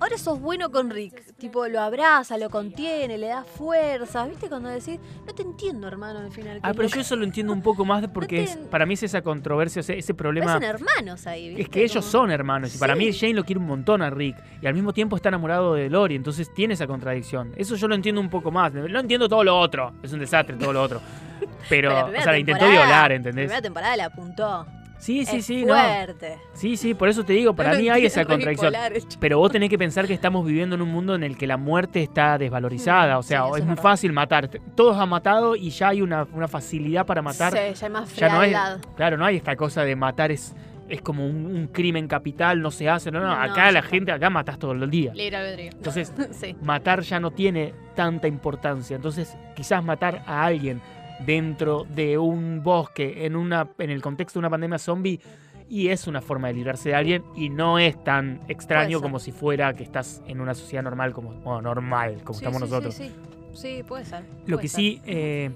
Ahora 0.00 0.18
sos 0.18 0.38
bueno 0.40 0.70
con 0.70 0.90
Rick, 0.90 1.34
tipo, 1.38 1.66
lo 1.68 1.80
abraza, 1.80 2.36
lo 2.36 2.50
contiene, 2.50 3.16
le 3.16 3.28
da 3.28 3.44
fuerzas, 3.44 4.28
¿viste? 4.28 4.48
Cuando 4.48 4.68
decís, 4.68 4.98
no 5.26 5.32
te 5.34 5.42
entiendo, 5.42 5.88
hermano, 5.88 6.18
al 6.18 6.30
final. 6.30 6.58
Ah, 6.62 6.72
¿qué 6.72 6.76
pero 6.76 6.88
yo 6.88 7.00
eso 7.00 7.16
lo 7.16 7.24
entiendo 7.24 7.52
un 7.52 7.62
poco 7.62 7.84
más 7.84 8.06
porque 8.08 8.36
te- 8.38 8.42
es, 8.42 8.56
para 8.56 8.84
mí 8.86 8.94
es 8.94 9.02
esa 9.04 9.22
controversia, 9.22 9.80
ese, 9.80 9.96
ese 9.96 10.12
problema... 10.12 10.54
Parecen 10.58 10.68
hermanos 10.76 11.26
ahí, 11.26 11.48
¿viste? 11.48 11.62
Es 11.62 11.68
que 11.70 11.84
ellos 11.84 12.04
Como- 12.04 12.10
son 12.24 12.30
hermanos 12.32 12.74
y 12.74 12.78
para 12.78 12.94
mí 12.94 13.12
Jane 13.12 13.34
lo 13.34 13.44
quiere 13.44 13.60
un 13.60 13.66
montón 13.66 14.02
a 14.02 14.10
Rick 14.10 14.36
y 14.60 14.66
al 14.66 14.74
mismo 14.74 14.92
tiempo 14.92 15.16
está 15.16 15.28
enamorado 15.30 15.74
de 15.74 15.88
Lori, 15.88 16.16
entonces 16.16 16.52
tiene 16.52 16.74
esa 16.74 16.86
contradicción. 16.86 17.52
Eso 17.56 17.76
yo 17.76 17.88
lo 17.88 17.94
entiendo 17.94 18.20
un 18.20 18.28
poco 18.30 18.50
más. 18.50 18.74
No 18.74 19.00
entiendo 19.00 19.28
todo 19.28 19.42
lo 19.44 19.58
otro, 19.58 19.94
es 20.02 20.12
un 20.12 20.18
desastre 20.18 20.56
todo 20.56 20.72
lo 20.72 20.82
otro. 20.82 21.00
Pero, 21.70 21.90
la 21.90 22.04
o 22.06 22.10
sea, 22.22 22.32
la 22.32 22.38
intentó 22.38 22.68
violar, 22.68 23.10
La 23.10 23.16
¿entendés? 23.16 23.44
primera 23.46 23.62
temporada 23.62 23.96
la 23.96 24.06
apuntó. 24.06 24.66
Sí, 25.04 25.26
sí, 25.26 25.36
Es 25.36 25.44
sí, 25.44 25.66
no. 25.66 25.74
fuerte. 25.74 26.38
Sí, 26.54 26.78
sí, 26.78 26.94
por 26.94 27.10
eso 27.10 27.24
te 27.24 27.34
digo, 27.34 27.54
para 27.54 27.72
No 27.74 27.78
mí 27.78 27.90
hay 27.90 28.06
esa 28.06 28.22
es 28.22 28.26
contradicción. 28.26 28.72
Pero 29.20 29.36
vos 29.38 29.52
tenés 29.52 29.68
que 29.68 29.76
pensar 29.76 30.06
que 30.06 30.14
estamos 30.14 30.46
viviendo 30.46 30.76
en 30.76 30.80
un 30.80 30.88
mundo 30.88 31.14
en 31.14 31.22
el 31.22 31.36
que 31.36 31.46
la 31.46 31.58
muerte 31.58 32.02
está 32.02 32.38
desvalorizada. 32.38 33.18
O 33.18 33.22
sea, 33.22 33.42
Sí, 33.42 33.50
es 33.52 33.58
es 33.58 33.66
muy 33.66 33.76
fácil 33.76 34.14
matar. 34.14 34.48
Todos 34.74 34.96
han 34.96 35.10
matado 35.10 35.56
y 35.56 35.68
ya 35.68 35.88
hay 35.88 36.00
una, 36.00 36.26
una 36.32 36.48
facilidad 36.48 37.04
para 37.04 37.20
matar. 37.20 37.52
Sí, 37.52 37.58
ya 37.78 37.86
hay 37.86 37.92
más 37.92 38.16
ya 38.16 38.28
no 38.30 38.80
claro, 38.96 39.18
no 39.18 39.26
hay 39.26 39.36
esta 39.36 39.54
cosa 39.56 39.84
de 39.84 39.94
matar 39.94 40.32
es, 40.32 40.54
es 40.88 41.02
como 41.02 41.26
un, 41.26 41.44
un 41.54 41.66
crimen 41.66 42.08
capital, 42.08 42.62
no 42.62 42.70
se 42.70 42.88
hace. 42.88 43.10
No, 43.10 43.20
no, 43.20 43.26
No, 43.26 43.32
acá 43.34 43.70
la 43.72 43.82
gente, 43.82 44.10
acá 44.10 44.30
matas 44.30 44.58
todo 44.58 44.72
el 44.72 44.90
día. 44.90 45.12
Libre 45.12 45.36
albedrío. 45.36 45.70
Entonces, 45.74 46.14
sí. 46.30 46.56
matar 46.62 47.02
ya 47.02 47.20
no 47.20 47.30
tiene 47.30 47.74
tanta 47.94 48.26
importancia. 48.26 48.96
Entonces, 48.96 49.36
quizás 49.54 49.84
matar 49.84 50.22
a 50.26 50.46
alguien 50.46 50.80
dentro 51.20 51.84
de 51.84 52.18
un 52.18 52.62
bosque, 52.62 53.26
en, 53.26 53.36
una, 53.36 53.68
en 53.78 53.90
el 53.90 54.02
contexto 54.02 54.38
de 54.38 54.40
una 54.40 54.50
pandemia 54.50 54.78
zombie, 54.78 55.20
y 55.68 55.88
es 55.88 56.06
una 56.06 56.20
forma 56.20 56.48
de 56.48 56.54
librarse 56.54 56.90
de 56.90 56.94
alguien 56.94 57.24
y 57.34 57.48
no 57.48 57.78
es 57.78 58.02
tan 58.04 58.40
extraño 58.48 59.00
como 59.00 59.18
si 59.18 59.32
fuera 59.32 59.72
que 59.74 59.82
estás 59.82 60.22
en 60.26 60.40
una 60.40 60.54
sociedad 60.54 60.82
normal, 60.82 61.12
como 61.12 61.32
bueno, 61.32 61.62
normal, 61.62 62.22
como 62.22 62.38
Sí, 62.38 62.44
estamos 62.44 62.62
sí, 62.62 62.68
nosotros. 62.68 62.94
Sí, 62.94 63.12
sí. 63.54 63.82
Puede 63.86 64.04
ser. 64.04 64.24
Lo 64.46 64.58
que 64.58 64.68
ser. 64.68 64.76
sí, 64.78 65.00
eh, 65.06 65.50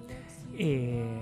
eh, 0.56 1.20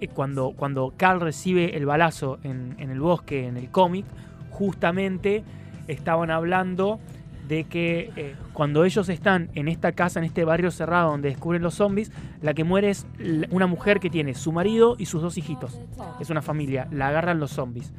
eh, 0.00 0.08
cuando, 0.08 0.52
cuando 0.54 0.92
Carl 0.96 1.20
recibe 1.20 1.76
el 1.76 1.86
balazo 1.86 2.38
en, 2.42 2.76
en 2.78 2.90
el 2.90 3.00
bosque, 3.00 3.46
en 3.46 3.56
el 3.56 3.70
cómic, 3.70 4.04
justamente 4.50 5.42
estaban 5.86 6.30
hablando 6.30 7.00
de 7.48 7.64
que 7.64 8.12
eh, 8.16 8.36
cuando 8.52 8.84
ellos 8.84 9.08
están 9.08 9.50
en 9.54 9.68
esta 9.68 9.92
casa, 9.92 10.20
en 10.20 10.26
este 10.26 10.44
barrio 10.44 10.70
cerrado 10.70 11.10
donde 11.10 11.30
descubren 11.30 11.62
los 11.62 11.74
zombies, 11.74 12.12
la 12.42 12.54
que 12.54 12.64
muere 12.64 12.90
es 12.90 13.06
una 13.50 13.66
mujer 13.66 14.00
que 14.00 14.10
tiene 14.10 14.34
su 14.34 14.52
marido 14.52 14.96
y 14.98 15.06
sus 15.06 15.22
dos 15.22 15.38
hijitos. 15.38 15.80
Es 16.20 16.30
una 16.30 16.42
familia, 16.42 16.86
la 16.92 17.08
agarran 17.08 17.40
los 17.40 17.50
zombies. 17.50 17.92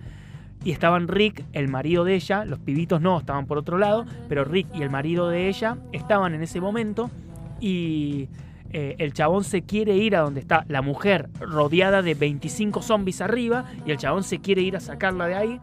Y 0.63 0.71
estaban 0.71 1.07
Rick, 1.07 1.45
el 1.53 1.69
marido 1.69 2.03
de 2.03 2.15
ella, 2.15 2.45
los 2.45 2.59
pibitos 2.59 3.01
no, 3.01 3.17
estaban 3.17 3.45
por 3.45 3.57
otro 3.57 3.77
lado, 3.77 4.05
pero 4.27 4.43
Rick 4.43 4.67
y 4.73 4.83
el 4.83 4.89
marido 4.89 5.29
de 5.29 5.47
ella 5.47 5.77
estaban 5.93 6.33
en 6.33 6.43
ese 6.43 6.59
momento 6.59 7.09
y 7.61 8.27
eh, 8.71 8.95
el 8.99 9.13
chabón 9.13 9.45
se 9.45 9.61
quiere 9.63 9.95
ir 9.95 10.15
a 10.15 10.21
donde 10.21 10.41
está 10.41 10.65
la 10.67 10.81
mujer 10.81 11.29
rodeada 11.39 12.01
de 12.01 12.13
25 12.13 12.81
zombies 12.81 13.21
arriba 13.21 13.65
y 13.85 13.91
el 13.91 13.97
chabón 13.97 14.23
se 14.23 14.39
quiere 14.39 14.61
ir 14.61 14.75
a 14.75 14.79
sacarla 14.79 15.27
de 15.27 15.35
ahí 15.35 15.59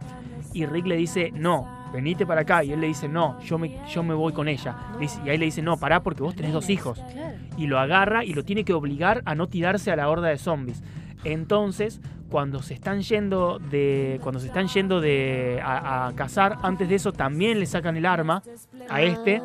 y 0.54 0.64
Rick 0.64 0.86
le 0.86 0.96
dice, 0.96 1.30
no, 1.34 1.75
venite 1.92 2.26
para 2.26 2.42
acá. 2.42 2.62
Y 2.64 2.72
él 2.72 2.80
le 2.80 2.86
dice, 2.88 3.08
no, 3.08 3.38
yo 3.40 3.58
me, 3.58 3.78
yo 3.88 4.02
me 4.02 4.14
voy 4.14 4.32
con 4.32 4.48
ella. 4.48 4.76
Dice- 5.00 5.20
y 5.24 5.30
ahí 5.30 5.38
le 5.38 5.46
dice, 5.46 5.62
no, 5.62 5.76
pará 5.76 6.02
porque 6.02 6.22
vos 6.22 6.34
tenés 6.34 6.52
dos 6.52 6.68
hijos. 6.70 7.02
Y 7.56 7.66
lo 7.66 7.78
agarra 7.78 8.24
y 8.24 8.32
lo 8.34 8.44
tiene 8.44 8.64
que 8.64 8.72
obligar 8.72 9.22
a 9.24 9.34
no 9.34 9.48
tirarse 9.48 9.90
a 9.90 9.96
la 9.96 10.08
horda 10.08 10.28
de 10.28 10.38
zombies. 10.38 10.82
Entonces, 11.24 12.00
cuando 12.30 12.62
se 12.62 12.74
están 12.74 13.02
yendo 13.02 13.58
de. 13.58 14.18
Cuando 14.22 14.40
se 14.40 14.46
están 14.48 14.68
yendo 14.68 15.00
de. 15.00 15.60
a, 15.64 16.06
a 16.08 16.12
cazar, 16.14 16.58
antes 16.62 16.88
de 16.88 16.94
eso 16.96 17.12
también 17.12 17.58
le 17.60 17.66
sacan 17.66 17.96
el 17.96 18.06
arma 18.06 18.42
a 18.88 19.02
este. 19.02 19.42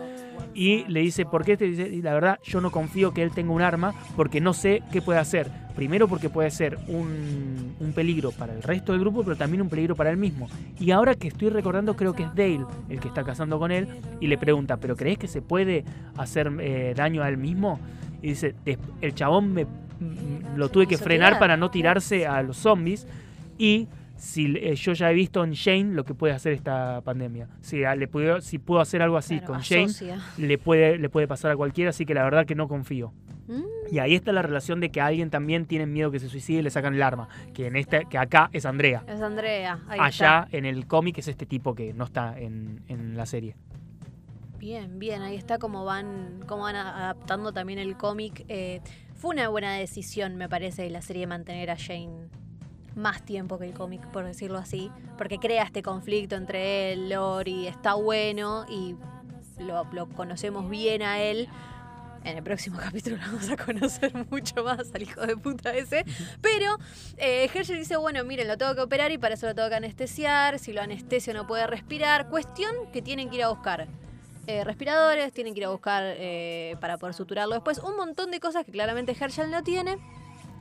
Y 0.53 0.83
le 0.89 0.99
dice, 0.99 1.25
¿por 1.25 1.45
qué? 1.45 1.55
Te 1.55 1.65
dice, 1.65 1.87
"Y 1.87 2.01
la 2.01 2.13
verdad, 2.13 2.39
yo 2.43 2.59
no 2.59 2.71
confío 2.71 3.13
que 3.13 3.23
él 3.23 3.31
tenga 3.31 3.51
un 3.53 3.61
arma 3.61 3.93
porque 4.17 4.41
no 4.41 4.53
sé 4.53 4.83
qué 4.91 5.01
puede 5.01 5.19
hacer. 5.19 5.49
Primero 5.75 6.07
porque 6.07 6.29
puede 6.29 6.51
ser 6.51 6.77
un, 6.87 7.75
un 7.79 7.93
peligro 7.93 8.31
para 8.31 8.53
el 8.53 8.61
resto 8.61 8.91
del 8.91 9.01
grupo, 9.01 9.23
pero 9.23 9.35
también 9.35 9.61
un 9.61 9.69
peligro 9.69 9.95
para 9.95 10.09
él 10.11 10.17
mismo. 10.17 10.49
Y 10.79 10.91
ahora 10.91 11.15
que 11.15 11.27
estoy 11.29 11.49
recordando, 11.49 11.95
creo 11.95 12.13
que 12.13 12.23
es 12.23 12.35
Dale 12.35 12.65
el 12.89 12.99
que 12.99 13.07
está 13.07 13.23
cazando 13.23 13.57
con 13.59 13.71
él 13.71 13.87
y 14.19 14.27
le 14.27 14.37
pregunta, 14.37 14.77
¿pero 14.77 14.95
crees 14.95 15.17
que 15.17 15.27
se 15.27 15.41
puede 15.41 15.83
hacer 16.17 16.51
eh, 16.59 16.93
daño 16.95 17.23
a 17.23 17.29
él 17.29 17.37
mismo? 17.37 17.79
Y 18.21 18.29
dice, 18.29 18.53
"Des- 18.65 18.77
el 19.01 19.15
chabón 19.15 19.53
me, 19.53 19.65
mm, 19.65 20.55
lo 20.57 20.69
tuve 20.69 20.87
que 20.87 20.97
frenar 21.03 21.33
para 21.39 21.57
no 21.57 21.71
tirarse 21.71 22.27
a 22.27 22.41
los 22.43 22.57
zombies 22.57 23.07
y 23.57 23.87
si 24.17 24.55
eh, 24.57 24.75
yo 24.75 24.93
ya 24.93 25.09
he 25.09 25.13
visto 25.15 25.43
en 25.43 25.51
Shane 25.53 25.93
lo 25.95 26.05
que 26.05 26.13
puede 26.13 26.33
hacer 26.33 26.53
esta 26.53 27.01
pandemia. 27.03 27.47
Si, 27.61 27.83
a- 27.83 27.95
le 27.95 28.07
puedo, 28.07 28.39
si 28.41 28.59
puedo 28.59 28.79
hacer 28.81 29.01
algo 29.01 29.17
así 29.17 29.37
Claro, 29.39 29.53
con 29.53 29.61
Shane, 29.61 29.87
le 30.37 30.57
puede, 30.59 30.97
le 30.99 31.09
puede 31.09 31.27
pasar 31.27 31.49
a 31.51 31.55
cualquiera, 31.55 31.89
así 31.89 32.05
que 32.05 32.13
la 32.13 32.23
verdad 32.23 32.45
que 32.45 32.53
no 32.53 32.67
confío. 32.67 33.11
Y 33.91 33.99
ahí 33.99 34.15
está 34.15 34.31
la 34.31 34.41
relación 34.41 34.79
de 34.79 34.91
que 34.91 35.01
a 35.01 35.07
alguien 35.07 35.29
también 35.29 35.65
tiene 35.65 35.85
miedo 35.85 36.11
que 36.11 36.19
se 36.19 36.29
suicide 36.29 36.59
y 36.59 36.61
le 36.61 36.69
sacan 36.69 36.93
el 36.93 37.01
arma. 37.01 37.27
Que 37.53 37.67
en 37.67 37.75
este, 37.75 38.05
que 38.09 38.17
acá 38.17 38.49
es 38.53 38.65
Andrea. 38.65 39.03
Es 39.07 39.21
Andrea. 39.21 39.79
ahí 39.87 39.99
Allá 40.01 40.47
en 40.51 40.65
el 40.65 40.87
cómic 40.87 41.17
es 41.17 41.27
este 41.27 41.45
tipo 41.45 41.75
que 41.75 41.93
no 41.93 42.05
está 42.05 42.39
en, 42.39 42.83
en 42.87 43.17
la 43.17 43.25
serie. 43.25 43.55
Bien, 44.57 44.99
bien. 44.99 45.23
Ahí 45.23 45.35
está 45.35 45.57
como 45.57 45.85
van, 45.85 46.39
cómo 46.47 46.63
van 46.63 46.75
adaptando 46.75 47.51
también 47.51 47.79
el 47.79 47.97
cómic. 47.97 48.45
Eh, 48.47 48.79
fue 49.15 49.31
una 49.31 49.49
buena 49.49 49.73
decisión, 49.73 50.35
me 50.35 50.47
parece, 50.47 50.83
de 50.83 50.91
la 50.91 51.01
serie 51.01 51.27
mantener 51.27 51.71
a 51.71 51.77
Jane 51.77 52.29
más 52.95 53.23
tiempo 53.23 53.57
que 53.57 53.65
el 53.65 53.73
cómic, 53.73 54.05
por 54.11 54.23
decirlo 54.23 54.59
así. 54.59 54.91
Porque 55.17 55.39
crea 55.39 55.63
este 55.63 55.81
conflicto 55.81 56.35
entre 56.35 56.93
él, 56.93 57.09
Lori. 57.09 57.67
Está 57.67 57.95
bueno 57.95 58.65
y 58.69 58.95
lo, 59.59 59.85
lo 59.93 60.07
conocemos 60.09 60.69
bien 60.69 61.01
a 61.01 61.21
él. 61.21 61.49
En 62.23 62.37
el 62.37 62.43
próximo 62.43 62.77
capítulo 62.81 63.17
lo 63.17 63.23
vamos 63.23 63.49
a 63.49 63.57
conocer 63.57 64.11
mucho 64.29 64.63
más 64.63 64.93
al 64.93 65.01
hijo 65.01 65.21
de 65.21 65.35
puta 65.37 65.71
ese. 65.73 66.05
Pero 66.41 66.77
eh, 67.17 67.49
Herschel 67.53 67.77
dice, 67.79 67.97
bueno, 67.97 68.23
miren, 68.23 68.47
lo 68.47 68.57
tengo 68.57 68.75
que 68.75 68.81
operar 68.81 69.11
y 69.11 69.17
para 69.17 69.33
eso 69.33 69.47
lo 69.47 69.55
tengo 69.55 69.69
que 69.69 69.75
anestesiar. 69.75 70.59
Si 70.59 70.71
lo 70.73 70.81
anestesio 70.81 71.33
no 71.33 71.47
puede 71.47 71.65
respirar. 71.67 72.29
Cuestión 72.29 72.73
que 72.93 73.01
tienen 73.01 73.29
que 73.29 73.37
ir 73.37 73.43
a 73.43 73.49
buscar. 73.49 73.87
eh, 74.47 74.63
respiradores, 74.63 75.31
tienen 75.33 75.53
que 75.53 75.61
ir 75.61 75.65
a 75.65 75.69
buscar 75.69 76.03
eh, 76.05 76.75
para 76.79 76.97
poder 76.97 77.13
suturarlo 77.15 77.53
después. 77.55 77.79
Un 77.79 77.95
montón 77.95 78.31
de 78.31 78.39
cosas 78.39 78.65
que 78.65 78.71
claramente 78.71 79.15
Herschel 79.19 79.49
no 79.49 79.63
tiene. 79.63 79.97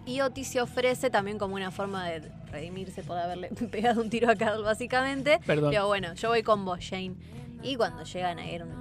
Y 0.07 0.23
Otis 0.23 0.49
se 0.49 0.61
ofrece 0.63 1.11
también 1.11 1.39
como 1.39 1.57
una 1.57 1.71
forma 1.71 2.09
de 2.09 2.21
redimirse 2.51 3.03
por 3.03 3.19
haberle 3.19 3.49
pegado 3.71 4.01
un 4.01 4.09
tiro 4.09 4.31
a 4.31 4.35
Carl, 4.35 4.63
básicamente. 4.63 5.41
Perdón. 5.47 5.71
Pero 5.71 5.87
bueno, 5.89 6.15
yo 6.15 6.31
voy 6.31 6.43
con 6.43 6.65
vos, 6.65 6.81
Shane. 6.81 7.15
Y 7.63 7.77
cuando 7.77 8.03
llegan 8.05 8.39
a 8.39 8.51
ir 8.51 8.63
un 8.63 8.73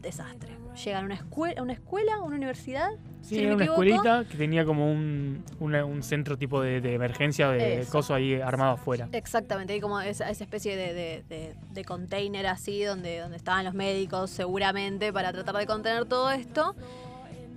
desastre. 0.00 0.63
Llegan 0.82 1.02
a 1.02 1.06
una 1.06 1.14
escuela, 1.14 1.62
una 1.62 1.72
escuela, 1.72 2.18
una 2.20 2.36
universidad. 2.36 2.88
Sí, 3.22 3.36
si 3.36 3.36
no 3.36 3.40
era 3.42 3.48
me 3.50 3.54
una 3.54 3.64
equivoco. 3.64 3.82
escuelita 3.84 4.24
que 4.28 4.36
tenía 4.36 4.64
como 4.64 4.90
un, 4.90 5.42
una- 5.60 5.84
un 5.84 6.02
centro 6.02 6.36
tipo 6.36 6.60
de, 6.60 6.80
de 6.80 6.94
emergencia 6.94 7.48
de 7.50 7.80
Eso. 7.80 7.92
coso 7.92 8.14
ahí 8.14 8.34
armado 8.40 8.72
afuera. 8.72 9.08
Exactamente, 9.12 9.72
hay 9.72 9.80
como 9.80 10.00
esa, 10.00 10.28
esa 10.30 10.44
especie 10.44 10.76
de, 10.76 10.92
de, 10.92 11.24
de- 11.28 11.54
de 11.72 11.84
container 11.84 12.46
así 12.48 12.82
donde, 12.82 13.20
donde 13.20 13.36
estaban 13.36 13.64
los 13.64 13.72
médicos 13.74 14.30
seguramente 14.30 15.12
para 15.12 15.32
tratar 15.32 15.56
de 15.56 15.66
contener 15.66 16.04
todo 16.06 16.30
esto. 16.32 16.74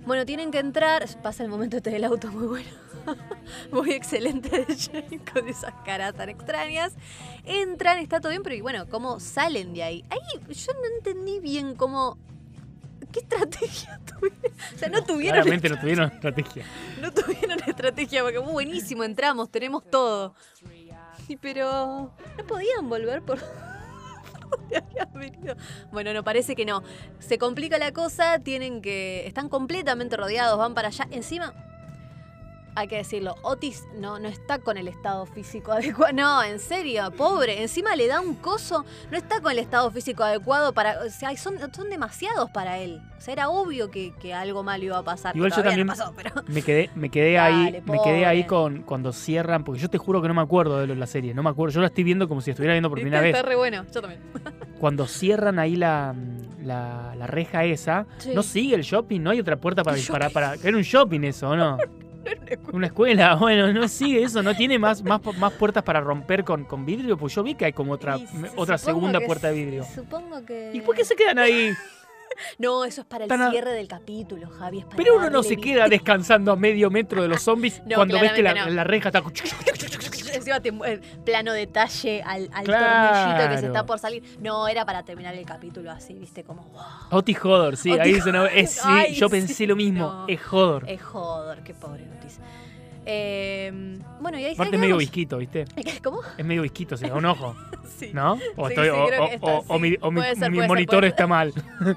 Bueno, 0.06 0.24
tienen 0.24 0.50
que 0.50 0.58
entrar, 0.58 1.04
pasa 1.22 1.42
el 1.42 1.50
momento 1.50 1.76
este 1.76 1.90
del 1.90 2.04
auto 2.04 2.28
muy 2.32 2.46
bueno, 2.46 2.68
muy 3.72 3.90
excelente 3.92 4.48
de 4.64 4.74
Jane 4.74 5.20
con 5.32 5.48
esas 5.48 5.74
caras 5.84 6.14
tan 6.14 6.30
extrañas. 6.30 6.94
Entran, 7.44 7.98
está 7.98 8.20
todo 8.20 8.30
bien, 8.30 8.42
pero 8.42 8.54
y 8.54 8.60
bueno, 8.62 8.86
¿cómo 8.88 9.20
salen 9.20 9.74
de 9.74 9.82
ahí? 9.82 10.04
Ahí 10.08 10.54
yo 10.54 10.72
no 10.72 10.96
entendí 10.96 11.40
bien 11.40 11.74
cómo... 11.74 12.16
¿Qué 13.12 13.20
estrategia 13.20 14.00
tuvieron? 14.20 14.52
O 14.74 14.78
sea, 14.78 14.88
no 14.88 15.04
tuvieron 15.04 15.42
Claramente 15.42 15.68
no 15.68 15.80
tuvieron 15.80 16.12
estrategia. 16.12 16.64
no 17.00 17.12
tuvieron 17.12 17.58
estrategia 17.66 18.22
porque 18.22 18.38
"Uh, 18.38 18.44
buenísimo, 18.52 19.04
entramos, 19.04 19.50
tenemos 19.50 19.88
todo. 19.90 20.34
Pero 21.40 22.14
no 22.38 22.46
podían 22.46 22.88
volver 22.88 23.22
por 23.22 23.38
por 24.42 24.50
donde 24.60 24.78
habían 24.78 25.12
venido. 25.12 25.56
Bueno, 25.92 26.12
no 26.14 26.24
parece 26.24 26.56
que 26.56 26.64
no. 26.64 26.82
Se 27.18 27.38
complica 27.38 27.76
la 27.78 27.92
cosa, 27.92 28.38
tienen 28.38 28.80
que 28.80 29.26
están 29.26 29.48
completamente 29.48 30.16
rodeados, 30.16 30.58
van 30.58 30.74
para 30.74 30.88
allá. 30.88 31.06
Encima 31.10 31.67
hay 32.78 32.88
que 32.88 32.96
decirlo, 32.96 33.34
Otis 33.42 33.86
no, 33.96 34.18
no 34.18 34.28
está 34.28 34.58
con 34.60 34.76
el 34.78 34.86
estado 34.88 35.26
físico 35.26 35.72
adecuado. 35.72 36.12
No, 36.12 36.42
en 36.42 36.58
serio, 36.60 37.10
pobre. 37.16 37.60
Encima 37.62 37.96
le 37.96 38.06
da 38.06 38.20
un 38.20 38.34
coso. 38.34 38.84
No 39.10 39.16
está 39.18 39.40
con 39.40 39.52
el 39.52 39.58
estado 39.58 39.90
físico 39.90 40.22
adecuado 40.22 40.72
para. 40.72 41.00
O 41.04 41.10
sea, 41.10 41.36
son, 41.36 41.56
son 41.74 41.90
demasiados 41.90 42.50
para 42.50 42.78
él. 42.78 43.00
O 43.16 43.20
sea, 43.20 43.32
era 43.32 43.48
obvio 43.48 43.90
que, 43.90 44.14
que 44.20 44.32
algo 44.32 44.62
malo 44.62 44.84
iba 44.84 44.98
a 44.98 45.02
pasar. 45.02 45.34
Igual 45.36 45.50
yo 45.50 45.56
no 45.58 45.62
también- 45.64 45.86
pasó, 45.88 46.12
pero. 46.16 46.30
Me 46.46 46.62
quedé, 46.62 46.88
me 46.94 47.10
quedé 47.10 47.32
Dale, 47.34 47.54
ahí, 47.78 47.82
me 47.84 47.98
quedé 48.02 48.26
ahí 48.26 48.44
con 48.44 48.82
cuando 48.82 49.12
cierran, 49.12 49.64
porque 49.64 49.80
yo 49.80 49.90
te 49.90 49.98
juro 49.98 50.22
que 50.22 50.28
no 50.28 50.34
me 50.34 50.42
acuerdo 50.42 50.86
de 50.86 50.94
la 50.94 51.06
serie, 51.06 51.34
no 51.34 51.42
me 51.42 51.50
acuerdo, 51.50 51.74
yo 51.74 51.80
la 51.80 51.88
estoy 51.88 52.04
viendo 52.04 52.28
como 52.28 52.40
si 52.40 52.50
estuviera 52.52 52.74
viendo 52.74 52.88
por 52.88 52.98
primera 53.00 53.20
vez. 53.20 53.34
Está 53.34 53.46
re 53.48 53.56
bueno, 53.56 53.84
yo 53.92 54.00
también. 54.00 54.22
Cuando 54.78 55.06
cierran 55.08 55.58
ahí 55.58 55.74
la, 55.74 56.14
la, 56.62 57.14
la 57.16 57.26
reja 57.26 57.64
esa, 57.64 58.06
Sí. 58.18 58.30
no 58.34 58.44
sigue 58.44 58.76
el 58.76 58.82
shopping, 58.82 59.20
no 59.20 59.30
hay 59.30 59.40
otra 59.40 59.56
puerta 59.56 59.82
para 59.82 59.96
¿Qué 59.96 60.00
disparar 60.02 60.30
para. 60.30 60.54
Era 60.54 60.76
un 60.76 60.82
shopping 60.84 61.22
eso, 61.24 61.50
¿o 61.50 61.56
no? 61.56 61.76
Una 62.72 62.86
escuela, 62.86 63.34
bueno, 63.40 63.72
no 63.72 63.88
sigue 63.88 64.22
eso, 64.22 64.42
no 64.42 64.54
tiene 64.54 64.78
más, 64.78 65.02
más, 65.02 65.20
más 65.38 65.52
puertas 65.52 65.82
para 65.82 66.00
romper 66.00 66.44
con, 66.44 66.64
con 66.64 66.84
vidrio, 66.84 67.16
pues 67.16 67.34
yo 67.34 67.42
vi 67.42 67.54
que 67.54 67.66
hay 67.66 67.72
como 67.72 67.92
otra, 67.92 68.16
Y 68.18 68.26
otra 68.56 68.78
segunda 68.78 69.20
puerta 69.20 69.48
de 69.48 69.54
vidrio. 69.54 69.84
Supongo 69.94 70.44
que. 70.44 70.70
¿Y 70.72 70.80
por 70.80 70.94
qué 70.94 71.04
se 71.04 71.14
quedan 71.14 71.38
ahí? 71.38 71.72
No, 72.58 72.84
eso 72.84 73.00
es 73.02 73.06
para 73.06 73.24
el 73.24 73.50
cierre 73.50 73.72
del 73.72 73.88
capítulo, 73.88 74.48
Javi. 74.50 74.78
es 74.80 74.84
para 74.84 74.96
Pero 74.96 75.16
uno 75.16 75.30
no 75.30 75.42
se 75.42 75.56
vista. 75.56 75.64
queda 75.64 75.88
descansando 75.88 76.52
a 76.52 76.56
medio 76.56 76.90
metro 76.90 77.22
de 77.22 77.28
los 77.28 77.42
zombies 77.42 77.82
No, 77.86 77.96
cuando 77.96 78.20
ves 78.20 78.32
que 78.32 78.42
la, 78.42 78.54
no. 78.54 78.70
la 78.70 78.84
reja 78.84 79.08
está. 79.10 79.22
Mue- 80.72 81.00
plano 81.24 81.52
detalle 81.52 82.22
al, 82.22 82.48
al 82.52 82.64
Claro. 82.64 83.14
tornillito 83.16 83.50
que 83.50 83.58
se 83.60 83.66
está 83.66 83.86
por 83.86 83.98
salir. 83.98 84.22
No, 84.40 84.68
era 84.68 84.84
para 84.84 85.02
terminar 85.04 85.34
el 85.34 85.44
capítulo 85.44 85.90
así, 85.90 86.14
viste, 86.14 86.44
como. 86.44 86.62
wow, 86.64 86.82
Otis 87.18 87.38
Hodor, 87.44 87.76
sí, 87.76 87.90
Otis 87.90 88.02
ahí 88.02 88.12
dice, 88.14 88.32
no, 88.32 88.46
es, 88.46 88.70
sí, 88.72 88.80
Ay, 88.84 89.14
yo 89.14 89.28
sí, 89.28 89.32
pensé 89.32 89.66
lo 89.66 89.76
mismo, 89.76 90.00
no. 90.06 90.28
es 90.28 90.40
Hodor. 90.50 90.88
Es 90.88 91.02
joder, 91.02 91.62
qué 91.62 91.74
pobre 91.74 92.06
Otis. 92.18 92.38
Eh, 93.06 93.98
bueno, 94.20 94.38
y 94.38 94.44
ahí 94.44 94.54
Aparte 94.54 94.76
es 94.76 94.80
medio 94.80 94.96
visquito, 94.98 95.38
¿viste? 95.38 95.64
¿Cómo? 96.02 96.20
Es 96.36 96.44
medio 96.44 96.62
visquito, 96.62 96.96
se 96.96 97.04
le 97.04 97.10
da 97.10 97.16
un 97.16 97.24
ojo, 97.26 97.56
Sí. 97.98 98.10
¿no? 98.12 98.34
O, 98.56 98.68
Sí, 98.68 98.74
estoy- 98.74 98.84
sí, 98.84 98.90
o- 98.90 99.06
creo 99.06 99.24
o- 99.24 99.28
que 99.28 99.34
está, 99.34 99.46
o- 99.46 99.64
o 99.66 99.74
sí. 99.76 99.80
mi, 99.82 99.96
o 100.00 100.10
mi- 100.10 100.20
Puede 100.20 100.36
ser, 100.36 100.50
mi 100.50 100.56
puede 100.58 100.60
ser, 100.60 100.68
monitor 100.68 101.04
está 101.04 101.26
mal. 101.26 101.52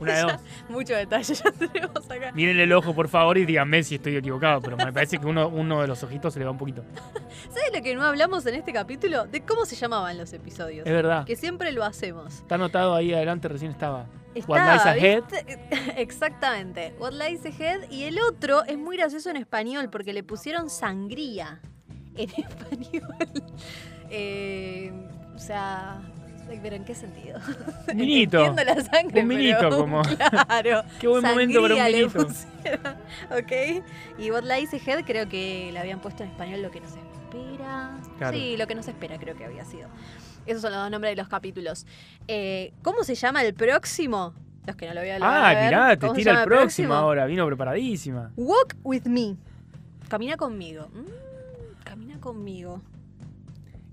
Una 0.00 0.14
de 0.14 0.22
dos. 0.22 0.32
Mucho 0.70 0.94
detalle 0.94 1.34
ya 1.34 1.52
tenemos 1.52 2.10
acá. 2.10 2.32
Miren 2.32 2.58
el 2.58 2.72
ojo, 2.72 2.94
por 2.94 3.08
favor, 3.08 3.36
y 3.36 3.44
díganme 3.44 3.82
si 3.82 3.96
estoy 3.96 4.16
equivocado, 4.16 4.60
pero 4.62 4.76
me 4.76 4.92
parece 4.92 5.18
que 5.18 5.26
uno, 5.26 5.48
uno 5.48 5.82
de 5.82 5.86
los 5.86 6.02
ojitos 6.02 6.32
se 6.32 6.38
le 6.38 6.46
va 6.46 6.50
un 6.50 6.56
poquito. 6.58 6.82
¿Sabes 7.50 7.70
lo 7.74 7.82
que 7.82 7.94
no 7.94 8.02
hablamos 8.02 8.46
en 8.46 8.54
este 8.54 8.72
capítulo? 8.72 9.26
De 9.26 9.42
cómo 9.42 9.66
se 9.66 9.76
llamaban 9.76 10.16
los 10.16 10.32
episodios. 10.32 10.86
Es 10.86 10.92
verdad. 10.92 11.26
Que 11.26 11.36
siempre 11.36 11.72
lo 11.72 11.84
hacemos. 11.84 12.34
Está 12.36 12.54
anotado 12.54 12.94
ahí 12.94 13.12
adelante, 13.12 13.48
recién 13.48 13.70
estaba. 13.70 14.06
What 14.46 14.60
Lies 14.72 14.86
Ahead. 14.86 15.22
¿viste? 15.30 15.58
Exactamente. 16.00 16.94
What 16.98 17.12
Lies 17.12 17.44
Ahead. 17.46 17.90
Y 17.90 18.04
el 18.04 18.18
otro 18.20 18.64
es 18.64 18.78
muy 18.78 18.96
gracioso 18.96 19.30
en 19.30 19.36
español 19.36 19.90
porque 19.90 20.12
le 20.12 20.22
pusieron 20.22 20.70
sangría 20.70 21.60
en 22.16 22.30
español. 22.36 23.14
Eh, 24.10 24.92
o 25.34 25.38
sea, 25.38 26.02
pero 26.62 26.76
¿en 26.76 26.84
qué 26.84 26.94
sentido? 26.94 27.40
Minito. 27.94 28.44
Entiendo 28.44 28.64
la 28.74 28.82
sangre, 28.84 29.22
Un 29.22 29.28
minito, 29.28 29.56
pero, 29.60 29.76
como- 29.78 30.02
Claro. 30.02 30.82
Qué 31.00 31.08
buen 31.08 31.22
momento 31.22 31.62
para 31.62 31.74
un 31.74 31.82
minito. 31.84 32.26
ok. 33.30 33.82
Y 34.18 34.30
What 34.30 34.42
Lies 34.44 34.74
Ahead 34.74 35.04
creo 35.04 35.28
que 35.28 35.70
le 35.72 35.78
habían 35.78 36.00
puesto 36.00 36.22
en 36.22 36.30
español 36.30 36.62
lo 36.62 36.70
que 36.70 36.80
nos 36.80 36.90
espera. 36.90 37.96
Claro. 38.18 38.36
Sí, 38.36 38.56
lo 38.58 38.66
que 38.66 38.74
nos 38.74 38.86
espera 38.88 39.18
creo 39.18 39.34
que 39.36 39.44
había 39.46 39.64
sido. 39.64 39.88
Esos 40.46 40.62
son 40.62 40.72
los 40.72 40.80
dos 40.80 40.90
nombres 40.90 41.12
de 41.12 41.22
los 41.22 41.28
capítulos. 41.28 41.86
Eh, 42.28 42.72
¿Cómo 42.82 43.04
se 43.04 43.14
llama 43.14 43.42
el 43.42 43.54
próximo? 43.54 44.34
Los 44.66 44.76
que 44.76 44.86
no 44.86 44.94
lo 44.94 45.00
voy 45.00 45.10
a 45.10 45.16
Ah, 45.20 45.64
mirá, 45.64 45.90
te 45.96 46.06
¿Cómo 46.06 46.14
se 46.14 46.20
tira 46.20 46.40
el 46.40 46.44
próximo 46.44 46.94
ahora. 46.94 47.26
Vino 47.26 47.46
preparadísima. 47.46 48.30
Walk 48.36 48.76
with 48.84 49.04
me. 49.06 49.36
Camina 50.08 50.36
conmigo. 50.36 50.88
Mm, 50.92 51.82
camina 51.84 52.20
conmigo. 52.20 52.80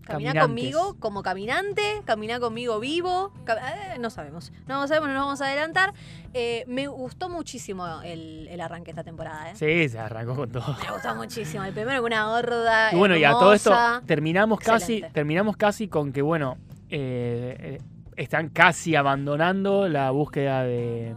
Camina 0.09 0.41
conmigo 0.41 0.95
como 0.99 1.21
caminante, 1.23 2.01
camina 2.05 2.39
conmigo 2.39 2.79
vivo. 2.79 3.31
ca- 3.45 3.57
eh, 3.93 3.99
no 3.99 4.09
sabemos. 4.09 4.51
No 4.67 4.87
sabemos, 4.87 5.09
no 5.09 5.15
nos 5.15 5.23
vamos 5.25 5.41
a 5.41 5.45
adelantar. 5.45 5.93
Eh, 6.33 6.63
me 6.67 6.87
gustó 6.87 7.29
muchísimo 7.29 7.85
el, 8.03 8.47
el 8.49 8.61
arranque 8.61 8.91
esta 8.91 9.03
temporada. 9.03 9.51
¿eh? 9.51 9.55
Sí, 9.55 9.89
se 9.89 9.99
arrancó 9.99 10.35
con 10.35 10.51
todo. 10.51 10.75
Me 10.85 10.91
gustó 10.91 11.15
muchísimo. 11.15 11.63
El 11.63 11.73
primero 11.73 12.01
con 12.01 12.11
una 12.11 12.27
gorda. 12.27 12.91
Y 12.93 12.95
bueno, 12.97 13.15
y 13.15 13.23
a 13.23 13.31
todo 13.31 13.53
esto 13.53 13.71
hermosa. 13.71 14.01
terminamos 14.05 14.59
casi, 14.59 15.03
terminamos 15.13 15.57
casi 15.57 15.87
con 15.87 16.11
que, 16.11 16.21
bueno, 16.21 16.57
eh, 16.89 17.79
están 18.15 18.49
casi 18.49 18.95
abandonando 18.95 19.87
la 19.87 20.11
búsqueda 20.11 20.63
de, 20.63 21.15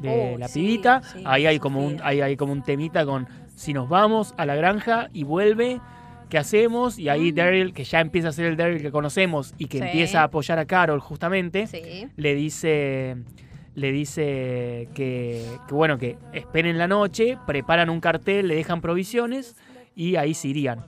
de 0.00 0.32
Uy, 0.34 0.38
la 0.40 0.48
sí, 0.48 0.60
pibita. 0.60 1.02
sí, 1.02 1.22
ahí 1.24 1.46
hay 1.46 1.58
como 1.58 1.84
un, 1.84 2.00
ahí 2.02 2.20
hay 2.20 2.36
como 2.36 2.52
un 2.52 2.62
temita 2.62 3.04
con 3.06 3.28
si 3.54 3.72
nos 3.72 3.88
vamos 3.88 4.34
a 4.36 4.44
la 4.44 4.54
granja 4.54 5.08
y 5.12 5.22
vuelve, 5.24 5.80
¿qué 6.28 6.38
hacemos? 6.38 6.98
Y 6.98 7.08
ahí 7.08 7.32
Mm. 7.32 7.34
Daryl, 7.34 7.72
que 7.72 7.84
ya 7.84 8.00
empieza 8.00 8.28
a 8.28 8.32
ser 8.32 8.46
el 8.46 8.56
Daryl 8.56 8.82
que 8.82 8.90
conocemos 8.90 9.54
y 9.58 9.66
que 9.66 9.78
Sí. 9.78 9.84
empieza 9.84 10.20
a 10.20 10.24
apoyar 10.24 10.58
a 10.58 10.64
Carol 10.66 11.00
justamente, 11.00 11.66
Sí. 11.66 12.08
le 12.16 12.34
dice 12.34 13.16
le 13.74 13.92
dice 13.92 14.88
que, 14.94 15.44
que, 15.68 15.74
bueno 15.74 15.98
que 15.98 16.16
esperen 16.32 16.78
la 16.78 16.88
noche 16.88 17.36
preparan 17.46 17.90
un 17.90 18.00
cartel 18.00 18.48
le 18.48 18.54
dejan 18.54 18.80
provisiones 18.80 19.54
y 19.94 20.16
ahí 20.16 20.32
se 20.32 20.48
irían 20.48 20.86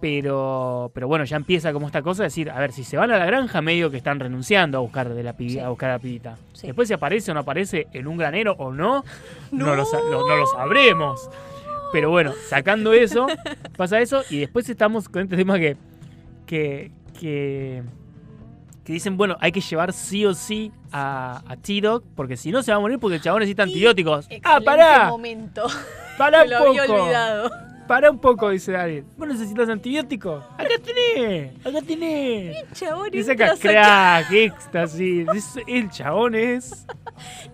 pero 0.00 0.90
pero 0.94 1.08
bueno 1.08 1.24
ya 1.24 1.36
empieza 1.36 1.72
como 1.72 1.86
esta 1.86 2.02
cosa 2.02 2.22
de 2.22 2.26
decir 2.28 2.50
a 2.50 2.58
ver 2.60 2.70
si 2.72 2.84
se 2.84 2.96
van 2.96 3.10
a 3.10 3.18
la 3.18 3.26
granja 3.26 3.60
medio 3.62 3.90
que 3.90 3.96
están 3.96 4.20
renunciando 4.20 4.78
a 4.78 4.80
buscar 4.80 5.08
de 5.12 5.22
la 5.22 5.34
Sí. 5.36 5.58
a 5.58 5.68
buscar 5.70 5.90
a 5.90 5.92
la 5.94 5.98
pibita 5.98 6.36
después 6.62 6.86
si 6.88 6.94
aparece 6.94 7.30
o 7.30 7.34
no 7.34 7.40
aparece 7.40 7.86
en 7.92 8.06
un 8.06 8.16
granero 8.16 8.52
o 8.58 8.72
no 8.72 9.04
no, 9.52 9.74
lo- 9.74 9.84
no 9.84 10.36
lo 10.36 10.46
sabremos 10.46 11.28
pero 11.94 12.10
bueno 12.10 12.32
sacando 12.48 12.92
eso 12.92 13.28
pasa 13.76 14.00
eso 14.00 14.24
y 14.28 14.40
después 14.40 14.68
estamos 14.68 15.08
con 15.08 15.22
este 15.22 15.36
tema 15.36 15.60
que 15.60 15.76
que 16.44 16.90
que 17.20 17.84
que 18.84 18.92
dicen, 18.92 19.16
bueno, 19.16 19.36
hay 19.40 19.50
que 19.50 19.62
llevar 19.62 19.94
sí 19.94 20.26
o 20.26 20.34
sí 20.34 20.70
a, 20.92 21.42
a 21.48 21.56
T-Dog, 21.56 22.02
porque 22.14 22.36
si 22.36 22.50
no 22.50 22.62
se 22.62 22.70
va 22.70 22.76
a 22.76 22.80
morir 22.80 22.98
porque 22.98 23.16
el 23.16 23.22
chabón 23.22 23.40
necesita 23.40 23.62
antibióticos. 23.62 24.28
¡Ah, 24.42 24.60
pará! 24.62 25.08
momento. 25.08 25.62
¡Pará 26.18 26.40
Me 26.44 26.44
un 26.44 26.50
lo 26.50 26.56
había 26.58 26.82
poco! 26.82 27.02
olvidado. 27.02 27.50
¡Pará 27.86 28.10
un 28.10 28.18
poco! 28.18 28.48
Dice 28.50 28.72
Daryl. 28.72 29.04
¿Vos 29.16 29.28
necesitas 29.28 29.68
antibióticos? 29.68 30.42
¡Acá 30.56 30.74
tenés! 30.82 31.52
¡Acá 31.66 31.82
tenés! 31.86 32.56
Chabón, 32.72 33.10
Y 33.12 33.18
entra, 33.18 33.48
saca 33.56 33.56
crack, 33.60 34.32
éxtasis. 34.32 35.28
Es- 35.34 35.58
el 35.66 35.90
chabón 35.90 36.34
es... 36.34 36.86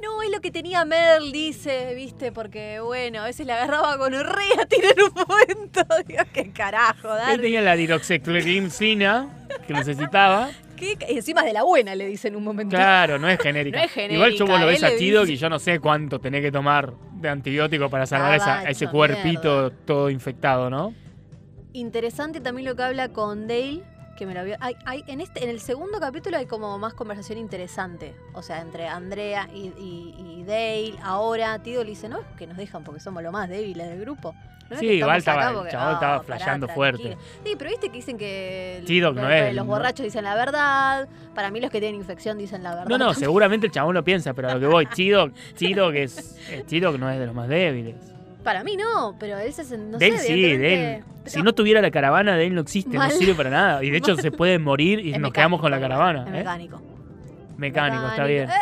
No, 0.02 0.22
es 0.22 0.30
lo 0.30 0.40
que 0.40 0.50
tenía 0.50 0.86
Merle, 0.86 1.32
dice, 1.32 1.94
viste, 1.94 2.32
porque 2.32 2.80
bueno, 2.80 3.20
a 3.20 3.24
veces 3.26 3.44
le 3.46 3.52
agarraba 3.52 3.98
con 3.98 4.14
orrea, 4.14 4.64
tira 4.70 4.88
en 4.96 5.02
un 5.02 5.12
momento. 5.12 5.82
Dios, 6.06 6.24
qué 6.32 6.50
carajo, 6.50 7.12
Él 7.12 7.18
dale. 7.18 7.42
tenía 7.42 7.60
la 7.60 7.76
diroxicloroquina 7.76 9.28
que 9.66 9.72
necesitaba. 9.74 10.48
¿Qué? 10.80 10.96
Y 11.12 11.16
encima 11.18 11.40
es 11.42 11.46
de 11.46 11.52
la 11.52 11.62
buena, 11.62 11.94
le 11.94 12.06
dice 12.06 12.28
en 12.28 12.36
un 12.36 12.42
momento. 12.44 12.74
Claro, 12.74 13.18
no 13.18 13.28
es 13.28 13.38
genérica. 13.42 13.78
No 13.78 13.84
es 13.84 14.10
Igual 14.12 14.32
yo 14.32 14.46
vos 14.46 14.58
lo 14.60 14.66
ves 14.66 14.82
a 14.82 14.88
dice- 14.90 14.96
y 15.28 15.36
yo 15.36 15.48
no 15.48 15.58
sé 15.58 15.78
cuánto 15.78 16.18
tenés 16.18 16.42
que 16.42 16.50
tomar 16.50 16.92
de 17.12 17.28
antibiótico 17.28 17.88
para 17.90 18.06
salvar 18.06 18.32
Ah, 18.32 18.36
esa- 18.36 18.62
ese 18.70 18.88
cuerpito 18.88 19.60
mierda. 19.62 19.76
todo 19.86 20.10
infectado, 20.10 20.70
¿no? 20.70 20.94
Interesante 21.72 22.40
también 22.40 22.66
lo 22.68 22.74
que 22.74 22.82
habla 22.82 23.10
con 23.10 23.46
Dale, 23.46 23.82
que 24.20 24.26
me 24.26 24.34
lo 24.34 24.44
vio. 24.44 24.54
Hay, 24.60 24.76
hay, 24.84 25.02
en, 25.06 25.22
este, 25.22 25.42
en 25.42 25.48
el 25.48 25.60
segundo 25.60 25.98
capítulo 25.98 26.36
hay 26.36 26.44
como 26.44 26.78
más 26.78 26.92
conversación 26.92 27.38
interesante. 27.38 28.14
O 28.34 28.42
sea, 28.42 28.60
entre 28.60 28.86
Andrea 28.86 29.48
y, 29.54 29.72
y- 29.78 30.14
y 30.40 30.44
Dale. 30.44 30.94
Ahora 31.02 31.58
Tido 31.60 31.82
le 31.82 31.90
dice, 31.90 32.06
no, 32.10 32.20
es 32.20 32.26
que 32.36 32.46
nos 32.46 32.58
dejan 32.58 32.84
porque 32.84 33.00
somos 33.00 33.22
lo 33.22 33.32
más 33.32 33.48
débiles 33.48 33.88
del 33.88 33.98
grupo. 34.00 34.34
No 34.68 34.74
es 34.76 34.80
Sí, 34.80 34.88
que 34.88 34.94
igual 34.96 35.16
estamos 35.16 35.18
estaba- 35.18 35.40
acá 35.40 35.48
el 35.50 35.56
porque- 35.56 35.70
chabón 35.72 35.94
estaba 35.94 36.12
pará, 36.18 36.22
flasheando 36.26 36.66
tranquilo". 36.66 36.74
fuerte. 37.08 37.16
Sí, 37.44 37.54
pero 37.58 37.70
viste 37.70 37.88
que 37.88 37.96
dicen 37.96 38.18
que 38.18 38.84
no 39.00 39.12
los- 39.12 39.32
es, 39.32 39.64
borrachos 39.66 40.04
dicen 40.04 40.22
la 40.24 40.34
verdad. 40.34 41.08
Para 41.34 41.50
mí 41.50 41.60
los 41.60 41.70
que 41.70 41.80
tienen 41.80 41.98
infección 41.98 42.36
dicen 42.36 42.62
la 42.62 42.74
verdad. 42.74 42.88
No, 42.90 42.98
no, 42.98 43.14
seguramente 43.14 43.66
el 43.68 43.72
chabón 43.72 43.94
lo 43.94 44.04
piensa, 44.04 44.34
pero 44.34 44.50
a 44.50 44.54
lo 44.54 44.60
que 44.60 44.66
voy, 44.66 44.84
T-Dog, 44.86 45.32
T-Dog 45.58 45.94
es, 45.96 46.36
eh, 46.50 46.62
T-Dog 46.68 46.98
no 46.98 47.08
es 47.10 47.18
de 47.18 47.24
los 47.26 47.34
más 47.34 47.48
débiles. 47.48 47.96
Para 48.42 48.64
mí 48.64 48.76
no, 48.76 49.14
pero 49.18 49.38
él 49.38 49.52
se 49.52 49.76
no 49.76 49.98
Dale 49.98 50.18
sé, 50.18 50.26
sí, 50.26 50.56
Dale. 50.56 51.04
Si 51.26 51.42
no 51.42 51.52
tuviera 51.52 51.80
la 51.82 51.90
caravana, 51.90 52.32
Dale 52.32 52.50
no 52.50 52.62
existe, 52.62 52.96
Mal. 52.96 53.10
no 53.10 53.14
sirve 53.16 53.34
para 53.34 53.50
nada. 53.50 53.84
Y 53.84 53.90
de 53.90 53.98
hecho 53.98 54.16
se 54.16 54.30
puede 54.30 54.58
morir 54.58 55.00
y 55.00 55.12
Es 55.14 55.20
nos 55.20 55.32
quedamos 55.32 55.60
con 55.60 55.70
la 55.70 55.78
caravana. 55.80 56.22
Es 56.22 56.28
¿eh? 56.28 56.32
mecánico. 56.32 56.80
Mecánico, 57.58 58.06
está 58.08 58.24
bien. 58.24 58.48
Eh, 58.48 58.52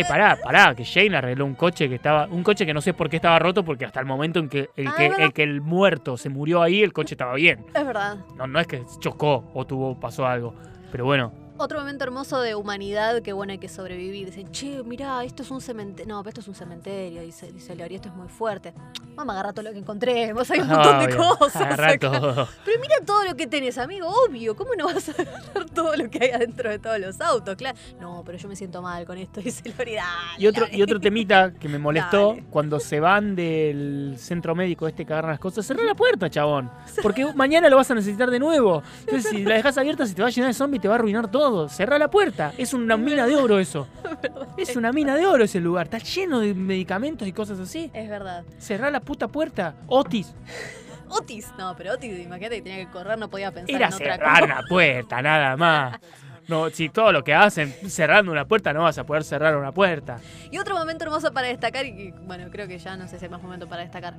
Eh, 0.00 0.04
pará, 0.08 0.36
pará, 0.42 0.74
que 0.74 0.82
Shane 0.82 1.16
arregló 1.16 1.46
un 1.46 1.54
coche 1.54 1.88
que 1.88 1.94
estaba. 1.94 2.26
Un 2.26 2.42
coche 2.42 2.66
que 2.66 2.74
no 2.74 2.80
sé 2.80 2.92
por 2.94 3.08
qué 3.08 3.16
estaba 3.16 3.38
roto, 3.38 3.64
porque 3.64 3.84
hasta 3.84 4.00
el 4.00 4.06
momento 4.06 4.40
en 4.40 4.48
que 4.48 4.70
el, 4.76 4.88
Ah, 4.88 4.94
que, 4.96 5.06
el, 5.06 5.32
que 5.32 5.42
el 5.44 5.60
muerto 5.60 6.16
se 6.16 6.28
murió 6.30 6.60
ahí, 6.60 6.82
el 6.82 6.92
coche 6.92 7.14
estaba 7.14 7.34
bien. 7.34 7.64
Es 7.72 7.86
verdad. 7.86 8.16
No, 8.36 8.48
no 8.48 8.58
es 8.58 8.66
que 8.66 8.82
chocó 8.98 9.48
o 9.54 9.64
tuvo, 9.66 9.98
pasó 10.00 10.26
algo. 10.26 10.54
Pero 10.90 11.04
bueno, 11.04 11.32
Otro 11.62 11.78
momento 11.80 12.04
hermoso 12.04 12.40
de 12.40 12.54
humanidad 12.54 13.20
que 13.20 13.34
bueno 13.34 13.52
hay 13.52 13.58
que 13.58 13.68
sobrevivir. 13.68 14.24
Dicen, 14.26 14.50
che, 14.50 14.82
mirá, 14.82 15.22
esto 15.24 15.42
es 15.42 15.50
un 15.50 15.60
cementerio. 15.60 16.14
No, 16.14 16.22
pero 16.22 16.30
esto 16.30 16.40
es 16.40 16.48
un 16.48 16.54
cementerio, 16.54 17.20
dice, 17.20 17.52
dice 17.52 17.76
Lori, 17.76 17.96
esto 17.96 18.08
es 18.08 18.14
muy 18.14 18.28
fuerte. 18.28 18.72
Vamos 19.14 19.28
a 19.28 19.38
agarrar 19.38 19.52
todo 19.52 19.64
lo 19.66 19.72
que 19.72 19.78
encontremos, 19.78 20.50
hay 20.50 20.60
un 20.60 20.68
montón 20.68 21.06
de 21.06 21.14
cosas. 21.14 21.56
agarrá 21.56 21.98
todo. 21.98 22.48
Pero 22.64 22.80
mira 22.80 22.94
todo 23.04 23.24
lo 23.24 23.36
que 23.36 23.46
tenés, 23.46 23.76
amigo, 23.76 24.08
obvio. 24.08 24.56
¿Cómo 24.56 24.70
no 24.74 24.86
vas 24.86 25.10
a 25.10 25.12
agarrar 25.12 25.68
todo 25.74 25.94
lo 25.96 26.08
que 26.08 26.24
hay 26.24 26.30
adentro 26.30 26.70
de 26.70 26.78
todos 26.78 26.98
los 26.98 27.20
autos? 27.20 27.56
Claro. 27.56 27.76
No, 28.00 28.22
pero 28.24 28.38
yo 28.38 28.48
me 28.48 28.56
siento 28.56 28.80
mal 28.80 29.04
con 29.04 29.18
esto, 29.18 29.40
dice 29.44 29.62
Lori. 29.76 29.96
Dale, 29.96 30.08
Y 30.38 30.46
otro, 30.46 30.64
dale. 30.64 30.78
y 30.78 30.82
otro 30.82 30.98
temita 30.98 31.52
que 31.52 31.68
me 31.68 31.78
molestó, 31.78 32.28
Dale. 32.30 32.44
cuando 32.48 32.80
se 32.80 33.00
van 33.00 33.36
del 33.36 34.14
centro 34.16 34.54
médico 34.54 34.88
este 34.88 35.04
que 35.04 35.12
agarran 35.12 35.32
las 35.32 35.40
cosas, 35.40 35.66
cerrá 35.66 35.82
la 35.84 35.94
puerta, 35.94 36.30
chabón. 36.30 36.70
Porque 37.02 37.30
mañana 37.34 37.68
lo 37.68 37.76
vas 37.76 37.90
a 37.90 37.94
necesitar 37.94 38.30
de 38.30 38.38
nuevo. 38.38 38.82
Entonces, 39.00 39.30
si 39.30 39.44
la 39.44 39.56
dejas 39.56 39.76
abierta, 39.76 40.06
se 40.06 40.14
te 40.14 40.22
va 40.22 40.28
a 40.28 40.30
llenar 40.30 40.48
de 40.48 40.54
zombies 40.54 40.78
y 40.78 40.82
te 40.82 40.88
va 40.88 40.94
a 40.94 40.98
arruinar 40.98 41.30
todo. 41.30 41.49
Cerrá 41.68 41.98
la 41.98 42.08
puerta. 42.10 42.52
Es 42.58 42.74
una 42.74 42.96
mina 42.96 43.26
de 43.26 43.36
oro 43.36 43.58
eso. 43.58 43.86
Es 44.56 44.76
una 44.76 44.92
mina 44.92 45.16
de 45.16 45.26
oro 45.26 45.44
ese 45.44 45.60
lugar. 45.60 45.86
Está 45.86 45.98
lleno 45.98 46.40
de 46.40 46.54
medicamentos 46.54 47.26
y 47.26 47.32
cosas 47.32 47.58
así. 47.60 47.90
Es 47.94 48.08
verdad. 48.08 48.44
Cerrá 48.58 48.90
la 48.90 49.00
puta 49.00 49.28
puerta. 49.28 49.74
Otis. 49.86 50.34
Otis. 51.08 51.50
No, 51.58 51.74
pero 51.76 51.94
Otis, 51.94 52.18
imagínate 52.18 52.56
que 52.56 52.62
tenía 52.62 52.84
que 52.84 52.90
correr, 52.90 53.18
no 53.18 53.28
podía 53.30 53.50
pensar 53.52 53.74
Era 53.74 53.88
en 53.88 53.94
otra 53.94 54.12
cerrar 54.14 54.40
cosa. 54.40 54.44
una 54.44 54.62
puerta, 54.68 55.22
nada 55.22 55.56
más. 55.56 55.98
No, 56.46 56.68
si 56.70 56.88
todo 56.88 57.12
lo 57.12 57.22
que 57.24 57.32
hacen 57.32 57.72
cerrando 57.88 58.32
una 58.32 58.44
puerta, 58.44 58.72
no 58.72 58.82
vas 58.82 58.98
a 58.98 59.04
poder 59.04 59.24
cerrar 59.24 59.56
una 59.56 59.72
puerta. 59.72 60.18
Y 60.50 60.58
otro 60.58 60.76
momento 60.76 61.04
hermoso 61.04 61.32
para 61.32 61.46
destacar, 61.46 61.86
y 61.86 62.12
bueno, 62.26 62.48
creo 62.50 62.66
que 62.68 62.78
ya 62.78 62.96
no 62.96 63.06
sé 63.08 63.18
si 63.18 63.24
hay 63.26 63.30
más 63.30 63.42
momento 63.42 63.68
para 63.68 63.82
destacar. 63.82 64.14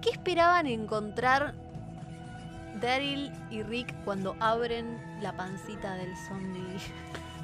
¿Qué 0.00 0.10
esperaban 0.10 0.66
encontrar 0.66 1.54
Daryl 2.80 3.30
y 3.50 3.62
Rick 3.62 3.94
cuando 4.04 4.36
abren 4.40 4.98
la 5.20 5.32
pancita 5.36 5.94
del 5.94 6.16
zombie? 6.28 6.60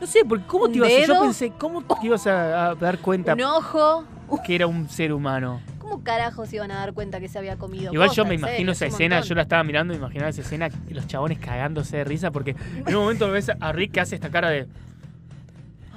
No 0.01 0.07
sé, 0.07 0.25
porque 0.25 0.45
¿cómo 0.47 0.65
¿Un 0.65 0.73
te 0.73 0.79
ibas 0.79 0.91
a, 0.93 1.07
Yo 1.07 1.21
pensé, 1.23 1.53
¿cómo 1.59 1.83
te 1.83 2.07
ibas 2.07 2.27
a, 2.27 2.69
a 2.71 2.75
dar 2.75 2.99
cuenta 2.99 3.35
Un 3.35 3.43
ojo. 3.43 4.05
que 4.45 4.55
era 4.55 4.67
un 4.67 4.89
ser 4.89 5.13
humano? 5.13 5.61
¿Cómo 5.79 6.03
carajos 6.03 6.53
iban 6.53 6.71
a 6.73 6.77
dar 6.81 6.93
cuenta 6.93 7.21
que 7.21 7.29
se 7.29 7.39
había 7.39 7.57
comido? 7.57 7.93
Igual 7.93 8.11
yo 8.11 8.25
me 8.25 8.35
imagino 8.35 8.57
serio, 8.57 8.73
esa 8.73 8.87
es 8.87 8.93
escena, 8.95 9.17
montón. 9.17 9.29
yo 9.29 9.35
la 9.37 9.43
estaba 9.43 9.63
mirando 9.65 9.95
y 9.95 9.97
imaginaba 9.99 10.31
esa 10.31 10.41
escena 10.41 10.69
los 10.91 11.07
chabones 11.07 11.39
cagándose 11.39 11.99
de 11.99 12.05
risa 12.05 12.31
porque 12.31 12.57
en 12.85 12.95
un 12.95 13.03
momento 13.03 13.31
ves 13.31 13.51
a 13.59 13.73
Rick 13.73 13.93
que 13.93 14.01
hace 14.01 14.17
esta 14.17 14.31
cara 14.31 14.51
de. 14.51 14.67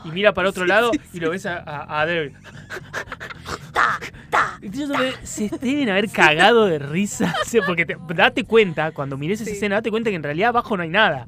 Y 0.05 0.11
mira 0.11 0.33
para 0.33 0.47
otro 0.49 0.65
lado 0.65 0.91
y 1.11 1.19
lo 1.19 1.31
ves 1.31 1.45
a, 1.45 1.57
a, 1.57 2.01
a 2.01 2.05
Daryl. 2.05 2.33
Ta, 3.89 3.99
ta. 4.29 4.59
Entonces, 4.61 5.15
se 5.23 5.49
deben 5.61 5.89
haber 5.89 6.09
cagado 6.09 6.65
de 6.65 6.79
risa. 6.79 7.33
Porque 7.65 7.85
te- 7.85 7.97
date 8.13 8.43
cuenta, 8.43 8.91
cuando 8.91 9.17
mires 9.17 9.41
esa 9.41 9.49
Sí. 9.49 9.55
escena, 9.55 9.75
date 9.75 9.89
cuenta 9.89 10.09
que 10.09 10.15
en 10.15 10.23
realidad 10.23 10.49
abajo 10.49 10.75
no 10.77 10.83
hay 10.83 10.89
nada. 10.89 11.27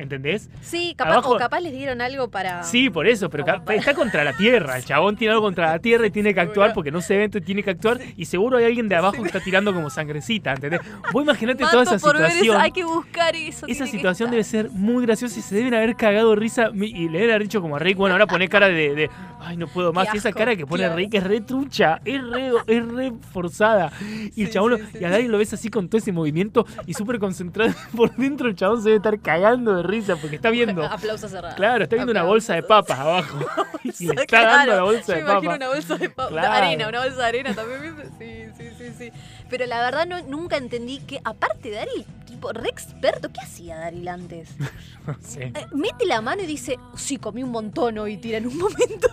¿Entendés? 0.00 0.48
Sí, 0.62 0.94
capaz, 0.96 1.12
Abajo- 1.12 1.34
o 1.34 1.38
capaz 1.38 1.60
les 1.60 1.72
dieron 1.72 2.00
algo 2.00 2.30
para. 2.30 2.62
Sí, 2.64 2.90
por 2.90 3.06
eso, 3.06 3.28
pero 3.30 3.44
para- 3.44 3.74
está 3.74 3.94
contra 3.94 4.24
la 4.24 4.32
tierra. 4.36 4.76
El 4.76 4.84
chabón 4.84 5.16
tiene 5.16 5.32
algo 5.32 5.44
contra 5.44 5.70
la 5.72 5.78
tierra 5.80 6.06
y 6.06 6.10
tiene 6.10 6.32
que 6.34 6.40
actuar 6.40 6.72
porque 6.72 6.90
no 6.90 7.00
se 7.00 7.16
ve, 7.16 7.24
entonces 7.24 7.44
tiene 7.46 7.62
que 7.62 7.70
actuar. 7.70 7.98
Y 8.16 8.24
seguro 8.24 8.56
hay 8.56 8.64
alguien 8.64 8.88
de 8.88 8.96
abajo 8.96 9.20
que 9.22 9.26
está 9.28 9.40
tirando 9.40 9.72
como 9.74 9.90
sangrecita, 9.90 10.52
¿entendés? 10.52 10.80
Vos 11.12 11.22
imaginate 11.22 11.62
Mato 11.64 11.82
toda 11.82 11.96
esa 11.96 12.04
por 12.06 12.16
ver 12.16 12.26
eso, 12.26 12.38
situación. 12.40 12.60
hay 12.62 12.72
que 12.72 12.84
buscar 12.84 13.36
eso. 13.36 13.66
Esa 13.66 13.86
situación 13.86 14.30
debe 14.30 14.44
ser 14.44 14.70
muy 14.70 15.04
graciosa 15.04 15.38
y 15.38 15.42
se 15.42 15.54
deben 15.54 15.74
haber 15.74 15.96
cagado 15.96 16.34
risa. 16.34 16.70
Y 16.74 17.08
le 17.08 17.18
deben 17.18 17.30
haber 17.34 17.42
dicho 17.42 17.60
como 17.60 17.76
a 17.76 17.78
Rick, 17.78 17.96
bueno, 17.98 18.14
ahora 18.14 18.26
pone 18.26 18.48
cara 18.48 18.68
de, 18.68 18.94
de, 18.94 19.10
ay, 19.40 19.56
no 19.56 19.66
puedo 19.68 19.92
más. 19.92 20.08
Y 20.14 20.16
esa 20.18 20.32
cara 20.32 20.56
que 20.56 20.66
pone. 20.66 20.88
Rick 20.94 21.14
es 21.14 21.24
re 21.24 21.40
trucha, 21.40 22.00
es 22.04 22.22
re, 22.22 22.50
es 22.66 22.84
re 22.88 23.12
forzada. 23.32 23.92
Y 24.34 24.44
el 24.44 24.50
chabón, 24.50 24.70
lo- 24.72 24.76
sí, 24.78 24.84
sí, 24.92 24.98
y 25.00 25.04
a. 25.04 25.10
Daddy 25.10 25.28
lo 25.28 25.38
ves 25.38 25.52
así 25.52 25.68
con 25.68 25.88
todo 25.88 25.98
ese 25.98 26.12
movimiento 26.12 26.66
y 26.86 26.94
súper 26.94 27.18
concentrado 27.18 27.72
por 27.96 28.14
dentro. 28.16 28.48
El 28.48 28.54
chabón 28.56 28.78
se 28.82 28.84
debe 28.90 28.96
estar 28.96 29.20
cagando 29.20 29.76
de 29.76 29.82
risa 29.90 30.16
porque 30.16 30.36
está 30.36 30.50
viendo. 30.50 30.84
Aplauso 30.90 31.28
cerrado. 31.28 31.54
Claro, 31.56 31.84
está 31.84 31.96
viendo 31.96 32.12
una 32.12 32.22
bolsa 32.22 32.54
de 32.54 32.62
papas 32.62 32.98
abajo. 32.98 33.38
y 33.98 34.06
le 34.06 34.22
está 34.22 34.42
dando 34.44 34.76
la 34.76 34.82
bolsa 34.82 35.06
yo 35.06 35.14
de 35.14 35.24
me 35.24 35.30
imagino 35.30 35.50
papas. 35.50 35.56
una 35.56 35.68
bolsa 35.68 35.96
de, 35.96 36.10
pa- 36.10 36.24
de 36.26 36.30
Claro. 36.30 36.52
arena, 36.66 36.88
una 36.88 37.00
bolsa 37.04 37.16
de 37.16 37.24
arena 37.26 37.54
también. 37.54 37.96
Sí, 38.18 38.44
sí, 38.56 38.70
sí, 38.78 38.92
sí. 38.98 39.12
Pero 39.48 39.66
la 39.66 39.80
verdad 39.82 40.06
no, 40.06 40.22
nunca 40.22 40.56
entendí 40.56 40.98
que, 41.00 41.20
aparte 41.24 41.70
de 41.70 41.76
Daryl, 41.76 42.04
tipo, 42.24 42.52
re 42.52 42.68
experto, 42.68 43.30
¿qué 43.32 43.40
hacía 43.40 43.76
Daryl 43.78 44.08
antes? 44.08 44.50
No 45.06 45.16
sé. 45.22 45.44
Eh, 45.44 45.66
mete 45.72 46.04
la 46.04 46.20
mano 46.20 46.42
y 46.42 46.46
dice, 46.46 46.78
sí, 46.94 47.16
comí 47.16 47.42
un 47.42 47.50
montón 47.50 47.96
hoy, 47.98 48.18
tira 48.18 48.36
en 48.36 48.46
un 48.46 48.58
momento. 48.58 49.08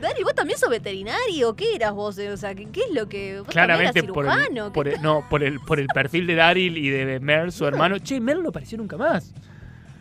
Daryl, 0.00 0.24
¿vos 0.24 0.34
también 0.34 0.58
sos 0.58 0.70
veterinario? 0.70 1.54
¿Qué 1.56 1.74
eras 1.74 1.92
vos? 1.92 2.16
O 2.18 2.36
sea, 2.36 2.54
¿qué, 2.54 2.66
qué 2.70 2.80
es 2.84 2.90
lo 2.94 3.08
que...? 3.08 3.40
¿Vos 3.40 3.48
Claramente 3.48 4.04
por 4.04 4.26
el, 4.26 5.02
no, 5.02 5.28
por 5.28 5.42
el, 5.42 5.58
por 5.60 5.80
el 5.80 5.88
perfil 5.88 6.26
de 6.28 6.36
Daryl 6.36 6.78
y 6.78 6.88
de 6.88 7.18
Merle, 7.20 7.50
su 7.50 7.66
hermano. 7.66 7.98
Che, 7.98 8.20
Merle 8.20 8.44
no 8.44 8.50
apareció 8.50 8.78
nunca 8.78 8.96
más. 8.96 9.34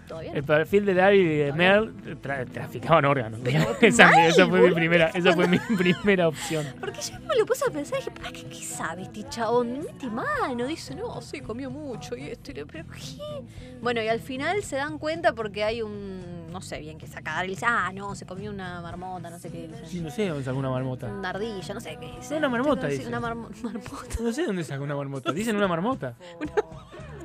¿Todavía 0.07 0.31
no? 0.31 0.37
El 0.37 0.43
perfil 0.43 0.85
de 0.85 0.93
Daryl 0.93 1.25
y 1.31 1.35
de 1.37 1.53
Merle 1.53 1.91
tra- 2.21 2.47
traficaban 2.51 3.05
órganos. 3.05 3.39
Esa, 3.81 4.05
mal, 4.11 4.19
esa 4.27 4.47
fue 4.47 4.61
mi 4.69 4.73
primera, 4.73 5.07
esa 5.13 5.33
fue 5.33 5.47
mi 5.47 5.57
primera 5.77 6.27
opción. 6.27 6.65
Porque 6.79 7.01
yo 7.01 7.19
me 7.21 7.35
lo 7.35 7.45
puse 7.45 7.65
a 7.67 7.71
pensar 7.71 7.99
y 7.99 8.03
dije, 8.05 8.11
¿para 8.11 8.31
qué, 8.31 8.43
qué 8.45 8.61
sabe 8.63 9.01
este 9.03 9.23
chabón? 9.29 9.79
Mete 9.79 10.07
mano, 10.07 10.65
dice, 10.67 10.93
no, 10.95 11.21
sí, 11.21 11.41
comió 11.41 11.69
mucho 11.69 12.15
y 12.15 12.27
esto, 12.29 12.51
y 12.51 12.63
pero 12.65 12.85
¿qué? 12.87 13.43
Bueno, 13.81 14.01
y 14.01 14.07
al 14.07 14.19
final 14.19 14.61
se 14.63 14.75
dan 14.77 14.97
cuenta 14.99 15.33
porque 15.33 15.63
hay 15.63 15.81
un, 15.81 16.51
no 16.51 16.61
sé 16.61 16.79
bien 16.79 16.97
qué 16.97 17.07
sacar. 17.07 17.45
Y 17.45 17.49
dice, 17.49 17.65
ah, 17.67 17.91
no, 17.93 18.15
se 18.15 18.25
comió 18.25 18.51
una 18.51 18.81
marmota, 18.81 19.29
no 19.29 19.39
sé 19.39 19.49
qué. 19.49 19.67
dice. 19.67 20.01
No 20.01 20.09
sé 20.11 20.27
dónde 20.27 20.43
sacó 20.43 20.57
una 20.59 20.69
marmota. 20.69 21.07
Una 21.07 21.29
ardilla, 21.31 21.73
no 21.73 21.79
sé 21.81 21.97
qué 21.99 22.11
dice. 22.17 22.35
Una 22.37 22.49
marmota, 22.49 22.89
Sí, 22.89 22.97
dice. 22.97 23.07
Una 23.07 23.19
marmo- 23.19 23.49
marmota. 23.63 24.15
No 24.21 24.31
sé 24.31 24.45
dónde 24.45 24.63
sacó 24.63 24.83
una 24.83 24.95
marmota. 24.95 25.31
Dicen 25.31 25.55
una 25.55 25.67
marmota. 25.67 26.15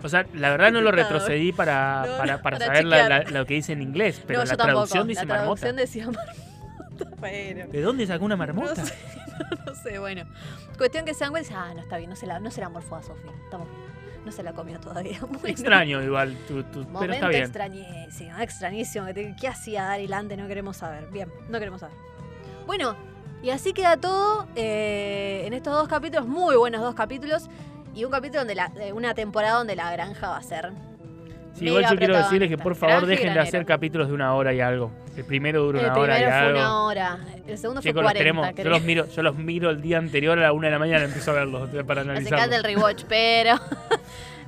O 0.02 0.08
sea, 0.08 0.26
la 0.34 0.50
verdad 0.50 0.72
no 0.72 0.80
lo 0.80 0.90
retrocedí 0.92 1.52
para, 1.52 2.02
No, 2.06 2.16
para, 2.18 2.36
no, 2.36 2.42
para 2.42 2.56
para 2.58 2.66
saber 2.66 2.84
la- 2.84 2.96
chequear. 3.02 3.24
la- 3.32 3.38
lo 3.40 3.46
que 3.46 3.54
dice 3.54 3.72
en 3.72 3.82
inglés, 3.82 4.22
pero 4.26 4.38
no, 4.40 4.44
la 4.44 4.50
yo 4.52 4.56
tampoco. 4.56 4.72
traducción 4.72 5.08
dice 5.08 5.26
La 5.26 5.34
traducción 5.34 5.68
marmota. 5.76 5.80
decía 5.82 6.06
marmota. 6.06 6.32
¿De 7.72 7.80
dónde 7.82 8.06
sacó 8.06 8.24
una 8.24 8.36
marmota? 8.36 8.74
No 8.76 8.86
sé, 8.86 8.94
no 9.66 9.74
sé, 9.74 9.98
bueno. 9.98 10.24
Cuestión 10.76 11.04
que 11.04 11.12
y 11.12 11.14
dicen, 11.14 11.56
ah, 11.56 11.72
no 11.74 11.80
está 11.80 11.96
bien, 11.98 12.10
no 12.10 12.16
se 12.16 12.26
la, 12.26 12.40
no 12.40 12.50
se 12.50 12.60
la 12.60 12.68
morfó 12.68 12.96
a 12.96 13.02
Sofía. 13.02 13.30
Estamos 13.44 13.68
bien. 13.68 13.90
No 14.24 14.32
se 14.32 14.42
la 14.42 14.52
comió 14.52 14.78
todavía. 14.80 15.18
Bueno. 15.20 15.40
Extraño 15.44 16.02
igual, 16.02 16.36
tu- 16.46 16.62
pero 16.98 17.12
está 17.14 17.28
bien. 17.28 17.42
extrañísimo, 17.42 18.38
extrañísimo. 18.38 19.06
¿Qué 19.40 19.48
hacía 19.48 19.84
Daryl 19.84 20.12
antes? 20.12 20.36
No 20.38 20.46
queremos 20.46 20.76
saber. 20.76 21.06
Bien, 21.10 21.30
no 21.48 21.58
queremos 21.58 21.80
saber. 21.80 21.96
Bueno, 22.66 22.96
y 23.42 23.48
así 23.48 23.72
queda 23.72 23.96
todo 23.96 24.46
eh, 24.56 25.44
en 25.46 25.54
estos 25.54 25.72
dos 25.74 25.88
capítulos, 25.88 26.26
muy 26.28 26.54
buenos 26.56 26.82
dos 26.82 26.94
capítulos. 26.94 27.48
Y 27.94 28.04
un 28.04 28.10
capítulo 28.10 28.40
donde 28.40 28.54
la, 28.54 28.70
una 28.94 29.14
temporada 29.14 29.58
donde 29.58 29.76
la 29.76 29.90
granja 29.92 30.28
va 30.28 30.36
a 30.36 30.42
ser. 30.42 30.70
Sí, 31.54 31.66
igual 31.66 31.84
yo 31.90 31.96
quiero 31.96 32.16
decirles 32.16 32.48
que 32.48 32.56
por 32.56 32.74
favor 32.76 32.98
Granja 33.04 33.06
dejen 33.10 33.34
de 33.34 33.40
hacer 33.40 33.66
capítulos 33.66 34.08
de 34.08 34.14
una 34.14 34.34
hora 34.34 34.54
y 34.54 34.60
algo. 34.60 34.92
El 35.16 35.24
primero 35.24 35.62
dura 35.64 35.80
El 35.80 35.86
una 35.86 35.96
hora 35.98 36.18
y 36.18 36.22
fue 36.22 36.32
algo. 36.32 36.58
una 36.58 36.82
hora, 36.84 37.18
el 37.46 37.58
segundo 37.58 37.82
fue 37.82 37.90
Chicos, 37.90 38.02
los 38.02 38.12
40. 38.12 38.18
tenemos, 38.18 38.54
yo 38.54 38.70
los 38.70 38.82
miro, 38.82 39.06
yo 39.08 39.22
los 39.22 39.36
miro 39.36 39.70
el 39.70 39.82
día 39.82 39.98
anterior 39.98 40.38
a 40.38 40.42
la 40.42 40.52
una 40.52 40.68
de 40.68 40.72
la 40.72 40.78
mañana 40.78 41.04
empiezo 41.04 41.32
a 41.32 41.34
verlos 41.34 41.68
para 41.86 42.04
Me 42.04 42.12
encanta 42.18 42.44
el 42.44 42.52
analizarlos. 42.54 42.62
rewatch, 42.62 43.04
pero. 43.08 43.56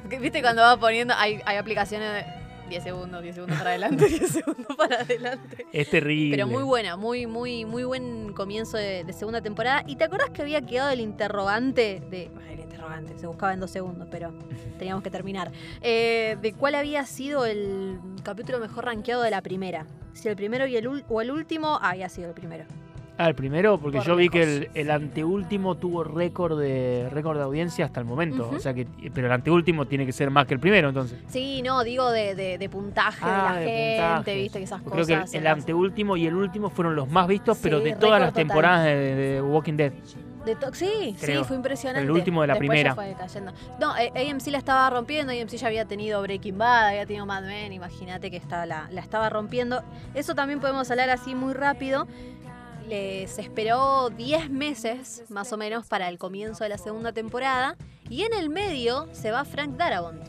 ¿Viste 0.20 0.40
cuando 0.43 0.62
vas 0.62 0.76
poniendo? 0.78 1.12
Hay, 1.16 1.40
hay 1.45 1.57
aplicaciones 1.57 2.12
de 2.12 2.24
10 2.73 2.85
segundos, 2.85 3.23
10 3.23 3.35
segundos 3.35 3.59
para 3.59 3.70
adelante, 3.70 4.07
10 4.09 4.31
segundos 4.31 4.77
para 4.77 4.97
adelante. 5.03 5.66
Es 5.73 5.91
terrible. 5.91 6.37
Pero 6.37 6.47
muy 6.49 6.62
buena, 6.62 6.97
muy, 6.97 7.27
muy, 7.27 7.64
muy 7.64 7.85
buen 7.85 8.33
comienzo 8.33 8.77
de, 8.77 9.05
de 9.05 9.12
segunda 9.12 9.41
temporada. 9.41 9.85
¿Y 9.87 9.97
te 9.97 10.05
acordás 10.05 10.31
que 10.31 10.43
había 10.43 10.62
quedado 10.62 10.91
el 10.91 11.01
interrogante 11.01 12.03
de. 12.11 12.31
ay, 12.47 12.55
El 12.55 12.61
interrogante, 12.61 13.18
se 13.18 13.27
buscaba 13.27 13.53
en 13.55 13.61
dos 13.61 13.70
segundos, 13.70 14.09
pero 14.11 14.33
teníamos 14.79 15.03
que 15.03 15.11
terminar. 15.11 15.53
Eh, 15.83 16.37
de 16.41 16.53
cuál 16.55 16.75
había 16.75 17.05
sido 17.07 17.47
el 17.47 17.99
capítulo 18.23 18.59
mejor 18.59 18.85
rankeado 18.87 19.23
de 19.23 19.31
la 19.31 19.41
primera. 19.43 19.87
Si 20.14 20.29
el 20.29 20.37
primero 20.37 20.66
y 20.66 20.77
el, 20.77 20.87
ul- 20.89 21.05
o 21.09 21.20
el 21.20 21.31
último 21.31 21.79
había 21.81 22.09
sido 22.09 22.29
el 22.29 22.35
primero. 22.35 22.64
Ah, 23.18 23.28
el 23.28 23.34
primero, 23.34 23.78
porque 23.78 23.98
Por 23.98 24.06
yo 24.06 24.16
vi 24.16 24.28
que 24.30 24.42
el, 24.42 24.70
el 24.74 24.90
anteúltimo 24.90 25.76
tuvo 25.76 26.02
récord 26.02 26.58
de 26.58 27.08
récord 27.12 27.36
de 27.36 27.44
audiencia 27.44 27.84
hasta 27.84 28.00
el 28.00 28.06
momento. 28.06 28.50
O 28.52 28.58
sea 28.58 28.72
que, 28.74 28.86
pero 29.14 29.26
el 29.26 29.32
anteúltimo 29.32 29.84
tiene 29.86 30.06
que 30.06 30.12
ser 30.12 30.30
más 30.30 30.46
que 30.46 30.54
el 30.54 30.60
primero, 30.60 30.88
entonces. 30.88 31.18
Sí, 31.28 31.62
no, 31.62 31.84
digo 31.84 32.10
de, 32.10 32.34
de- 32.34 32.58
de 32.58 32.68
puntaje 32.68 33.20
Ah, 33.22 33.56
de 33.58 33.60
de 33.60 33.66
la 33.66 33.70
gente, 33.70 34.14
puntajes. 34.16 34.42
viste 34.42 34.58
que 34.58 34.64
esas 34.64 34.80
Creo 34.82 34.92
cosas. 34.92 35.30
que 35.30 35.36
el, 35.36 35.42
el 35.42 35.46
anteúltimo 35.46 36.16
y 36.16 36.26
el 36.26 36.34
último 36.34 36.70
fueron 36.70 36.96
los 36.96 37.08
más 37.10 37.26
vistos, 37.28 37.58
pero 37.62 37.80
de 37.80 37.92
todas 37.94 38.18
las 38.20 38.30
total. 38.30 38.46
temporadas 38.48 38.84
de, 38.86 39.42
Walking 39.44 39.74
Dead. 39.76 39.92
De 40.44 40.56
sí, 40.72 41.14
Creo. 41.20 41.42
sí, 41.42 41.46
fue 41.46 41.54
impresionante. 41.56 42.02
El 42.04 42.10
último 42.10 42.40
de 42.40 42.48
la 42.48 42.54
Después 42.54 42.68
primera. 42.70 42.94
fue 42.96 43.14
cayendo. 43.16 43.52
No, 43.78 43.96
eh, 43.96 44.10
AMC 44.28 44.48
la 44.48 44.58
estaba 44.58 44.90
rompiendo, 44.90 45.32
AMC 45.32 45.50
ya 45.50 45.68
había 45.68 45.84
tenido 45.84 46.20
Breaking 46.20 46.58
Bad, 46.58 46.88
había 46.88 47.06
tenido 47.06 47.26
Mad 47.26 47.44
Men, 47.44 47.72
imagínate 47.72 48.28
que 48.28 48.38
estaba, 48.38 48.66
la, 48.66 48.88
la 48.90 49.00
estaba 49.02 49.30
rompiendo. 49.30 49.84
Eso 50.14 50.34
también 50.34 50.58
podemos 50.58 50.90
hablar 50.90 51.10
así 51.10 51.36
muy 51.36 51.52
rápido. 51.52 52.08
Les 52.89 53.39
esperó 53.39 54.11
10 54.11 54.51
meses 54.51 55.24
más 55.28 55.53
o 55.53 55.57
menos 55.57 55.87
para 55.87 56.09
el 56.09 56.18
comienzo 56.18 56.64
de 56.64 56.70
la 56.70 56.78
segunda 56.78 57.12
temporada 57.12 57.76
y 58.11 58.22
en 58.22 58.35
el 58.35 58.51
medio 58.51 59.09
se 59.12 59.30
va 59.30 59.45
Frank 59.45 59.76
Darabont. 59.76 60.22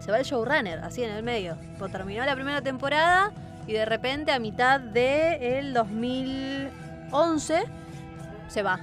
Se 0.00 0.10
va 0.10 0.18
el 0.18 0.24
showrunner, 0.24 0.78
así 0.80 1.04
en 1.04 1.10
el 1.10 1.22
medio. 1.22 1.56
Pues 1.78 1.92
terminó 1.92 2.24
la 2.24 2.34
primera 2.34 2.62
temporada 2.62 3.32
y 3.66 3.72
de 3.72 3.84
repente 3.84 4.32
a 4.32 4.38
mitad 4.38 4.80
del 4.80 5.74
2011 5.74 7.64
se 8.48 8.62
va. 8.62 8.80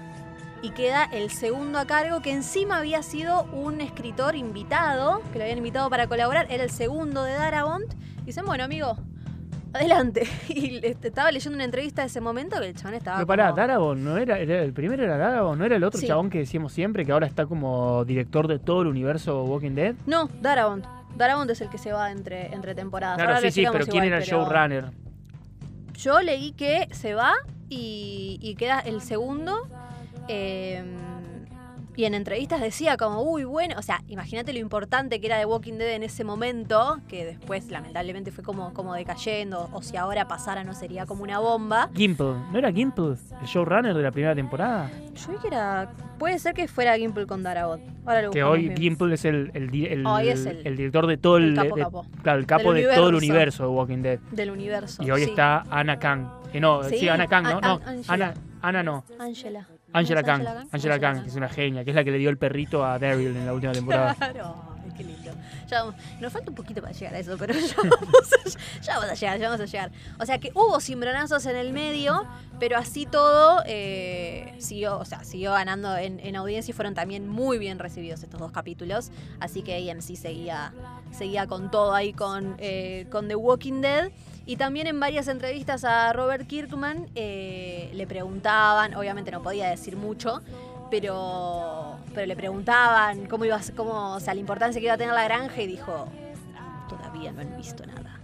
Y 0.61 0.72
queda 0.72 1.03
el 1.05 1.30
segundo 1.30 1.80
a 1.80 1.86
cargo, 1.86 2.22
que 2.22 2.32
encima 2.32 2.78
había 2.78 3.03
sido 3.03 3.43
un 3.51 3.82
escritor 3.82 4.36
invitado, 4.36 5.22
que 5.32 5.39
lo 5.39 5.43
habían 5.43 5.59
invitado 5.59 5.89
para 5.89 6.07
colaborar, 6.07 6.47
era 6.49 6.63
el 6.63 6.72
segundo 6.72 7.24
de 7.24 7.34
Darabont. 7.34 7.93
Dicen, 8.26 8.45
bueno, 8.45 8.63
amigo, 8.63 8.97
adelante. 9.78 10.28
Y 10.49 10.82
estaba 10.86 11.32
leyendo 11.32 11.55
una 11.55 11.63
entrevista 11.65 12.01
de 12.01 12.07
ese 12.07 12.21
momento 12.21 12.59
que 12.59 12.67
el 12.69 12.75
chabón 12.75 12.95
estaba. 12.95 13.17
Pero 13.17 13.28
pará, 13.28 13.45
como- 13.45 13.55
Darabon, 13.57 14.03
¿no 14.03 14.17
era, 14.17 14.38
era- 14.39 14.61
el 14.61 14.73
primero 14.73 15.03
era 15.03 15.17
Darabon? 15.17 15.57
¿No 15.59 15.65
era 15.65 15.75
el 15.75 15.84
otro 15.84 15.99
Sí. 15.99 16.07
chabón 16.07 16.30
que 16.30 16.39
decíamos 16.39 16.73
siempre, 16.73 17.05
que 17.05 17.11
ahora 17.11 17.28
está 17.28 17.45
como 17.45 18.03
director 18.05 18.47
de 18.47 18.59
todo 18.59 18.82
el 18.82 18.88
universo 18.88 19.43
Walking 19.45 19.71
Dead? 19.75 19.95
No, 20.05 20.30
Darabont. 20.41 20.86
Darabont 21.15 21.49
es 21.49 21.61
el 21.61 21.69
que 21.69 21.78
se 21.78 21.91
va 21.93 22.11
entre, 22.11 22.53
entre 22.53 22.75
temporadas. 22.75 23.17
Claro, 23.17 23.36
Ahora 23.36 23.41
sí, 23.49 23.61
sí, 23.63 23.67
pero 23.71 23.86
¿quién 23.88 24.03
era 24.03 24.17
el 24.17 24.23
pero 24.25 24.43
showrunner? 24.43 24.91
Yo 25.93 26.21
leí 26.21 26.51
que 26.51 26.88
se 26.91 27.15
va 27.15 27.34
y, 27.69 28.38
y 28.41 28.55
queda 28.55 28.80
el 28.82 29.01
segundo. 29.01 29.67
eh, 30.28 30.84
y 31.97 32.05
en 32.05 32.13
entrevistas 32.13 32.61
decía 32.61 32.95
como, 32.95 33.21
uy, 33.23 33.43
bueno, 33.43 33.75
o 33.77 33.81
sea, 33.81 34.01
imagínate 34.07 34.53
lo 34.53 34.59
importante 34.59 35.19
que 35.19 35.25
era 35.27 35.39
The 35.39 35.45
Walking 35.45 35.73
Dead 35.73 35.89
en 35.95 36.03
ese 36.03 36.23
momento, 36.23 36.99
que 37.09 37.25
después 37.25 37.69
lamentablemente 37.71 38.31
fue 38.31 38.43
como, 38.43 38.71
como 38.73 38.93
decayendo, 38.93 39.67
o 39.73 39.81
si 39.81 39.97
ahora 39.97 40.27
pasara 40.27 40.63
no 40.63 40.73
sería 40.73 41.05
como 41.07 41.23
una 41.23 41.39
bomba. 41.39 41.89
Gimple, 41.95 42.35
¿no 42.51 42.57
era 42.57 42.71
Gimple 42.71 43.15
el 43.41 43.47
showrunner 43.47 43.95
de 43.95 44.03
la 44.03 44.11
primera 44.11 44.35
temporada? 44.35 44.89
Yo 45.15 45.31
vi 45.31 45.37
que 45.39 45.47
era, 45.47 45.89
puede 46.19 46.37
ser 46.39 46.53
que 46.53 46.67
fuera 46.67 46.95
Gimple 46.97 47.25
con 47.25 47.41
Darabot. 47.41 47.81
Ahora 48.05 48.21
lo 48.21 48.31
Que 48.31 48.43
hoy. 48.43 48.71
Gimple 48.77 49.15
es 49.15 49.25
el, 49.25 49.51
el, 49.55 49.73
el- 49.85 50.05
Hoy 50.05 50.29
es 50.29 50.45
el- 50.45 50.65
el 50.65 50.77
director 50.77 51.07
de 51.07 51.17
todo 51.17 51.37
el, 51.37 51.55
capo, 51.55 51.75
de- 51.75 51.81
capo. 51.81 52.05
claro, 52.21 52.39
el 52.39 52.45
capo 52.45 52.73
Del 52.73 52.83
de 52.87 52.95
todo 52.95 53.09
el 53.09 53.15
universo. 53.15 53.33
universo 53.33 53.63
de 53.63 53.69
Walking 53.69 54.01
Dead. 54.03 54.19
del 54.31 54.51
universo. 54.51 55.03
Y 55.03 55.09
hoy 55.11 55.23
sí. 55.23 55.29
está 55.31 55.63
Ana 55.71 55.97
Kang. 55.99 56.27
Eh, 56.53 56.59
no, 56.59 56.83
sí, 56.83 56.99
Sí, 56.99 57.09
Ana 57.09 57.25
Kang, 57.27 57.43
¿no? 57.43 57.49
An- 57.57 57.61
no, 57.61 57.71
An- 57.73 57.81
Angela. 57.87 58.13
Ana, 58.13 58.33
Ana 58.61 58.83
no. 58.83 59.03
Angela. 59.19 59.67
Angela 59.93 60.21
¿No 60.21 60.27
es 60.27 60.27
Kang. 60.27 60.41
Angela 60.41 60.53
Kang? 60.53 60.67
Angela 60.71 60.99
Kang, 60.99 61.23
que 61.23 61.29
es 61.29 61.35
una 61.35 61.49
genia, 61.49 61.83
que 61.83 61.91
es 61.91 61.95
la 61.95 62.03
que 62.03 62.11
le 62.11 62.17
dio 62.17 62.29
el 62.29 62.38
perrito 62.38 62.85
a 62.85 62.99
Daryl 62.99 63.35
en 63.35 63.45
la 63.45 63.53
última 63.53 63.71
temporada. 63.73 64.15
Claro, 64.17 64.55
qué 64.95 65.03
lindo. 65.03 65.31
Ya 65.67 65.83
nos 66.19 66.31
falta 66.33 66.49
un 66.49 66.55
poquito 66.55 66.81
para 66.81 66.93
llegar 66.93 67.13
a 67.13 67.19
eso, 67.19 67.35
pero 67.38 67.53
ya 67.53 67.75
vamos, 67.77 68.33
a, 68.33 68.81
ya 68.81 68.93
vamos 68.95 69.09
a 69.11 69.13
llegar, 69.15 69.39
ya 69.39 69.49
vamos 69.49 69.61
a 69.61 69.65
llegar. 69.65 69.91
O 70.19 70.25
sea 70.25 70.39
que 70.39 70.51
hubo 70.53 70.79
cimbronazos 70.79 71.45
en 71.45 71.55
el 71.55 71.73
medio, 71.73 72.25
pero 72.59 72.77
así 72.77 73.05
todo 73.05 73.61
eh, 73.65 74.53
siguió, 74.59 74.97
o 74.97 75.05
sea, 75.05 75.23
siguió 75.23 75.51
ganando 75.51 75.95
en, 75.97 76.19
en 76.21 76.35
audiencia 76.35 76.71
y 76.71 76.73
fueron 76.73 76.93
también 76.93 77.27
muy 77.27 77.57
bien 77.57 77.79
recibidos 77.79 78.23
estos 78.23 78.39
dos 78.39 78.51
capítulos. 78.51 79.11
Así 79.39 79.61
que 79.61 79.91
AMC 79.91 80.15
seguía, 80.15 80.73
seguía 81.11 81.47
con 81.47 81.69
todo 81.69 81.93
ahí 81.93 82.13
con, 82.13 82.55
eh, 82.59 83.07
con 83.11 83.27
The 83.27 83.35
Walking 83.35 83.81
Dead. 83.81 84.11
Y 84.47 84.55
también 84.55 84.87
en 84.87 84.99
varias 84.99 85.27
entrevistas 85.27 85.83
a 85.83 86.11
Robert 86.13 86.47
Kirkman 86.47 87.07
eh, 87.15 87.91
le 87.93 88.07
preguntaban, 88.07 88.95
obviamente 88.95 89.29
no 89.29 89.43
podía 89.43 89.69
decir 89.69 89.95
mucho, 89.97 90.41
pero, 90.89 91.97
pero 92.15 92.25
le 92.25 92.35
preguntaban 92.37 93.25
cómo 93.27 93.43
iba 93.45 93.57
a 93.57 93.61
ser- 93.61 93.75
cómo, 93.75 94.15
o 94.15 94.19
sea, 94.21 94.33
la 94.33 94.39
importancia 94.39 94.79
que 94.79 94.85
iba 94.85 94.93
a 94.93 94.97
tener 94.97 95.13
la 95.13 95.25
granja 95.25 95.61
y 95.61 95.67
dijo, 95.67 96.07
todavía 96.89 97.31
no 97.33 97.41
han 97.41 97.57
visto 97.57 97.85
nada. 97.85 98.19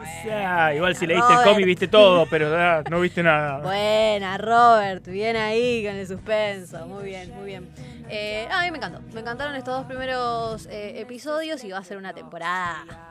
O 0.00 0.22
sea, 0.22 0.74
igual 0.74 0.96
si 0.96 1.06
leíste 1.06 1.34
el 1.34 1.42
cómic 1.44 1.66
viste 1.66 1.86
todo, 1.88 2.24
pero 2.24 2.56
ah, 2.58 2.82
no 2.90 2.98
viste 3.00 3.22
nada. 3.22 3.58
Buena, 3.62 4.38
Robert, 4.38 5.06
bien 5.06 5.36
ahí 5.36 5.84
con 5.84 5.94
el 5.96 6.06
suspenso, 6.06 6.86
muy 6.86 7.04
bien, 7.04 7.30
muy 7.36 7.44
bien. 7.44 7.68
Eh, 8.08 8.48
a 8.50 8.62
mí 8.62 8.70
me 8.70 8.78
encantó, 8.78 9.02
me 9.12 9.20
encantaron 9.20 9.54
estos 9.54 9.76
dos 9.76 9.86
primeros 9.86 10.64
eh, 10.66 10.98
episodios 11.02 11.62
y 11.64 11.70
va 11.70 11.78
a 11.78 11.84
ser 11.84 11.98
una 11.98 12.14
temporada. 12.14 13.09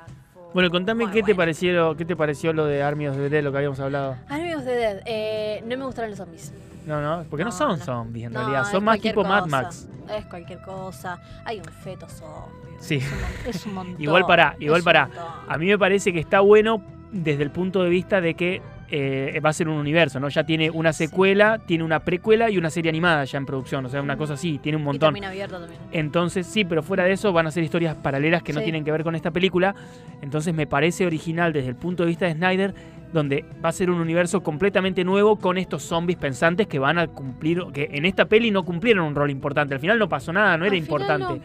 Bueno, 0.54 0.70
contame 0.72 1.06
Muy 1.06 1.14
qué 1.14 1.22
te 1.22 1.36
pareció, 1.36 1.96
qué 1.96 2.06
te 2.06 2.16
pareció 2.16 2.54
lo 2.54 2.66
de 2.66 2.82
Army 2.82 3.08
of 3.08 3.16
the 3.18 3.30
Dead, 3.30 3.44
lo 3.44 3.52
que 3.52 3.58
habíamos 3.58 3.80
hablado. 3.80 4.16
Amigos 4.28 4.66
de 4.66 4.76
Dead, 4.76 5.02
eh, 5.06 5.64
no 5.66 5.78
me 5.78 5.86
gustaron 5.86 6.10
los 6.10 6.18
zombies. 6.18 6.52
No, 6.88 7.02
no, 7.02 7.24
porque 7.30 7.44
no, 7.44 7.52
No, 7.52 7.56
son 7.56 7.78
no. 7.80 7.86
zombies 7.86 8.26
en 8.28 8.34
No, 8.34 8.40
realidad, 8.40 8.64
son 8.72 8.84
más 8.84 9.00
tipo 9.00 9.24
Mad. 9.24 9.46
Max. 9.46 9.88
Es 10.18 10.26
cualquier 10.26 10.60
cosa. 10.62 11.20
Hay 11.46 11.60
un 11.60 11.66
feto 11.66 12.08
zombie. 12.10 12.78
Sí. 12.80 12.96
Es 12.96 13.12
un, 13.12 13.50
es 13.50 13.66
un 13.68 13.74
montón. 13.76 14.02
Igual 14.02 14.26
pará, 14.26 14.56
igual 14.60 14.82
montón. 14.82 15.10
A 15.48 15.58
mí 15.60 15.68
me 15.68 15.78
parece 15.78 16.12
que 16.12 16.20
está 16.20 16.40
bueno 16.40 16.82
desde 17.12 17.44
el 17.44 17.52
punto 17.52 17.84
de 17.84 17.90
vista 17.90 18.20
de 18.22 18.34
que 18.34 18.62
eh, 18.92 19.40
va 19.44 19.50
a 19.50 19.54
ser 19.54 19.70
un 19.70 19.78
universo, 19.78 20.20
¿no? 20.20 20.30
Ya 20.30 20.44
tiene 20.44 20.70
una 20.72 20.94
secuela, 20.94 21.60
tiene 21.66 21.84
una 21.84 22.00
precuela 22.00 22.50
y 22.50 22.58
una 22.58 22.70
serie 22.70 22.90
animada 22.90 23.24
ya 23.26 23.38
en 23.38 23.46
producción, 23.46 23.86
o 23.86 23.90
sea, 23.90 24.02
una 24.02 24.18
cosa 24.18 24.34
así, 24.34 24.58
tiene 24.58 24.78
un 24.78 24.82
Y 24.84 24.86
montón. 24.86 25.08
también 25.08 25.26
abierto 25.26 25.60
también. 25.60 25.80
Entonces, 25.92 26.48
sí, 26.48 26.66
pero 26.66 26.82
fuera 26.82 27.04
de 27.04 27.12
eso 27.12 27.32
van 27.32 27.48
a 27.48 27.52
ser 27.52 27.64
historias 27.64 27.96
paralelas 27.96 28.42
que 28.44 28.54
no 28.54 28.62
tienen 28.62 28.84
que 28.84 28.92
ver 28.92 29.04
con 29.04 29.16
esta 29.16 29.32
película. 29.32 29.76
Entonces 30.22 30.54
me 30.54 30.66
parece 30.68 31.06
original 31.06 31.54
desde 31.54 31.70
el 31.70 31.76
punto 31.76 32.04
de 32.04 32.08
vista 32.10 32.26
de 32.26 32.34
Snyder, 32.34 32.74
donde 33.14 33.44
va 33.64 33.70
a 33.70 33.72
ser 33.72 33.90
un 33.90 34.00
universo 34.00 34.42
completamente 34.44 35.04
nuevo 35.04 35.38
con 35.38 35.58
estos 35.58 35.82
zombies 35.84 36.18
pensantes 36.20 36.68
que 36.68 36.78
van 36.80 37.00
a 37.00 37.08
cumplir, 37.08 37.64
que 37.74 37.90
en 37.92 38.06
esta 38.06 38.26
peli 38.26 38.52
no 38.52 38.64
cumplieron 38.64 39.06
un 39.06 39.16
rol 39.16 39.32
importante. 39.32 39.74
Al 39.74 39.80
final 39.80 39.98
no 39.98 40.08
pasó 40.10 40.32
nada, 40.34 40.58
no 40.58 40.66
era 40.66 40.74
Al 40.74 40.78
importante. 40.80 41.42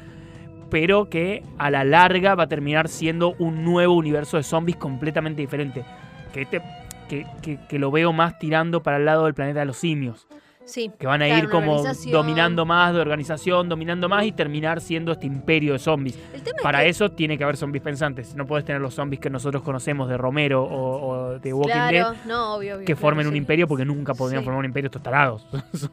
Pero 0.70 1.08
que 1.08 1.42
a 1.58 1.70
la 1.70 1.84
larga 1.84 2.34
va 2.34 2.44
a 2.44 2.48
terminar 2.48 2.88
siendo 2.88 3.34
un 3.38 3.64
nuevo 3.64 3.94
universo 3.94 4.36
de 4.36 4.42
zombies 4.42 4.76
completamente 4.76 5.40
diferente. 5.40 5.84
Que, 6.32 6.42
este- 6.42 6.60
que, 7.08 7.26
que- 7.42 7.58
que 7.68 7.78
lo 7.78 7.90
veo 7.90 8.12
más 8.12 8.38
tirando 8.38 8.82
para 8.82 8.96
el 8.98 9.04
lado 9.04 9.24
del 9.24 9.34
planeta 9.34 9.60
de 9.60 9.66
los 9.66 9.76
simios 9.76 10.26
Sí. 10.66 10.90
que 10.98 11.06
van 11.06 11.20
a 11.20 11.26
Claro, 11.26 11.44
ir 11.44 11.50
como 11.50 11.82
dominando 12.10 12.64
más 12.64 12.94
de 12.94 13.00
organización, 13.00 13.68
dominando 13.68 14.08
más 14.08 14.24
y 14.24 14.32
terminar 14.32 14.80
siendo 14.80 15.12
este 15.12 15.26
imperio 15.26 15.74
de 15.74 15.78
zombies. 15.78 16.18
Para 16.62 16.78
es 16.78 16.84
que, 16.84 16.90
eso 17.04 17.10
tiene 17.14 17.36
que 17.36 17.44
haber 17.44 17.58
zombies 17.58 17.82
pensantes. 17.84 18.34
No 18.34 18.46
puedes 18.46 18.64
tener 18.64 18.80
los 18.80 18.94
zombies 18.94 19.20
que 19.20 19.28
nosotros 19.28 19.62
conocemos 19.62 20.08
de 20.08 20.16
Romero 20.16 20.62
o, 20.62 21.06
o 21.34 21.38
de 21.38 21.52
Walking 21.52 21.70
claro, 21.70 21.92
Dead 22.12 22.24
no, 22.26 22.54
obvio, 22.54 22.76
obvio, 22.76 22.78
que 22.78 22.94
claro, 22.94 23.00
formen 23.02 23.26
un 23.26 23.32
sí. 23.34 23.38
imperio 23.38 23.68
porque 23.68 23.84
nunca 23.84 24.14
podrían 24.14 24.40
Sí. 24.40 24.44
formar 24.46 24.60
un 24.60 24.64
imperio 24.64 24.86
estos 24.86 25.02
tarados. 25.02 25.46
son, 25.74 25.90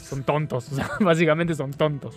son 0.00 0.24
tontos. 0.24 0.68
o 0.72 0.74
sea, 0.74 0.88
básicamente 0.98 1.54
son 1.54 1.70
tontos. 1.70 2.16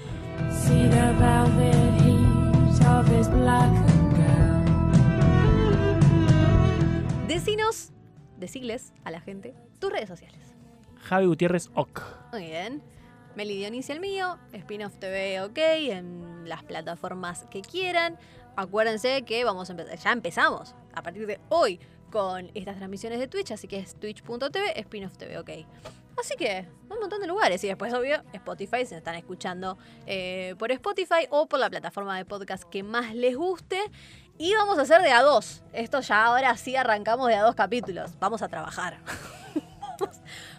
Decirles 8.42 8.92
a 9.06 9.12
la 9.12 9.22
gente 9.22 9.54
tus 9.80 9.92
redes 9.92 10.10
sociales. 10.10 10.54
Javi 10.98 11.26
Gutiérrez 11.28 11.70
Ock. 11.74 12.02
Muy 12.34 12.48
bien. 12.48 12.82
Meli 13.36 13.56
Dionisio 13.56 13.96
el 13.96 14.02
mío, 14.02 14.38
Spin-off 14.52 14.98
TV 14.98 15.42
OK, 15.42 15.58
en 15.58 16.50
las 16.50 16.64
plataformas 16.64 17.46
que 17.50 17.62
quieran. 17.62 18.18
Acuérdense 18.58 19.22
que 19.24 19.46
vamos 19.46 19.70
a 19.70 19.74
empezar, 19.74 19.98
ya 19.98 20.12
empezamos 20.12 20.76
a 20.94 21.02
partir 21.02 21.26
de 21.26 21.40
hoy 21.48 21.80
con 22.12 22.52
estas 22.54 22.76
transmisiones 22.76 23.20
de 23.20 23.28
Twitch, 23.30 23.52
así 23.52 23.68
que 23.68 23.80
es 23.80 23.96
twitch.tv, 23.96 24.80
Spin-off 24.82 25.18
TV 25.18 25.40
OK. 25.40 25.50
Así 26.20 26.36
que 26.36 26.68
un 26.90 27.00
montón 27.00 27.22
de 27.22 27.28
lugares 27.28 27.64
y 27.64 27.68
después 27.68 27.94
obvio 27.94 28.22
Spotify, 28.34 28.86
si 28.86 28.94
nos 28.94 28.98
están 28.98 29.16
escuchando 29.16 29.78
eh, 30.06 30.56
por 30.60 30.72
Spotify 30.72 31.26
o 31.30 31.48
por 31.48 31.60
la 31.60 31.70
plataforma 31.70 32.18
de 32.18 32.26
podcast 32.26 32.66
que 32.66 32.84
más 32.84 33.16
les 33.16 33.36
guste. 33.36 33.80
Y 34.44 34.56
vamos 34.56 34.80
a 34.80 34.82
hacer 34.82 35.04
de 35.04 35.12
a 35.12 35.22
dos. 35.22 35.62
Esto 35.72 36.00
ya 36.02 36.26
ahora 36.26 36.58
sí 36.58 36.76
arrancamos 36.76 37.28
de 37.28 37.36
a 37.36 37.44
dos 37.44 37.54
capítulos. 37.54 38.10
Vamos 38.20 38.42
a 38.42 38.48
trabajar. 38.48 38.98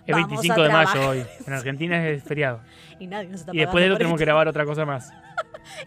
Es 0.07 0.15
Vamos 0.17 0.31
25 0.31 0.61
a 0.61 0.63
de 0.65 0.69
mayo 0.73 0.91
trabajar. 0.93 1.09
hoy. 1.11 1.27
En 1.47 1.53
Argentina 1.53 2.09
es 2.09 2.23
feriado. 2.23 2.61
Y 3.01 3.07
nadie 3.09 3.29
nos 3.29 3.41
está 3.41 3.53
Y 3.53 3.59
después 3.59 3.83
de 3.83 3.87
pagando 3.89 3.95
eso 3.95 3.99
tenemos 3.99 4.19
que 4.19 4.25
grabar 4.25 4.47
otra 4.49 4.65
cosa 4.65 4.85
más. 4.85 5.11
esto. 5.11 5.17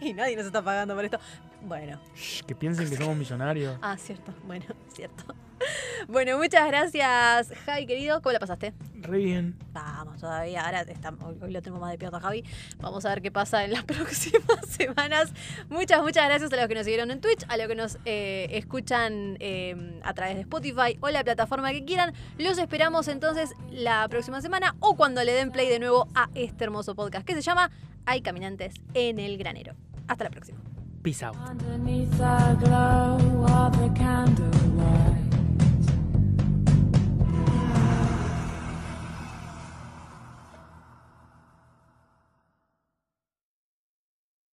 Y 0.04 0.12
nadie 0.12 0.36
nos 0.36 0.44
está 0.46 0.60
pagando 0.62 0.94
por 0.94 1.04
esto. 1.06 1.18
Bueno, 1.62 1.98
Shh, 2.14 2.42
que 2.44 2.54
piensen 2.54 2.90
que 2.90 2.96
somos 2.96 3.16
millonarios. 3.16 3.78
ah, 3.80 3.96
cierto. 3.96 4.34
Bueno, 4.44 4.66
cierto. 4.92 5.24
Bueno, 6.08 6.38
muchas 6.38 6.66
gracias, 6.68 7.52
Javi, 7.64 7.86
querido. 7.86 8.22
¿Cómo 8.22 8.32
la 8.32 8.38
pasaste? 8.38 8.74
Re 9.02 9.18
bien. 9.18 9.56
Vamos, 9.72 10.20
todavía. 10.20 10.64
Ahora 10.64 10.82
estamos, 10.82 11.34
hoy, 11.42 11.50
lo 11.50 11.60
tenemos 11.62 11.80
más 11.80 11.90
despierto 11.90 12.16
a 12.16 12.20
Javi. 12.20 12.44
Vamos 12.78 13.04
a 13.04 13.10
ver 13.10 13.22
qué 13.22 13.30
pasa 13.30 13.64
en 13.64 13.72
las 13.72 13.84
próximas 13.84 14.66
semanas. 14.68 15.32
Muchas, 15.68 16.02
muchas 16.02 16.26
gracias 16.26 16.52
a 16.52 16.56
los 16.56 16.68
que 16.68 16.74
nos 16.74 16.84
siguieron 16.84 17.10
en 17.10 17.20
Twitch, 17.20 17.44
a 17.48 17.56
los 17.56 17.66
que 17.66 17.74
nos 17.74 17.98
eh, 18.04 18.48
escuchan 18.52 19.36
eh, 19.40 20.00
a 20.04 20.14
través 20.14 20.36
de 20.36 20.42
Spotify 20.42 20.98
o 21.00 21.08
la 21.10 21.24
plataforma 21.24 21.72
que 21.72 21.84
quieran. 21.84 22.14
Los 22.38 22.58
esperamos 22.58 23.08
entonces 23.08 23.50
la 23.70 24.08
próxima 24.08 24.40
semana 24.40 24.76
o 24.80 24.96
cuando 24.96 25.24
le 25.24 25.32
den 25.32 25.50
play 25.50 25.68
de 25.68 25.78
nuevo 25.78 26.08
a 26.14 26.28
este 26.34 26.64
hermoso 26.64 26.94
podcast 26.94 27.26
que 27.26 27.34
se 27.34 27.42
llama 27.42 27.70
Hay 28.04 28.22
caminantes 28.22 28.74
en 28.94 29.18
el 29.18 29.38
granero. 29.38 29.74
Hasta 30.08 30.24
la 30.24 30.30
próxima. 30.30 30.58
Peace 31.02 31.24
out. 31.24 31.36